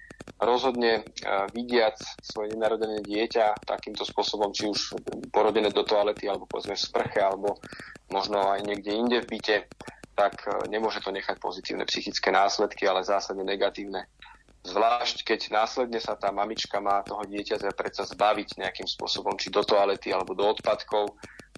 rozhodne 0.41 1.01
e, 1.01 1.03
vidiac 1.55 1.97
svoje 2.21 2.53
nenarodené 2.55 3.01
dieťa 3.05 3.65
takýmto 3.65 4.03
spôsobom, 4.03 4.51
či 4.51 4.69
už 4.69 4.99
porodené 5.31 5.71
do 5.71 5.85
toalety, 5.87 6.27
alebo 6.27 6.49
povedzme 6.49 6.75
v 6.75 6.85
sprche, 6.85 7.21
alebo 7.21 7.61
možno 8.11 8.41
aj 8.53 8.65
niekde 8.67 8.91
inde 8.93 9.19
v 9.25 9.31
byte, 9.39 9.57
tak 10.15 10.35
e, 10.47 10.69
nemôže 10.69 11.01
to 11.01 11.11
nechať 11.15 11.37
pozitívne 11.39 11.85
psychické 11.87 12.31
následky, 12.35 12.87
ale 12.87 13.07
zásadne 13.07 13.47
negatívne. 13.47 14.07
Zvlášť, 14.65 15.29
keď 15.29 15.41
následne 15.53 16.01
sa 16.01 16.17
tá 16.17 16.33
mamička 16.33 16.81
má 16.81 17.05
toho 17.05 17.21
dieťaťa 17.29 17.77
predsa 17.77 18.09
zbaviť 18.09 18.57
nejakým 18.65 18.89
spôsobom, 18.89 19.37
či 19.37 19.53
do 19.53 19.61
toalety 19.61 20.09
alebo 20.09 20.33
do 20.33 20.49
odpadkov, 20.49 21.13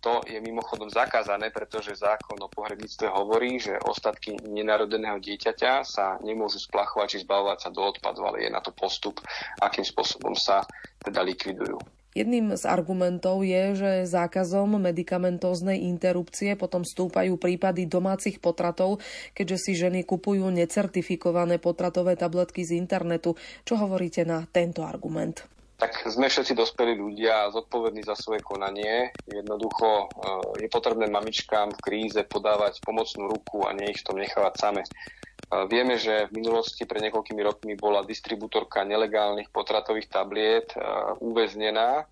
to 0.07 0.22
je 0.22 0.38
mimochodom 0.38 0.86
zakázané, 0.86 1.50
pretože 1.50 1.98
zákon 1.98 2.38
o 2.38 2.46
pohrebníctve 2.46 3.11
hovorí, 3.11 3.59
že 3.59 3.74
ostatky 3.82 4.38
nenarodeného 4.38 5.18
dieťaťa 5.18 5.82
sa 5.82 6.22
nemôžu 6.22 6.62
splachovať 6.62 7.18
či 7.18 7.18
zbavovať 7.26 7.59
sa 7.66 7.70
do 7.74 7.82
odpadu, 7.82 8.22
ale 8.22 8.46
je 8.46 8.50
na 8.54 8.62
to 8.62 8.70
postup, 8.70 9.18
akým 9.59 9.82
spôsobom 9.82 10.38
sa 10.38 10.62
teda 11.02 11.26
likvidujú. 11.26 11.82
Jedným 12.14 12.54
z 12.54 12.64
argumentov 12.64 13.44
je, 13.44 13.76
že 13.76 13.92
zákazom 14.09 14.78
medikamentóznej 14.78 15.84
interrupcie 15.84 16.54
potom 16.54 16.86
stúpajú 16.86 17.36
prípady 17.36 17.90
domácich 17.90 18.38
potratov, 18.38 19.02
keďže 19.34 19.59
si 19.59 19.72
ženy 19.74 20.07
kupujú 20.07 20.48
necertifikované 20.54 21.59
potratové 21.59 22.14
tabletky 22.14 22.62
z 22.62 22.78
internetu. 22.78 23.34
Čo 23.68 23.84
hovoríte 23.84 24.24
na 24.24 24.48
tento 24.48 24.80
argument? 24.86 25.55
Tak 25.77 26.09
sme 26.09 26.33
všetci 26.33 26.57
dospelí 26.57 26.97
ľudia 26.97 27.53
zodpovední 27.53 28.01
za 28.01 28.16
svoje 28.16 28.41
konanie. 28.41 29.12
Jednoducho 29.29 29.89
e, 29.89 30.05
je 30.64 30.68
potrebné 30.72 31.05
mamičkám 31.12 31.77
v 31.77 31.83
kríze 31.85 32.20
podávať 32.24 32.81
pomocnú 32.81 33.29
ruku 33.29 33.68
a 33.68 33.77
nie 33.77 33.93
ich 33.93 34.01
tom 34.01 34.16
nechávať 34.16 34.55
same. 34.57 34.83
E, 34.83 34.89
vieme, 35.68 36.01
že 36.01 36.33
v 36.33 36.41
minulosti 36.41 36.89
pred 36.89 37.05
niekoľkými 37.05 37.43
rokmi 37.45 37.77
bola 37.77 38.01
distribútorka 38.09 38.89
nelegálnych 38.89 39.53
potratových 39.53 40.09
tabliet 40.09 40.72
e, 40.72 40.81
uväznená. 41.20 42.09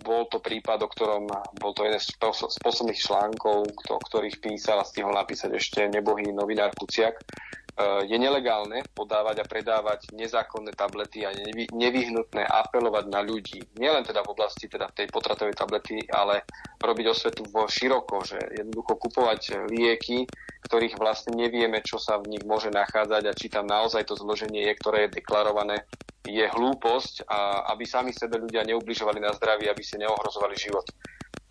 Bol 0.00 0.24
to 0.32 0.40
prípad, 0.40 0.80
o 0.80 0.88
ktorom 0.88 1.28
bol 1.60 1.76
to 1.76 1.84
jeden 1.84 2.00
z 2.00 2.16
posledných 2.64 2.96
článkov, 2.96 3.68
o 3.92 4.00
ktorých 4.08 4.40
písal 4.40 4.80
a 4.80 4.88
stihol 4.88 5.12
napísať 5.12 5.60
ešte 5.60 5.84
nebohý 5.84 6.32
novinár 6.32 6.72
Kuciak 6.72 7.20
Eh, 7.20 7.63
je 7.82 8.14
nelegálne 8.14 8.86
podávať 8.94 9.42
a 9.42 9.48
predávať 9.50 10.14
nezákonné 10.14 10.78
tablety 10.78 11.26
a 11.26 11.34
nevyhnutné 11.74 12.46
apelovať 12.46 13.04
na 13.10 13.18
ľudí. 13.18 13.66
Nielen 13.74 14.06
teda 14.06 14.22
v 14.22 14.30
oblasti 14.30 14.70
teda 14.70 14.86
tej 14.94 15.10
potratovej 15.10 15.58
tablety, 15.58 16.06
ale 16.14 16.46
robiť 16.78 17.06
osvetu 17.10 17.42
vo 17.50 17.66
široko, 17.66 18.22
že 18.22 18.38
jednoducho 18.62 18.94
kupovať 18.94 19.66
lieky, 19.74 20.22
ktorých 20.62 20.94
vlastne 21.02 21.34
nevieme, 21.34 21.82
čo 21.82 21.98
sa 21.98 22.22
v 22.22 22.38
nich 22.38 22.44
môže 22.46 22.70
nachádzať 22.70 23.22
a 23.26 23.36
či 23.36 23.50
tam 23.50 23.66
naozaj 23.66 24.06
to 24.06 24.14
zloženie 24.14 24.70
je, 24.70 24.78
ktoré 24.78 25.10
je 25.10 25.18
deklarované, 25.18 25.82
je 26.24 26.44
hlúposť 26.48 27.28
a 27.28 27.68
aby 27.76 27.84
sami 27.84 28.10
sebe 28.16 28.40
ľudia 28.40 28.64
neubližovali 28.64 29.20
na 29.20 29.36
zdravie, 29.36 29.68
aby 29.68 29.82
si 29.84 30.00
neohrozovali 30.00 30.56
život. 30.56 30.88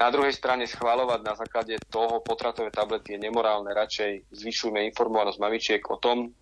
Na 0.01 0.09
druhej 0.09 0.33
strane 0.33 0.65
schváľovať 0.65 1.19
na 1.21 1.37
základe 1.37 1.77
toho 1.93 2.19
potratové 2.25 2.73
tablety 2.73 3.13
je 3.13 3.23
nemorálne. 3.29 3.69
Radšej 3.69 4.33
zvyšujme 4.33 4.81
informovanosť 4.89 5.37
mamičiek 5.37 5.81
o 5.93 6.01
tom, 6.01 6.33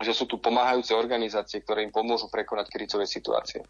že 0.00 0.12
sú 0.12 0.28
tu 0.28 0.36
pomáhajúce 0.36 0.92
organizácie, 0.92 1.64
ktoré 1.64 1.84
im 1.84 1.92
pomôžu 1.92 2.28
prekonať 2.28 2.68
krizové 2.68 3.08
situácie. 3.08 3.64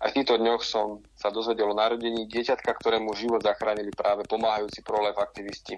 A 0.00 0.08
v 0.08 0.16
týchto 0.16 0.40
dňoch 0.40 0.64
som 0.64 1.04
sa 1.12 1.28
dozvedel 1.28 1.68
o 1.68 1.76
narodení 1.76 2.24
dieťatka, 2.24 2.72
ktorému 2.72 3.12
život 3.12 3.44
zachránili 3.44 3.92
práve 3.92 4.24
pomáhajúci 4.24 4.80
prolev 4.80 5.12
aktivisti. 5.20 5.76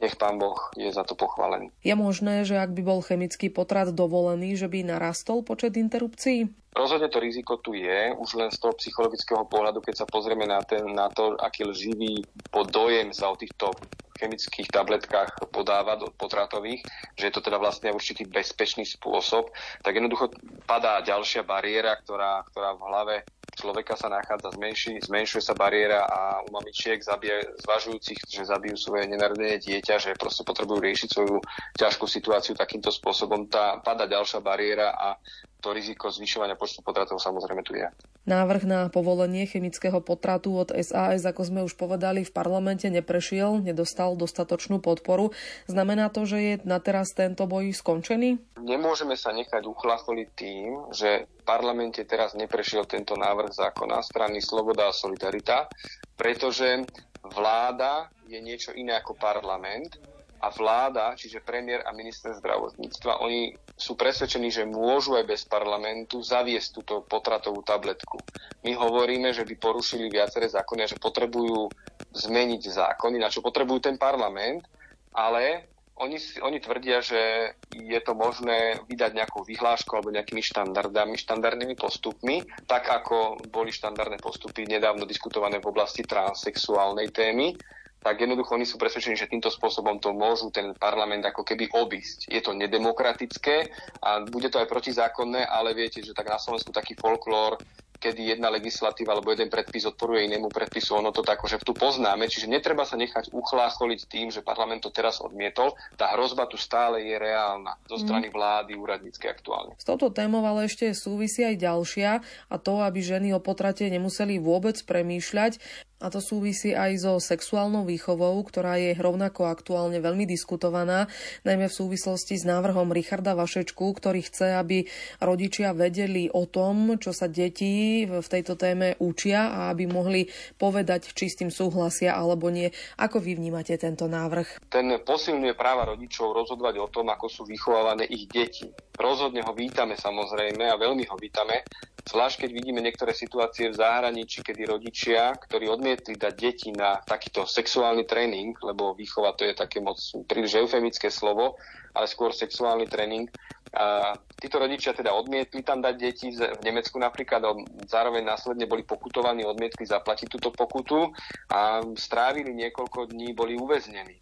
Nech 0.00 0.16
pán 0.16 0.40
Boh 0.40 0.56
je 0.80 0.88
za 0.88 1.04
to 1.04 1.12
pochválený. 1.12 1.68
Je 1.84 1.92
možné, 1.92 2.48
že 2.48 2.56
ak 2.56 2.72
by 2.72 2.82
bol 2.82 3.04
chemický 3.04 3.52
potrat 3.52 3.92
dovolený, 3.92 4.56
že 4.56 4.64
by 4.66 4.80
narastol 4.80 5.44
počet 5.44 5.76
interrupcií? 5.76 6.48
Rozhodne 6.72 7.10
to 7.12 7.20
riziko 7.20 7.58
tu 7.60 7.76
je, 7.76 8.14
už 8.14 8.38
len 8.38 8.48
z 8.48 8.62
toho 8.62 8.72
psychologického 8.78 9.42
pohľadu, 9.44 9.82
keď 9.82 9.94
sa 10.00 10.06
pozrieme 10.06 10.46
na, 10.46 10.62
ten, 10.62 10.86
na 10.94 11.10
to, 11.10 11.34
aký 11.36 11.66
lživý 11.66 12.22
podojem 12.48 13.10
sa 13.10 13.34
o 13.34 13.36
týchto 13.36 13.74
chemických 14.20 14.68
tabletkách 14.68 15.48
podáva 15.48 15.96
do 15.96 16.12
potratových, 16.12 16.84
že 17.16 17.32
je 17.32 17.34
to 17.34 17.40
teda 17.40 17.56
vlastne 17.56 17.88
určitý 17.90 18.28
bezpečný 18.28 18.84
spôsob, 18.84 19.48
tak 19.80 19.96
jednoducho 19.96 20.30
padá 20.68 21.00
ďalšia 21.00 21.42
bariéra, 21.42 21.96
ktorá, 22.04 22.44
ktorá 22.52 22.76
v 22.76 22.84
hlave 22.84 23.16
človeka 23.54 23.98
sa 23.98 24.08
nachádza, 24.08 24.54
zmenší, 24.54 25.00
zmenšuje 25.02 25.42
sa 25.42 25.54
bariéra 25.58 26.06
a 26.06 26.42
u 26.46 26.48
mamičiek 26.54 27.00
zabije, 27.02 27.60
zvažujúcich, 27.66 28.18
že 28.30 28.46
zabijú 28.46 28.76
svoje 28.78 29.10
nenarodené 29.10 29.58
dieťa, 29.58 29.96
že 29.98 30.18
proste 30.18 30.46
potrebujú 30.46 30.80
riešiť 30.80 31.08
svoju 31.10 31.36
ťažkú 31.76 32.04
situáciu 32.06 32.54
takýmto 32.54 32.94
spôsobom, 32.94 33.50
tá 33.50 33.78
pada 33.82 34.06
ďalšia 34.06 34.40
bariéra 34.40 34.94
a 34.94 35.18
to 35.60 35.76
riziko 35.76 36.08
zvyšovania 36.08 36.56
počtu 36.56 36.80
potratov 36.80 37.20
samozrejme 37.20 37.62
tu 37.62 37.76
je. 37.76 37.86
Návrh 38.24 38.64
na 38.64 38.80
povolenie 38.88 39.44
chemického 39.44 40.00
potratu 40.00 40.56
od 40.56 40.72
SAS, 40.72 41.24
ako 41.24 41.42
sme 41.44 41.60
už 41.64 41.76
povedali, 41.76 42.24
v 42.24 42.32
parlamente 42.32 42.88
neprešiel, 42.88 43.60
nedostal 43.60 44.16
dostatočnú 44.16 44.80
podporu. 44.80 45.32
Znamená 45.68 46.08
to, 46.08 46.24
že 46.24 46.38
je 46.40 46.54
na 46.64 46.80
teraz 46.80 47.12
tento 47.12 47.44
boj 47.44 47.72
skončený? 47.72 48.60
Nemôžeme 48.60 49.16
sa 49.16 49.32
nechať 49.32 49.64
uchlacholiť 49.64 50.28
tým, 50.36 50.70
že 50.92 51.28
v 51.28 51.42
parlamente 51.44 52.04
teraz 52.04 52.36
neprešiel 52.36 52.84
tento 52.84 53.16
návrh 53.16 53.52
zákona 53.52 54.04
strany 54.04 54.40
Sloboda 54.40 54.88
a 54.88 54.96
Solidarita, 54.96 55.68
pretože 56.16 56.84
vláda 57.24 58.08
je 58.28 58.38
niečo 58.40 58.72
iné 58.76 58.96
ako 58.96 59.16
parlament 59.16 59.96
a 60.40 60.48
vláda, 60.48 61.12
čiže 61.16 61.44
premiér 61.44 61.84
a 61.84 61.92
minister 61.92 62.32
zdravotníctva, 62.32 63.20
oni 63.20 63.52
sú 63.80 63.96
presvedčení, 63.96 64.52
že 64.52 64.68
môžu 64.68 65.16
aj 65.16 65.24
bez 65.24 65.48
parlamentu 65.48 66.20
zaviesť 66.20 66.68
túto 66.76 66.94
potratovú 67.08 67.64
tabletku. 67.64 68.20
My 68.60 68.76
hovoríme, 68.76 69.32
že 69.32 69.48
by 69.48 69.56
porušili 69.56 70.12
viaceré 70.12 70.52
zákony 70.52 70.84
a 70.84 70.90
že 70.92 71.00
potrebujú 71.00 71.72
zmeniť 72.12 72.62
zákony, 72.68 73.16
na 73.16 73.32
čo 73.32 73.40
potrebujú 73.40 73.88
ten 73.88 73.96
parlament, 73.96 74.68
ale 75.16 75.72
oni, 76.00 76.16
oni 76.40 76.58
tvrdia, 76.60 77.04
že 77.04 77.52
je 77.72 78.00
to 78.00 78.16
možné 78.16 78.80
vydať 78.88 79.10
nejakú 79.16 79.44
vyhlášku 79.44 79.92
alebo 79.96 80.12
nejakými 80.12 80.40
štandardami, 80.40 81.16
štandardnými 81.16 81.76
postupmi, 81.76 82.44
tak 82.64 82.88
ako 82.88 83.40
boli 83.52 83.68
štandardné 83.72 84.16
postupy 84.20 84.64
nedávno 84.64 85.04
diskutované 85.04 85.60
v 85.60 85.68
oblasti 85.68 86.04
transsexuálnej 86.04 87.12
témy, 87.12 87.52
tak 88.00 88.16
jednoducho 88.20 88.56
oni 88.56 88.64
sú 88.64 88.80
presvedčení, 88.80 89.16
že 89.16 89.28
týmto 89.28 89.52
spôsobom 89.52 90.00
to 90.00 90.16
môžu 90.16 90.48
ten 90.48 90.72
parlament 90.72 91.24
ako 91.28 91.44
keby 91.44 91.68
obísť. 91.70 92.32
Je 92.32 92.40
to 92.40 92.56
nedemokratické 92.56 93.68
a 94.00 94.24
bude 94.24 94.48
to 94.48 94.56
aj 94.56 94.68
protizákonné, 94.68 95.44
ale 95.44 95.76
viete, 95.76 96.00
že 96.00 96.16
tak 96.16 96.32
na 96.32 96.40
Slovensku 96.40 96.72
taký 96.72 96.96
folklór 96.96 97.60
kedy 98.00 98.32
jedna 98.32 98.48
legislatíva 98.48 99.12
alebo 99.12 99.28
jeden 99.30 99.52
predpis 99.52 99.84
odporuje 99.84 100.24
inému 100.24 100.48
predpisu, 100.48 100.96
ono 100.96 101.12
to 101.12 101.20
tak, 101.20 101.36
že 101.44 101.60
tu 101.60 101.76
poznáme, 101.76 102.24
čiže 102.26 102.48
netreba 102.48 102.88
sa 102.88 102.96
nechať 102.96 103.28
uchlácholiť 103.28 104.00
tým, 104.08 104.32
že 104.32 104.40
parlament 104.40 104.80
to 104.80 104.88
teraz 104.88 105.20
odmietol. 105.20 105.76
Tá 106.00 106.16
hrozba 106.16 106.48
tu 106.48 106.56
stále 106.56 107.04
je 107.04 107.20
reálna 107.20 107.76
zo 107.84 108.00
mhm. 108.00 108.02
strany 108.08 108.26
vlády 108.32 108.72
úradníckej 108.80 109.28
aktuálne. 109.28 109.76
S 109.76 109.84
touto 109.84 110.08
témou 110.08 110.40
ale 110.48 110.66
ešte 110.66 110.88
súvisí 110.96 111.44
aj 111.44 111.60
ďalšia 111.60 112.10
a 112.48 112.56
to, 112.56 112.80
aby 112.80 113.04
ženy 113.04 113.36
o 113.36 113.40
potrate 113.44 113.84
nemuseli 113.84 114.40
vôbec 114.40 114.80
premýšľať. 114.80 115.60
A 116.00 116.08
to 116.08 116.24
súvisí 116.24 116.72
aj 116.72 117.04
so 117.04 117.12
sexuálnou 117.20 117.84
výchovou, 117.84 118.40
ktorá 118.48 118.80
je 118.80 118.96
rovnako 118.96 119.52
aktuálne 119.52 120.00
veľmi 120.00 120.24
diskutovaná, 120.24 121.12
najmä 121.44 121.68
v 121.68 121.76
súvislosti 121.76 122.40
s 122.40 122.48
návrhom 122.48 122.88
Richarda 122.88 123.36
Vašečku, 123.36 123.84
ktorý 124.00 124.24
chce, 124.24 124.56
aby 124.56 124.88
rodičia 125.20 125.76
vedeli 125.76 126.32
o 126.32 126.48
tom, 126.48 126.96
čo 126.96 127.12
sa 127.12 127.28
deti 127.28 128.08
v 128.08 128.24
tejto 128.24 128.56
téme 128.56 128.96
učia 128.96 129.52
a 129.52 129.60
aby 129.68 129.84
mohli 129.84 130.24
povedať, 130.56 131.12
či 131.12 131.28
s 131.28 131.36
tým 131.36 131.52
súhlasia 131.52 132.16
alebo 132.16 132.48
nie. 132.48 132.72
Ako 132.96 133.20
vy 133.20 133.36
vnímate 133.36 133.76
tento 133.76 134.08
návrh? 134.08 134.72
Ten 134.72 134.96
posilňuje 135.04 135.52
práva 135.52 135.84
rodičov 135.92 136.32
rozhodovať 136.32 136.80
o 136.80 136.88
tom, 136.88 137.12
ako 137.12 137.28
sú 137.28 137.42
vychovávané 137.44 138.08
ich 138.08 138.24
deti. 138.24 138.72
Rozhodne 138.96 139.44
ho 139.44 139.52
vítame 139.52 139.96
samozrejme 139.96 140.64
a 140.64 140.76
veľmi 140.76 141.04
ho 141.08 141.16
vítame, 141.16 141.64
zvlášť 142.04 142.44
keď 142.44 142.50
vidíme 142.52 142.80
niektoré 142.84 143.16
situácie 143.16 143.72
v 143.72 143.78
zahraničí, 143.80 144.44
kedy 144.44 144.68
rodičia, 144.68 145.32
ktorí 145.36 145.68
odmietajú 145.68 145.89
odmietli 145.90 146.14
dať 146.14 146.34
deti 146.38 146.70
na 146.70 147.02
takýto 147.02 147.42
sexuálny 147.50 148.06
tréning, 148.06 148.54
lebo 148.62 148.94
výchova 148.94 149.34
to 149.34 149.42
je 149.42 149.58
také 149.58 149.82
moc 149.82 149.98
príliš 150.30 150.62
eufemické 150.62 151.10
slovo, 151.10 151.58
ale 151.98 152.06
skôr 152.06 152.30
sexuálny 152.30 152.86
tréning. 152.86 153.26
A 153.74 154.14
títo 154.38 154.62
rodičia 154.62 154.94
teda 154.94 155.10
odmietli 155.10 155.66
tam 155.66 155.82
dať 155.82 155.94
deti 155.98 156.30
v 156.30 156.62
Nemecku 156.62 156.94
napríklad, 156.94 157.42
zároveň 157.90 158.22
následne 158.22 158.70
boli 158.70 158.86
pokutovaní, 158.86 159.42
odmietli 159.42 159.82
zaplatiť 159.82 160.30
túto 160.30 160.54
pokutu 160.54 161.10
a 161.50 161.82
strávili 161.98 162.54
niekoľko 162.54 163.10
dní, 163.10 163.34
boli 163.34 163.58
uväznení. 163.58 164.14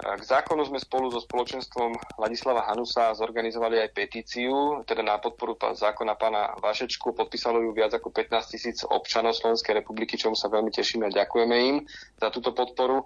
K 0.00 0.22
zákonu 0.24 0.64
sme 0.64 0.80
spolu 0.80 1.12
so 1.12 1.20
spoločenstvom 1.20 2.16
Ladislava 2.16 2.64
Hanusa 2.72 3.12
zorganizovali 3.12 3.84
aj 3.84 3.92
petíciu, 3.92 4.80
teda 4.88 5.04
na 5.04 5.20
podporu 5.20 5.60
zákona 5.60 6.16
pána 6.16 6.56
Vašečku. 6.56 7.12
Podpísalo 7.12 7.60
ju 7.60 7.76
viac 7.76 7.92
ako 7.92 8.08
15 8.08 8.48
tisíc 8.48 8.80
občanov 8.80 9.36
Slovenskej 9.36 9.76
republiky, 9.76 10.16
čomu 10.16 10.32
sa 10.32 10.48
veľmi 10.48 10.72
tešíme 10.72 11.04
a 11.04 11.12
ďakujeme 11.12 11.56
im 11.68 11.76
za 12.16 12.32
túto 12.32 12.56
podporu. 12.56 13.04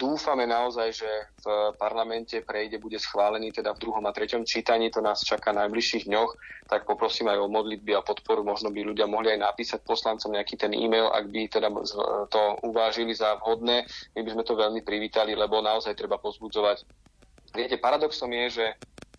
Dúfame 0.00 0.48
naozaj, 0.48 0.88
že 1.04 1.10
v 1.44 1.76
parlamente 1.76 2.40
prejde, 2.40 2.80
bude 2.80 2.96
schválený 2.96 3.52
teda 3.52 3.76
v 3.76 3.84
druhom 3.84 4.04
a 4.08 4.16
treťom 4.16 4.48
čítaní, 4.48 4.88
to 4.88 5.04
nás 5.04 5.20
čaká 5.20 5.52
v 5.52 5.68
najbližších 5.68 6.08
dňoch, 6.08 6.30
tak 6.72 6.88
poprosím 6.88 7.28
aj 7.28 7.44
o 7.44 7.52
modlitby 7.52 7.92
a 7.92 8.00
podporu. 8.00 8.40
Možno 8.40 8.72
by 8.72 8.80
ľudia 8.80 9.04
mohli 9.04 9.36
aj 9.36 9.52
napísať 9.52 9.84
poslancom 9.84 10.32
nejaký 10.32 10.56
ten 10.56 10.72
e-mail, 10.72 11.12
ak 11.12 11.28
by 11.28 11.40
teda 11.52 11.68
to 12.32 12.40
uvážili 12.64 13.12
za 13.12 13.36
vhodné. 13.44 13.84
My 14.16 14.20
by 14.24 14.30
sme 14.32 14.44
to 14.48 14.56
veľmi 14.56 14.80
privítali, 14.80 15.36
lebo 15.36 15.60
naozaj 15.60 15.92
treba 15.92 16.21
pozbudzovať. 16.22 16.86
Viete, 17.52 17.76
paradoxom 17.76 18.32
je, 18.32 18.46
že 18.62 18.66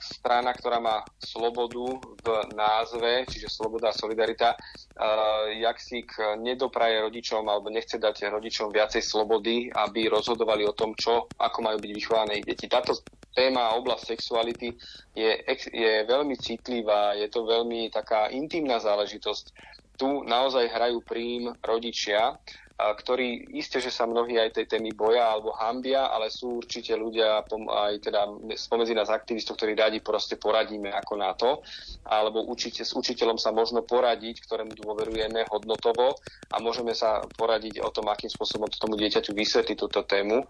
strana, 0.04 0.52
ktorá 0.52 0.84
má 0.84 1.06
slobodu 1.16 2.02
v 2.02 2.28
názve, 2.58 3.24
čiže 3.30 3.48
sloboda 3.48 3.94
a 3.94 3.96
solidarita, 3.96 4.52
uh, 4.52 5.48
jak 5.54 5.80
si 5.80 6.04
k 6.04 6.36
nedopraje 6.44 7.00
rodičom 7.00 7.46
alebo 7.48 7.72
nechce 7.72 7.96
dať 7.96 8.28
rodičom 8.28 8.74
viacej 8.74 9.00
slobody, 9.00 9.72
aby 9.72 10.12
rozhodovali 10.12 10.68
o 10.68 10.76
tom, 10.76 10.92
čo, 10.98 11.32
ako 11.40 11.58
majú 11.64 11.78
byť 11.80 11.92
vychované 11.96 12.44
ich 12.44 12.48
deti. 12.48 12.68
Táto 12.68 13.00
téma 13.32 13.74
oblasť 13.80 14.18
sexuality 14.18 14.76
je, 15.16 15.32
je 15.72 15.94
veľmi 16.04 16.36
citlivá, 16.36 17.16
je 17.16 17.28
to 17.32 17.48
veľmi 17.48 17.88
taká 17.90 18.28
intimná 18.34 18.84
záležitosť. 18.84 19.46
Tu 19.94 20.10
naozaj 20.26 20.74
hrajú 20.74 21.06
prím 21.06 21.54
rodičia 21.62 22.34
ktorí 22.74 23.54
isté, 23.54 23.78
že 23.78 23.94
sa 23.94 24.10
mnohí 24.10 24.36
aj 24.36 24.58
tej 24.58 24.66
témy 24.66 24.98
boja 24.98 25.30
alebo 25.30 25.54
hambia, 25.54 26.10
ale 26.10 26.34
sú 26.34 26.60
určite 26.60 26.98
ľudia, 26.98 27.46
aj 27.70 27.94
teda 28.02 28.26
spomedzi 28.58 28.98
nás 28.98 29.14
aktivistov, 29.14 29.62
ktorí 29.62 29.78
radi 29.78 30.02
proste 30.02 30.42
poradíme 30.42 30.90
ako 30.90 31.14
na 31.14 31.32
to, 31.38 31.62
alebo 32.10 32.42
určite 32.50 32.82
s 32.82 32.98
učiteľom 32.98 33.38
sa 33.38 33.54
možno 33.54 33.86
poradiť, 33.86 34.42
ktorému 34.44 34.74
dôverujeme 34.74 35.46
hodnotovo 35.54 36.18
a 36.50 36.56
môžeme 36.60 36.98
sa 36.98 37.22
poradiť 37.38 37.80
o 37.86 37.90
tom, 37.94 38.10
akým 38.10 38.30
spôsobom 38.30 38.66
to 38.68 38.82
tomu 38.82 38.98
dieťaťu 38.98 39.32
vysvetliť 39.38 39.78
túto 39.78 40.02
tému. 40.04 40.42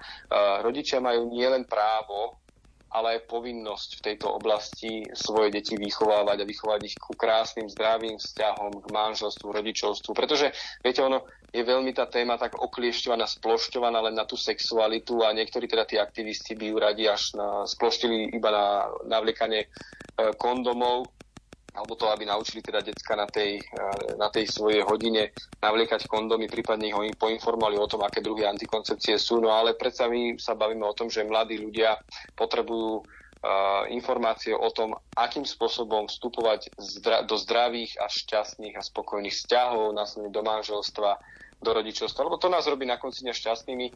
Rodičia 0.63 1.03
majú 1.03 1.27
nielen 1.27 1.67
právo 1.67 2.42
ale 2.93 3.17
aj 3.17 3.25
povinnosť 3.25 3.89
v 3.97 4.05
tejto 4.05 4.29
oblasti 4.29 5.01
svoje 5.17 5.49
deti 5.49 5.73
vychovávať 5.73 6.45
a 6.45 6.49
vychovať 6.49 6.79
ich 6.85 6.95
ku 7.01 7.17
krásnym, 7.17 7.65
zdravým 7.65 8.21
vzťahom, 8.21 8.85
k 8.85 8.87
manželstvu, 8.93 9.49
rodičovstvu. 9.49 10.13
Pretože, 10.13 10.53
viete, 10.85 11.01
ono 11.01 11.25
je 11.49 11.65
veľmi 11.65 11.89
tá 11.97 12.05
téma 12.05 12.37
tak 12.37 12.53
okliešťovaná, 12.53 13.25
splošťovaná 13.25 13.97
len 14.09 14.15
na 14.17 14.29
tú 14.29 14.37
sexualitu 14.37 15.25
a 15.25 15.33
niektorí 15.33 15.65
teda 15.65 15.89
tí 15.89 15.97
aktivisti 15.97 16.53
by 16.53 16.65
ju 16.69 16.77
radi 16.77 17.03
až 17.09 17.33
na, 17.33 17.65
sploštili 17.65 18.29
iba 18.29 18.49
na 18.53 18.65
navliekanie 19.09 19.65
e, 19.65 19.67
kondomov 20.37 21.09
alebo 21.73 21.97
to, 21.97 22.05
aby 22.13 22.29
naučili 22.29 22.61
teda 22.61 22.85
decka 22.85 23.17
na 23.17 23.25
tej, 23.25 23.57
eh, 23.57 24.13
na 24.15 24.29
tej 24.29 24.45
svojej 24.45 24.85
hodine 24.85 25.33
navliekať 25.57 26.05
kondomy, 26.05 26.45
prípadne 26.45 26.93
ich 26.93 27.17
poinformovali 27.17 27.81
o 27.81 27.89
tom, 27.89 28.05
aké 28.05 28.21
druhy 28.21 28.45
antikoncepcie 28.45 29.17
sú. 29.17 29.41
No 29.41 29.49
ale 29.49 29.73
predsa 29.73 30.05
my 30.05 30.37
sa 30.37 30.53
bavíme 30.53 30.85
o 30.85 30.93
tom, 30.93 31.09
že 31.09 31.25
mladí 31.25 31.57
ľudia 31.57 31.97
potrebujú 32.37 33.01
uh, 33.43 33.83
informácie 33.91 34.55
o 34.55 34.69
tom, 34.71 34.95
akým 35.17 35.43
spôsobom 35.43 36.07
vstupovať 36.07 36.71
zdra- 36.79 37.23
do 37.27 37.35
zdravých 37.35 37.99
a 37.99 38.07
šťastných 38.07 38.75
a 38.77 38.83
spokojných 38.83 39.33
vzťahov, 39.33 39.95
následne 39.95 40.31
do 40.31 40.43
manželstva, 40.43 41.19
do 41.63 41.71
rodičovstva, 41.73 42.27
lebo 42.27 42.37
to 42.37 42.51
nás 42.51 42.67
robí 42.67 42.83
na 42.83 42.99
konci 42.99 43.23
dňa 43.23 43.33
šťastnými, 43.33 43.87
e, 43.89 43.93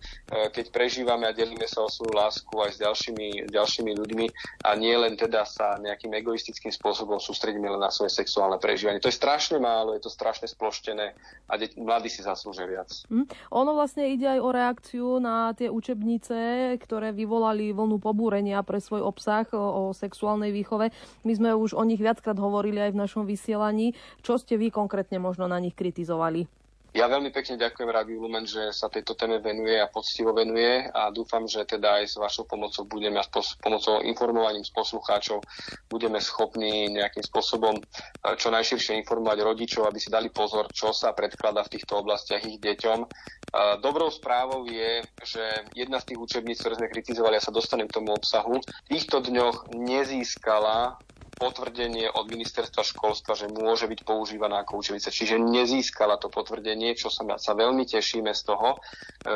keď 0.56 0.66
prežívame 0.72 1.28
a 1.28 1.36
delíme 1.36 1.68
sa 1.68 1.84
o 1.84 1.92
svoju 1.92 2.16
lásku 2.16 2.50
aj 2.56 2.72
s 2.74 2.78
ďalšími, 2.80 3.52
ďalšími 3.52 3.92
ľuďmi 3.92 4.26
a 4.64 4.70
nie 4.80 4.96
len 4.96 5.20
teda 5.20 5.44
sa 5.44 5.76
nejakým 5.78 6.16
egoistickým 6.18 6.72
spôsobom 6.72 7.20
sústredíme 7.20 7.68
len 7.68 7.82
na 7.84 7.92
svoje 7.92 8.16
sexuálne 8.16 8.58
prežívanie. 8.58 9.04
To 9.04 9.12
je 9.12 9.20
strašne 9.20 9.60
málo, 9.60 9.94
je 9.94 10.02
to 10.02 10.12
strašne 10.12 10.48
sploštené 10.48 11.14
a 11.46 11.54
de- 11.60 11.76
mladí 11.78 12.08
si 12.08 12.24
zaslúžia 12.24 12.66
viac. 12.66 12.90
Mm. 13.12 13.28
Ono 13.52 13.72
vlastne 13.76 14.08
ide 14.10 14.26
aj 14.26 14.40
o 14.40 14.50
reakciu 14.50 15.08
na 15.20 15.52
tie 15.54 15.68
učebnice, 15.68 16.72
ktoré 16.80 17.12
vyvolali 17.12 17.76
vlnu 17.76 18.00
pobúrenia 18.00 18.64
pre 18.64 18.80
svoj 18.80 19.04
obsah 19.04 19.46
o, 19.52 19.92
sexuálnej 19.92 20.56
výchove. 20.56 20.94
My 21.28 21.34
sme 21.36 21.50
už 21.52 21.76
o 21.76 21.84
nich 21.84 22.00
viackrát 22.00 22.38
hovorili 22.40 22.80
aj 22.80 22.92
v 22.96 23.02
našom 23.02 23.24
vysielaní. 23.28 23.98
Čo 24.24 24.40
ste 24.40 24.56
vy 24.56 24.72
konkrétne 24.72 25.18
možno 25.20 25.50
na 25.50 25.60
nich 25.60 25.74
kritizovali? 25.74 26.48
Ja 26.96 27.12
veľmi 27.12 27.36
pekne 27.36 27.60
ďakujem 27.60 27.90
Rádiu 27.92 28.24
Lumen, 28.24 28.48
že 28.48 28.72
sa 28.72 28.88
tejto 28.88 29.20
téme 29.20 29.44
venuje 29.44 29.76
a 29.76 29.92
poctivo 29.92 30.32
venuje 30.32 30.88
a 30.88 31.12
dúfam, 31.12 31.44
že 31.44 31.68
teda 31.68 32.00
aj 32.00 32.06
s 32.08 32.16
vašou 32.16 32.48
pomocou 32.48 32.88
budeme 32.88 33.20
a 33.20 33.28
s 33.28 33.60
pomocou 33.60 34.00
informovaním 34.08 34.64
s 34.64 34.72
poslucháčov 34.72 35.44
budeme 35.92 36.24
schopní 36.24 36.88
nejakým 36.96 37.28
spôsobom 37.28 37.76
eh, 37.76 38.36
čo 38.40 38.50
najširšie 38.56 38.96
informovať 39.04 39.38
rodičov, 39.44 39.84
aby 39.84 40.00
si 40.00 40.08
dali 40.08 40.32
pozor, 40.32 40.72
čo 40.72 40.96
sa 40.96 41.12
predkladá 41.12 41.68
v 41.68 41.74
týchto 41.76 42.00
oblastiach 42.00 42.48
ich 42.48 42.58
deťom. 42.64 43.00
Eh, 43.04 43.76
dobrou 43.84 44.08
správou 44.08 44.64
je, 44.66 45.04
že 45.28 45.44
jedna 45.76 46.00
z 46.00 46.16
tých 46.16 46.20
učebníc, 46.24 46.64
ktoré 46.64 46.80
sme 46.80 46.94
kritizovali, 46.94 47.36
ja 47.36 47.44
sa 47.44 47.52
dostanem 47.52 47.92
k 47.92 48.00
tomu 48.00 48.16
obsahu, 48.16 48.64
v 48.64 48.88
týchto 48.88 49.20
dňoch 49.20 49.76
nezískala 49.76 50.96
potvrdenie 51.38 52.10
od 52.12 52.26
ministerstva 52.28 52.82
školstva, 52.82 53.38
že 53.38 53.48
môže 53.54 53.86
byť 53.86 54.02
používaná 54.04 54.66
ako 54.66 54.82
učebnica. 54.82 55.14
Čiže 55.14 55.38
nezískala 55.38 56.18
to 56.18 56.34
potvrdenie, 56.34 56.98
čo 56.98 57.14
sa, 57.14 57.24
sa 57.38 57.54
veľmi 57.54 57.86
tešíme 57.86 58.34
z 58.34 58.42
toho. 58.44 58.76
E, 58.76 58.78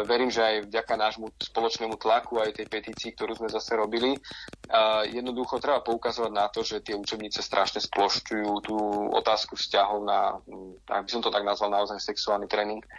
verím, 0.03 0.33
že 0.33 0.41
aj 0.41 0.55
vďaka 0.67 0.93
nášmu 0.97 1.29
spoločnému 1.37 1.95
tlaku, 2.01 2.41
aj 2.41 2.57
tej 2.57 2.67
petícii, 2.67 3.13
ktorú 3.13 3.37
sme 3.37 3.49
zase 3.53 3.77
robili, 3.77 4.17
jednoducho 5.11 5.59
treba 5.59 5.83
poukazovať 5.83 6.31
na 6.31 6.47
to, 6.47 6.63
že 6.63 6.83
tie 6.83 6.95
učebnice 6.95 7.43
strašne 7.43 7.83
splošťujú 7.83 8.51
tú 8.63 8.77
otázku 9.11 9.59
vzťahov 9.59 9.99
na, 10.07 10.39
ak 10.87 11.05
by 11.05 11.09
som 11.11 11.21
to 11.23 11.33
tak 11.33 11.43
nazval, 11.43 11.69
naozaj 11.69 11.99
sexuálny 11.99 12.47
tréning. 12.47 12.81
E, 12.81 12.89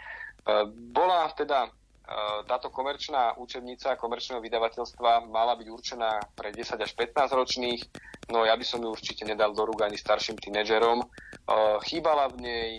bola 0.69 1.27
teda 1.33 1.67
táto 2.43 2.67
komerčná 2.67 3.39
učebnica 3.39 3.95
komerčného 3.95 4.43
vydavateľstva 4.43 5.31
mala 5.31 5.55
byť 5.55 5.67
určená 5.71 6.19
pre 6.35 6.51
10 6.51 6.75
až 6.83 6.91
15 6.99 7.31
ročných, 7.31 7.81
no 8.27 8.43
ja 8.43 8.59
by 8.59 8.65
som 8.67 8.83
ju 8.83 8.91
určite 8.91 9.23
nedal 9.23 9.55
do 9.55 9.63
rúk 9.63 9.87
ani 9.87 9.95
starším 9.95 10.35
tínedžerom. 10.35 10.99
Chýbala 11.87 12.27
v 12.31 12.37
nej, 12.43 12.69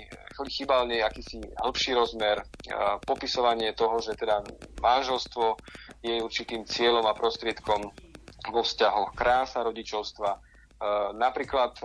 chýbal 0.53 0.85
v 0.85 0.97
nej 0.97 1.01
akýsi 1.01 1.41
hĺbší 1.57 1.97
rozmer, 1.97 2.45
popisovanie 3.09 3.73
toho, 3.73 3.97
že 4.05 4.13
teda 4.17 4.45
manželstvo 4.81 5.57
je 6.05 6.21
určitým 6.21 6.69
cieľom 6.69 7.09
a 7.09 7.17
prostriedkom 7.17 7.81
vo 8.53 8.61
vzťahoch 8.61 9.17
krása 9.17 9.65
rodičovstva. 9.65 10.37
Napríklad 11.17 11.81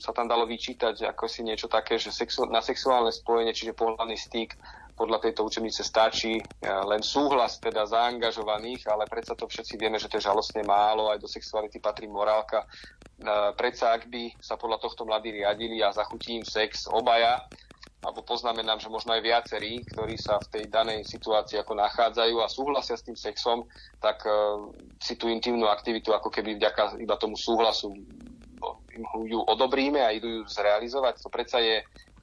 sa 0.00 0.12
tam 0.14 0.30
dalo 0.30 0.48
vyčítať 0.48 1.04
ako 1.10 1.28
si 1.28 1.44
niečo 1.44 1.68
také, 1.68 1.98
že 2.00 2.14
sexu- 2.14 2.48
na 2.48 2.64
sexuálne 2.64 3.12
spojenie, 3.12 3.52
čiže 3.52 3.76
pohľadný 3.76 4.16
styk, 4.16 4.56
podľa 4.92 5.18
tejto 5.24 5.44
učebnice 5.44 5.82
stačí 5.82 6.38
e, 6.38 6.44
len 6.68 7.00
súhlas 7.00 7.56
teda 7.58 7.88
zaangažovaných, 7.88 8.86
ale 8.88 9.08
predsa 9.08 9.32
to 9.32 9.48
všetci 9.48 9.80
vieme, 9.80 9.96
že 9.96 10.08
to 10.08 10.20
je 10.20 10.28
žalostne 10.28 10.62
málo, 10.62 11.08
aj 11.10 11.18
do 11.20 11.28
sexuality 11.28 11.80
patrí 11.80 12.06
morálka. 12.06 12.64
E, 12.64 12.66
predsa 13.56 13.96
ak 13.96 14.08
by 14.12 14.36
sa 14.38 14.60
podľa 14.60 14.78
tohto 14.84 15.08
mladí 15.08 15.32
riadili 15.32 15.80
a 15.80 15.94
zachutí 15.94 16.36
im 16.36 16.46
sex 16.46 16.86
obaja, 16.86 17.40
alebo 18.02 18.26
poznamenám, 18.26 18.82
že 18.82 18.90
možno 18.90 19.14
aj 19.14 19.22
viacerí, 19.22 19.86
ktorí 19.86 20.18
sa 20.18 20.42
v 20.42 20.58
tej 20.58 20.64
danej 20.66 21.06
situácii 21.06 21.62
ako 21.62 21.78
nachádzajú 21.78 22.36
a 22.42 22.50
súhlasia 22.50 22.98
s 22.98 23.06
tým 23.06 23.14
sexom, 23.14 23.62
tak 24.02 24.26
uh, 24.26 24.58
si 24.98 25.14
tú 25.14 25.30
intimnú 25.30 25.70
aktivitu 25.70 26.10
ako 26.10 26.26
keby 26.26 26.58
vďaka 26.58 26.98
iba 26.98 27.14
tomu 27.14 27.38
súhlasu 27.38 27.94
ju 29.24 29.40
odobríme 29.40 30.02
a 30.02 30.12
idú 30.12 30.28
ju 30.28 30.42
zrealizovať. 30.44 31.22
To 31.24 31.28
predsa 31.32 31.58
je 31.62 31.80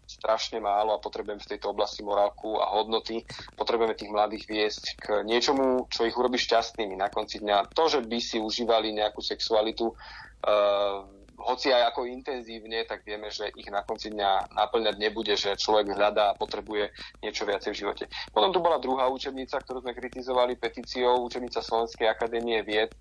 strašne 0.10 0.58
málo 0.58 0.98
a 0.98 1.04
potrebujeme 1.04 1.38
v 1.38 1.52
tejto 1.56 1.70
oblasti 1.70 2.02
morálku 2.02 2.58
a 2.58 2.74
hodnoty. 2.74 3.22
Potrebujeme 3.54 3.94
tých 3.94 4.10
mladých 4.10 4.44
viesť 4.50 4.84
k 4.98 5.06
niečomu, 5.22 5.86
čo 5.94 6.10
ich 6.10 6.18
urobí 6.18 6.42
šťastnými 6.42 6.98
na 6.98 7.14
konci 7.14 7.38
dňa. 7.46 7.70
To, 7.78 7.86
že 7.86 8.02
by 8.02 8.18
si 8.18 8.42
užívali 8.42 8.90
nejakú 8.98 9.22
sexualitu, 9.22 9.94
uh, 9.94 11.06
hoci 11.40 11.72
aj 11.72 11.96
ako 11.96 12.04
intenzívne, 12.10 12.84
tak 12.84 13.08
vieme, 13.08 13.32
že 13.32 13.48
ich 13.56 13.70
na 13.72 13.86
konci 13.88 14.12
dňa 14.12 14.60
naplňať 14.60 14.96
nebude, 15.00 15.34
že 15.40 15.56
človek 15.56 15.96
hľadá 15.96 16.36
a 16.36 16.38
potrebuje 16.38 16.92
niečo 17.24 17.48
viacej 17.48 17.72
v 17.72 17.80
živote. 17.80 18.04
Potom 18.36 18.52
tu 18.52 18.60
bola 18.60 18.82
druhá 18.82 19.08
učebnica, 19.08 19.56
ktorú 19.64 19.80
sme 19.80 19.96
kritizovali 19.96 20.60
petíciou, 20.60 21.24
učebnica 21.24 21.64
Slovenskej 21.64 22.12
akadémie 22.12 22.60
vied, 22.68 22.92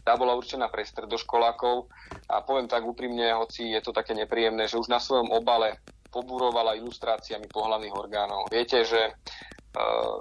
tá 0.00 0.16
bola 0.16 0.32
určená 0.32 0.72
pre 0.72 0.82
stredoškolákov 0.82 1.90
a 2.32 2.40
poviem 2.40 2.66
tak 2.70 2.82
úprimne, 2.82 3.30
hoci 3.36 3.76
je 3.76 3.80
to 3.84 3.92
také 3.92 4.16
nepríjemné, 4.16 4.64
že 4.64 4.80
už 4.80 4.88
na 4.88 4.98
svojom 4.98 5.28
obale 5.28 5.76
poburovala 6.10 6.76
ilustráciami 6.76 7.46
pohľadných 7.48 7.94
orgánov. 7.94 8.50
Viete, 8.50 8.82
že 8.82 9.14
uh, 9.14 10.18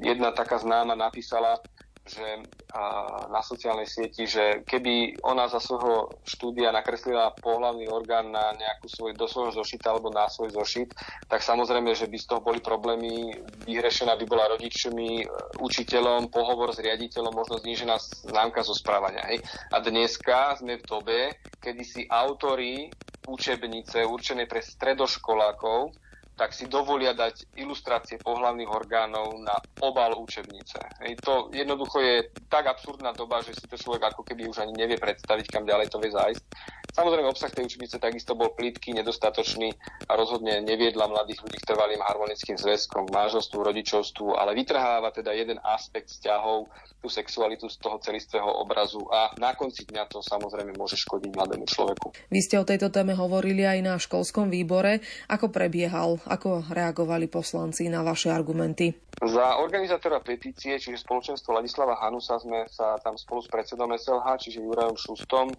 jedna 0.00 0.32
taká 0.32 0.58
známa 0.58 0.96
napísala, 0.96 1.60
že 2.02 2.18
uh, 2.18 3.30
na 3.30 3.38
sociálnej 3.46 3.86
sieti, 3.86 4.26
že 4.26 4.66
keby 4.66 5.22
ona 5.22 5.46
za 5.46 5.62
svojho 5.62 6.10
štúdia 6.26 6.74
nakreslila 6.74 7.30
pohľavný 7.38 7.86
orgán 7.86 8.34
na 8.34 8.50
nejakú 8.58 8.90
svoj, 8.90 9.14
do 9.14 9.30
svojho 9.30 9.62
zošita 9.62 9.94
alebo 9.94 10.10
na 10.10 10.26
svoj 10.26 10.50
zošit, 10.50 10.90
tak 11.30 11.46
samozrejme, 11.46 11.94
že 11.94 12.10
by 12.10 12.16
z 12.18 12.26
toho 12.26 12.42
boli 12.42 12.58
problémy. 12.58 13.38
Vyhrešená 13.62 14.18
by 14.18 14.24
bola 14.26 14.50
rodičmi, 14.50 15.22
učiteľom, 15.62 16.26
pohovor 16.26 16.74
s 16.74 16.82
riaditeľom, 16.82 17.30
možno 17.30 17.62
znížená 17.62 17.94
známka 18.26 18.66
zo 18.66 18.74
správania. 18.74 19.22
Hej. 19.30 19.38
A 19.70 19.78
dneska 19.78 20.58
sme 20.58 20.82
v 20.82 20.88
dobe, 20.90 21.20
kedy 21.62 21.82
si 21.86 22.02
autory 22.10 22.90
učebnice 23.28 24.02
určené 24.06 24.46
pre 24.50 24.62
stredoškolákov, 24.62 25.94
tak 26.32 26.56
si 26.56 26.64
dovolia 26.64 27.12
dať 27.12 27.60
ilustrácie 27.60 28.16
pohľavných 28.18 28.70
orgánov 28.72 29.36
na 29.44 29.52
obal 29.84 30.16
učebnice. 30.16 30.80
Hej, 31.04 31.20
to 31.20 31.52
jednoducho 31.52 32.00
je 32.00 32.16
tak 32.48 32.66
absurdná 32.66 33.12
doba, 33.12 33.44
že 33.44 33.52
si 33.52 33.68
to 33.68 33.76
človek 33.76 34.10
ako 34.10 34.24
keby 34.24 34.48
už 34.48 34.64
ani 34.64 34.72
nevie 34.72 34.96
predstaviť, 34.96 35.46
kam 35.52 35.68
ďalej 35.68 35.92
to 35.92 36.00
vie 36.00 36.10
zájsť. 36.10 36.44
Samozrejme, 36.92 37.24
obsah 37.24 37.48
tej 37.48 37.72
učebnice 37.72 37.96
takisto 37.96 38.36
bol 38.36 38.52
plítky, 38.52 38.92
nedostatočný 38.92 39.72
a 40.04 40.12
rozhodne 40.12 40.60
neviedla 40.60 41.08
mladých 41.08 41.40
ľudí 41.40 41.56
k 41.56 41.68
trvalým 41.72 42.04
harmonickým 42.04 42.60
zväzkom, 42.60 43.08
k 43.08 43.14
manželstvu, 43.16 43.58
rodičovstvu, 43.64 44.36
ale 44.36 44.52
vytrháva 44.52 45.08
teda 45.08 45.32
jeden 45.32 45.56
aspekt 45.64 46.12
vzťahov, 46.12 46.68
tú 47.02 47.10
sexualitu 47.10 47.66
z 47.66 47.82
toho 47.82 47.98
celistvého 47.98 48.46
obrazu 48.62 49.02
a 49.10 49.34
na 49.42 49.58
konci 49.58 49.82
dňa 49.88 50.06
to 50.06 50.22
samozrejme 50.22 50.78
môže 50.78 50.94
škodiť 51.02 51.34
mladému 51.34 51.66
človeku. 51.66 52.14
Vy 52.30 52.40
ste 52.44 52.62
o 52.62 52.68
tejto 52.68 52.94
téme 52.94 53.18
hovorili 53.18 53.66
aj 53.66 53.78
na 53.82 53.94
školskom 53.98 54.52
výbore. 54.52 55.02
Ako 55.26 55.50
prebiehal 55.50 56.22
ako 56.28 56.70
reagovali 56.70 57.26
poslanci 57.26 57.90
na 57.90 58.06
vaše 58.06 58.30
argumenty? 58.30 58.94
Za 59.18 59.58
organizátora 59.58 60.22
petície, 60.22 60.78
čiže 60.78 61.02
spoločenstvo 61.02 61.58
Ladislava 61.58 61.98
Hanusa, 61.98 62.38
sme 62.38 62.70
sa 62.70 62.94
tam 63.02 63.18
spolu 63.18 63.42
s 63.42 63.50
predsedom 63.50 63.90
SLH, 63.90 64.26
čiže 64.38 64.62
Jurajom 64.62 64.94
Šustom, 64.94 65.50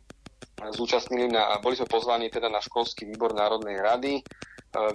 zúčastnili 0.72 1.28
na, 1.28 1.60
boli 1.60 1.76
sme 1.76 1.89
pozvaní 1.89 2.32
teda 2.32 2.48
na 2.48 2.64
školský 2.64 3.04
výbor 3.10 3.36
Národnej 3.36 3.82
rady. 3.82 4.14
E, 4.20 4.22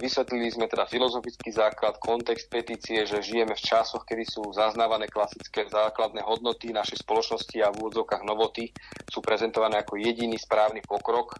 vysvetlili 0.01 0.49
sme 0.49 0.65
teda 0.65 0.89
filozofický 0.89 1.53
základ, 1.53 2.01
kontext 2.01 2.49
petície, 2.49 3.05
že 3.05 3.21
žijeme 3.21 3.53
v 3.53 3.65
časoch, 3.65 4.03
kedy 4.03 4.23
sú 4.25 4.49
zaznávané 4.51 5.05
klasické 5.11 5.69
základné 5.69 6.25
hodnoty 6.25 6.73
našej 6.73 7.05
spoločnosti 7.05 7.57
a 7.61 7.69
v 7.69 7.79
úvodzovkách 7.85 8.23
novoty 8.25 8.73
sú 9.07 9.19
prezentované 9.21 9.79
ako 9.79 9.99
jediný 10.01 10.35
správny 10.35 10.81
pokrok 10.81 11.37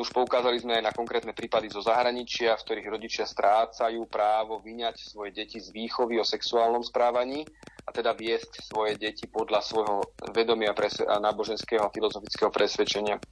už 0.00 0.14
poukázali 0.14 0.58
sme 0.62 0.78
aj 0.78 0.84
na 0.90 0.92
konkrétne 0.94 1.34
prípady 1.34 1.68
zo 1.70 1.82
zahraničia, 1.82 2.54
v 2.54 2.64
ktorých 2.64 2.88
rodičia 2.88 3.24
strácajú 3.26 4.06
právo 4.06 4.62
vyňať 4.62 4.96
svoje 5.02 5.30
deti 5.34 5.58
z 5.58 5.74
výchovy 5.74 6.18
o 6.18 6.24
sexuálnom 6.26 6.86
správaní 6.86 7.42
a 7.88 7.90
teda 7.90 8.12
viesť 8.12 8.68
svoje 8.68 9.00
deti 9.00 9.24
podľa 9.24 9.64
svojho 9.64 10.04
vedomia 10.36 10.76
a 11.08 11.16
náboženského 11.16 11.88
a 11.88 11.88
filozofického 11.88 12.52
presvedčenia. 12.52 13.16
E, 13.16 13.22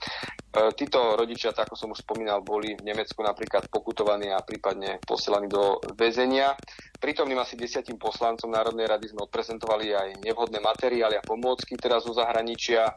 títo 0.72 1.12
rodičia, 1.12 1.52
ako 1.52 1.76
som 1.76 1.92
už 1.92 2.00
spomínal, 2.00 2.40
boli 2.40 2.72
v 2.72 2.88
Nemecku 2.88 3.20
napríklad 3.20 3.68
pokutovaní 3.68 4.32
a 4.32 4.40
prípadne 4.40 4.96
posielaní 5.04 5.52
do 5.52 5.76
väzenia. 5.92 6.56
Prítomným 6.96 7.36
asi 7.36 7.60
desiatim 7.60 8.00
poslancom 8.00 8.48
Národnej 8.48 8.88
rady 8.88 9.12
sme 9.12 9.28
odprezentovali 9.28 9.92
aj 9.92 10.08
nevhodné 10.24 10.64
materiály 10.64 11.20
a 11.20 11.26
pomôcky 11.28 11.76
teraz 11.76 12.08
zo 12.08 12.16
zahraničia 12.16 12.96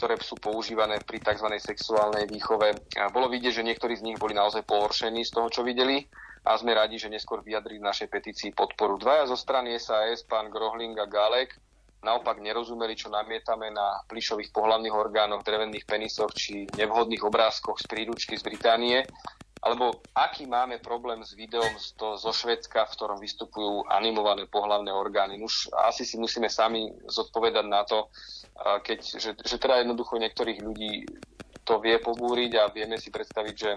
ktoré 0.00 0.16
sú 0.24 0.40
používané 0.40 0.96
pri 1.04 1.20
tzv. 1.20 1.44
sexuálnej 1.60 2.24
výchove. 2.24 2.72
Bolo 3.12 3.28
vidieť, 3.28 3.60
že 3.60 3.66
niektorí 3.68 4.00
z 4.00 4.08
nich 4.08 4.16
boli 4.16 4.32
naozaj 4.32 4.64
pohoršení 4.64 5.28
z 5.28 5.36
toho, 5.36 5.52
čo 5.52 5.60
videli 5.60 6.08
a 6.48 6.56
sme 6.56 6.72
radi, 6.72 6.96
že 6.96 7.12
neskôr 7.12 7.44
vyjadrili 7.44 7.84
našej 7.84 8.08
petícii 8.08 8.56
podporu. 8.56 8.96
Dvaja 8.96 9.28
zo 9.28 9.36
strany 9.36 9.76
SAS, 9.76 10.24
pán 10.24 10.48
Grohling 10.48 10.96
a 10.96 11.04
Galek, 11.04 11.52
naopak 12.00 12.40
nerozumeli, 12.40 12.96
čo 12.96 13.12
namietame 13.12 13.68
na 13.68 14.00
plišových 14.08 14.48
pohľavných 14.56 14.96
orgánoch, 14.96 15.44
drevených 15.44 15.84
penisoch 15.84 16.32
či 16.32 16.64
nevhodných 16.80 17.20
obrázkoch 17.20 17.76
z 17.76 17.86
príručky 17.92 18.40
z 18.40 18.42
Británie 18.48 19.04
alebo 19.60 20.00
aký 20.16 20.48
máme 20.48 20.80
problém 20.80 21.20
s 21.20 21.36
videom 21.36 21.68
to, 22.00 22.16
zo 22.16 22.32
Švedska, 22.32 22.88
v 22.88 22.94
ktorom 22.96 23.18
vystupujú 23.20 23.84
animované 23.92 24.48
pohlavné 24.48 24.88
orgány. 24.88 25.36
Už 25.44 25.68
asi 25.84 26.08
si 26.08 26.16
musíme 26.16 26.48
sami 26.48 26.88
zodpovedať 27.04 27.66
na 27.68 27.84
to, 27.84 28.08
keď, 28.80 28.98
že, 29.20 29.30
že 29.36 29.56
teda 29.60 29.84
jednoducho 29.84 30.16
niektorých 30.16 30.64
ľudí 30.64 31.04
to 31.68 31.76
vie 31.76 32.00
pobúriť 32.00 32.56
a 32.56 32.72
vieme 32.72 32.96
si 32.96 33.12
predstaviť, 33.12 33.54
že 33.54 33.70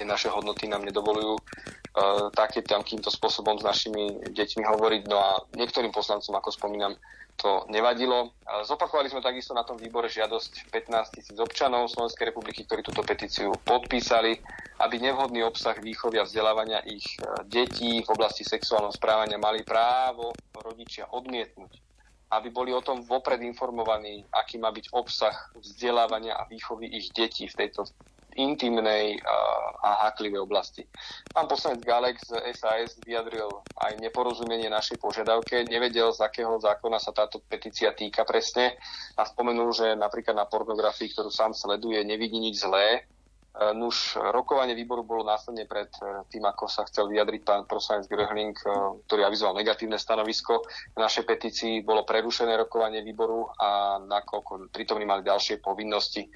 tie 0.00 0.08
naše 0.08 0.32
hodnoty 0.32 0.64
nám 0.64 0.88
nedovolujú 0.88 1.36
uh, 1.36 2.32
také 2.32 2.64
takýmto 2.64 3.12
spôsobom 3.12 3.60
s 3.60 3.64
našimi 3.68 4.32
deťmi 4.32 4.64
hovoriť. 4.64 5.02
No 5.12 5.20
a 5.20 5.44
niektorým 5.52 5.92
poslancom, 5.92 6.32
ako 6.40 6.48
spomínam, 6.48 6.96
to 7.36 7.64
nevadilo. 7.72 8.36
Zopakovali 8.68 9.08
sme 9.08 9.24
takisto 9.24 9.56
na 9.56 9.64
tom 9.64 9.80
výbore 9.80 10.12
žiadosť 10.12 10.72
15 10.72 11.16
tisíc 11.16 11.36
občanov 11.40 11.88
Slovenskej 11.88 12.32
republiky, 12.32 12.68
ktorí 12.68 12.84
túto 12.84 13.00
petíciu 13.00 13.56
podpísali, 13.64 14.36
aby 14.80 14.96
nevhodný 15.00 15.40
obsah 15.48 15.76
výchovy 15.80 16.20
a 16.20 16.28
vzdelávania 16.28 16.84
ich 16.84 17.04
e, 17.16 17.24
detí 17.48 18.04
v 18.04 18.12
oblasti 18.12 18.44
sexuálneho 18.44 18.92
správania 18.92 19.40
mali 19.40 19.64
právo 19.64 20.36
rodičia 20.52 21.08
odmietnúť 21.08 21.88
aby 22.30 22.46
boli 22.54 22.70
o 22.70 22.78
tom 22.78 23.02
vopred 23.02 23.42
informovaní, 23.42 24.22
aký 24.30 24.54
má 24.62 24.70
byť 24.70 24.94
obsah 24.94 25.34
vzdelávania 25.58 26.38
a 26.38 26.46
výchovy 26.46 26.86
ich 26.86 27.10
detí 27.10 27.50
v 27.50 27.58
tejto 27.66 27.90
intimnej 28.40 29.20
a 29.80 30.06
háklivej 30.06 30.44
oblasti. 30.44 30.84
Pán 31.32 31.48
poslanec 31.48 31.80
Galek 31.84 32.20
z 32.20 32.36
SAS 32.52 33.00
vyjadril 33.00 33.48
aj 33.80 33.96
neporozumenie 33.96 34.68
našej 34.68 35.00
požiadavke, 35.00 35.64
nevedel, 35.68 36.12
z 36.12 36.20
akého 36.20 36.60
zákona 36.60 37.00
sa 37.00 37.16
táto 37.16 37.40
petícia 37.40 37.96
týka 37.96 38.28
presne 38.28 38.76
a 39.16 39.24
spomenul, 39.24 39.72
že 39.72 39.96
napríklad 39.96 40.36
na 40.36 40.44
pornografii, 40.44 41.12
ktorú 41.16 41.32
sám 41.32 41.56
sleduje, 41.56 42.04
nevidí 42.04 42.36
nič 42.36 42.60
zlé, 42.60 42.86
e, 42.92 43.00
Nuž 43.72 44.20
rokovanie 44.20 44.76
výboru 44.76 45.00
bolo 45.00 45.24
následne 45.24 45.64
pred 45.64 45.88
e, 46.04 46.28
tým, 46.28 46.44
ako 46.44 46.68
sa 46.68 46.84
chcel 46.84 47.08
vyjadriť 47.08 47.40
pán 47.40 47.64
poslanec 47.64 48.04
Gröhling, 48.04 48.52
ktorý 49.08 49.22
avizoval 49.24 49.56
negatívne 49.56 49.96
stanovisko 49.96 50.60
k 50.68 50.96
našej 50.96 51.24
petícii. 51.24 51.74
Bolo 51.80 52.04
prerušené 52.04 52.52
rokovanie 52.60 53.00
výboru 53.00 53.48
a 53.56 53.96
nakoľko 53.96 54.68
prítomní 54.68 55.08
mali 55.08 55.24
ďalšie 55.24 55.64
povinnosti, 55.64 56.28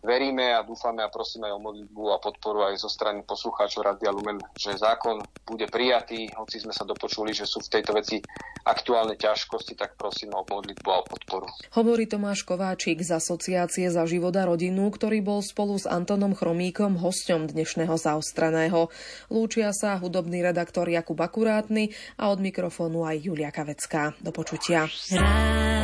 veríme 0.00 0.56
a 0.56 0.64
dúfame 0.64 1.04
a 1.04 1.12
prosíme 1.12 1.48
aj 1.48 1.54
o 1.56 1.64
modlitbu 1.64 2.02
a 2.12 2.16
podporu 2.18 2.64
aj 2.68 2.80
zo 2.80 2.90
strany 2.90 3.24
poslucháčov 3.24 3.84
Radia 3.84 4.12
Lumen, 4.12 4.40
že 4.56 4.76
zákon 4.76 5.20
bude 5.44 5.68
prijatý, 5.68 6.28
hoci 6.36 6.60
sme 6.60 6.72
sa 6.72 6.88
dopočuli, 6.88 7.36
že 7.36 7.44
sú 7.44 7.60
v 7.60 7.80
tejto 7.80 7.92
veci 7.96 8.20
aktuálne 8.64 9.16
ťažkosti, 9.16 9.76
tak 9.76 9.96
prosím 9.96 10.36
o 10.36 10.44
modlitbu 10.44 10.88
a 10.88 11.00
o 11.00 11.04
podporu. 11.04 11.48
Hovorí 11.76 12.04
Tomáš 12.04 12.44
Kováčik 12.44 13.00
z 13.00 13.16
Asociácie 13.16 13.88
za 13.88 14.04
život 14.04 14.32
a 14.36 14.44
rodinu, 14.48 14.88
ktorý 14.92 15.24
bol 15.24 15.40
spolu 15.40 15.80
s 15.80 15.88
Antonom 15.88 16.36
Chromíkom 16.36 17.00
hosťom 17.00 17.48
dnešného 17.52 17.96
zaostraného. 17.96 18.92
Lúčia 19.32 19.72
sa 19.72 19.96
hudobný 19.96 20.44
redaktor 20.44 20.88
Jakub 20.88 21.16
Akurátny 21.16 21.92
a 22.20 22.28
od 22.28 22.40
mikrofónu 22.40 23.04
aj 23.04 23.16
Julia 23.20 23.52
Kavecká. 23.52 24.12
Do 24.20 24.32
počutia. 24.32 24.88
Rádio. 25.12 25.79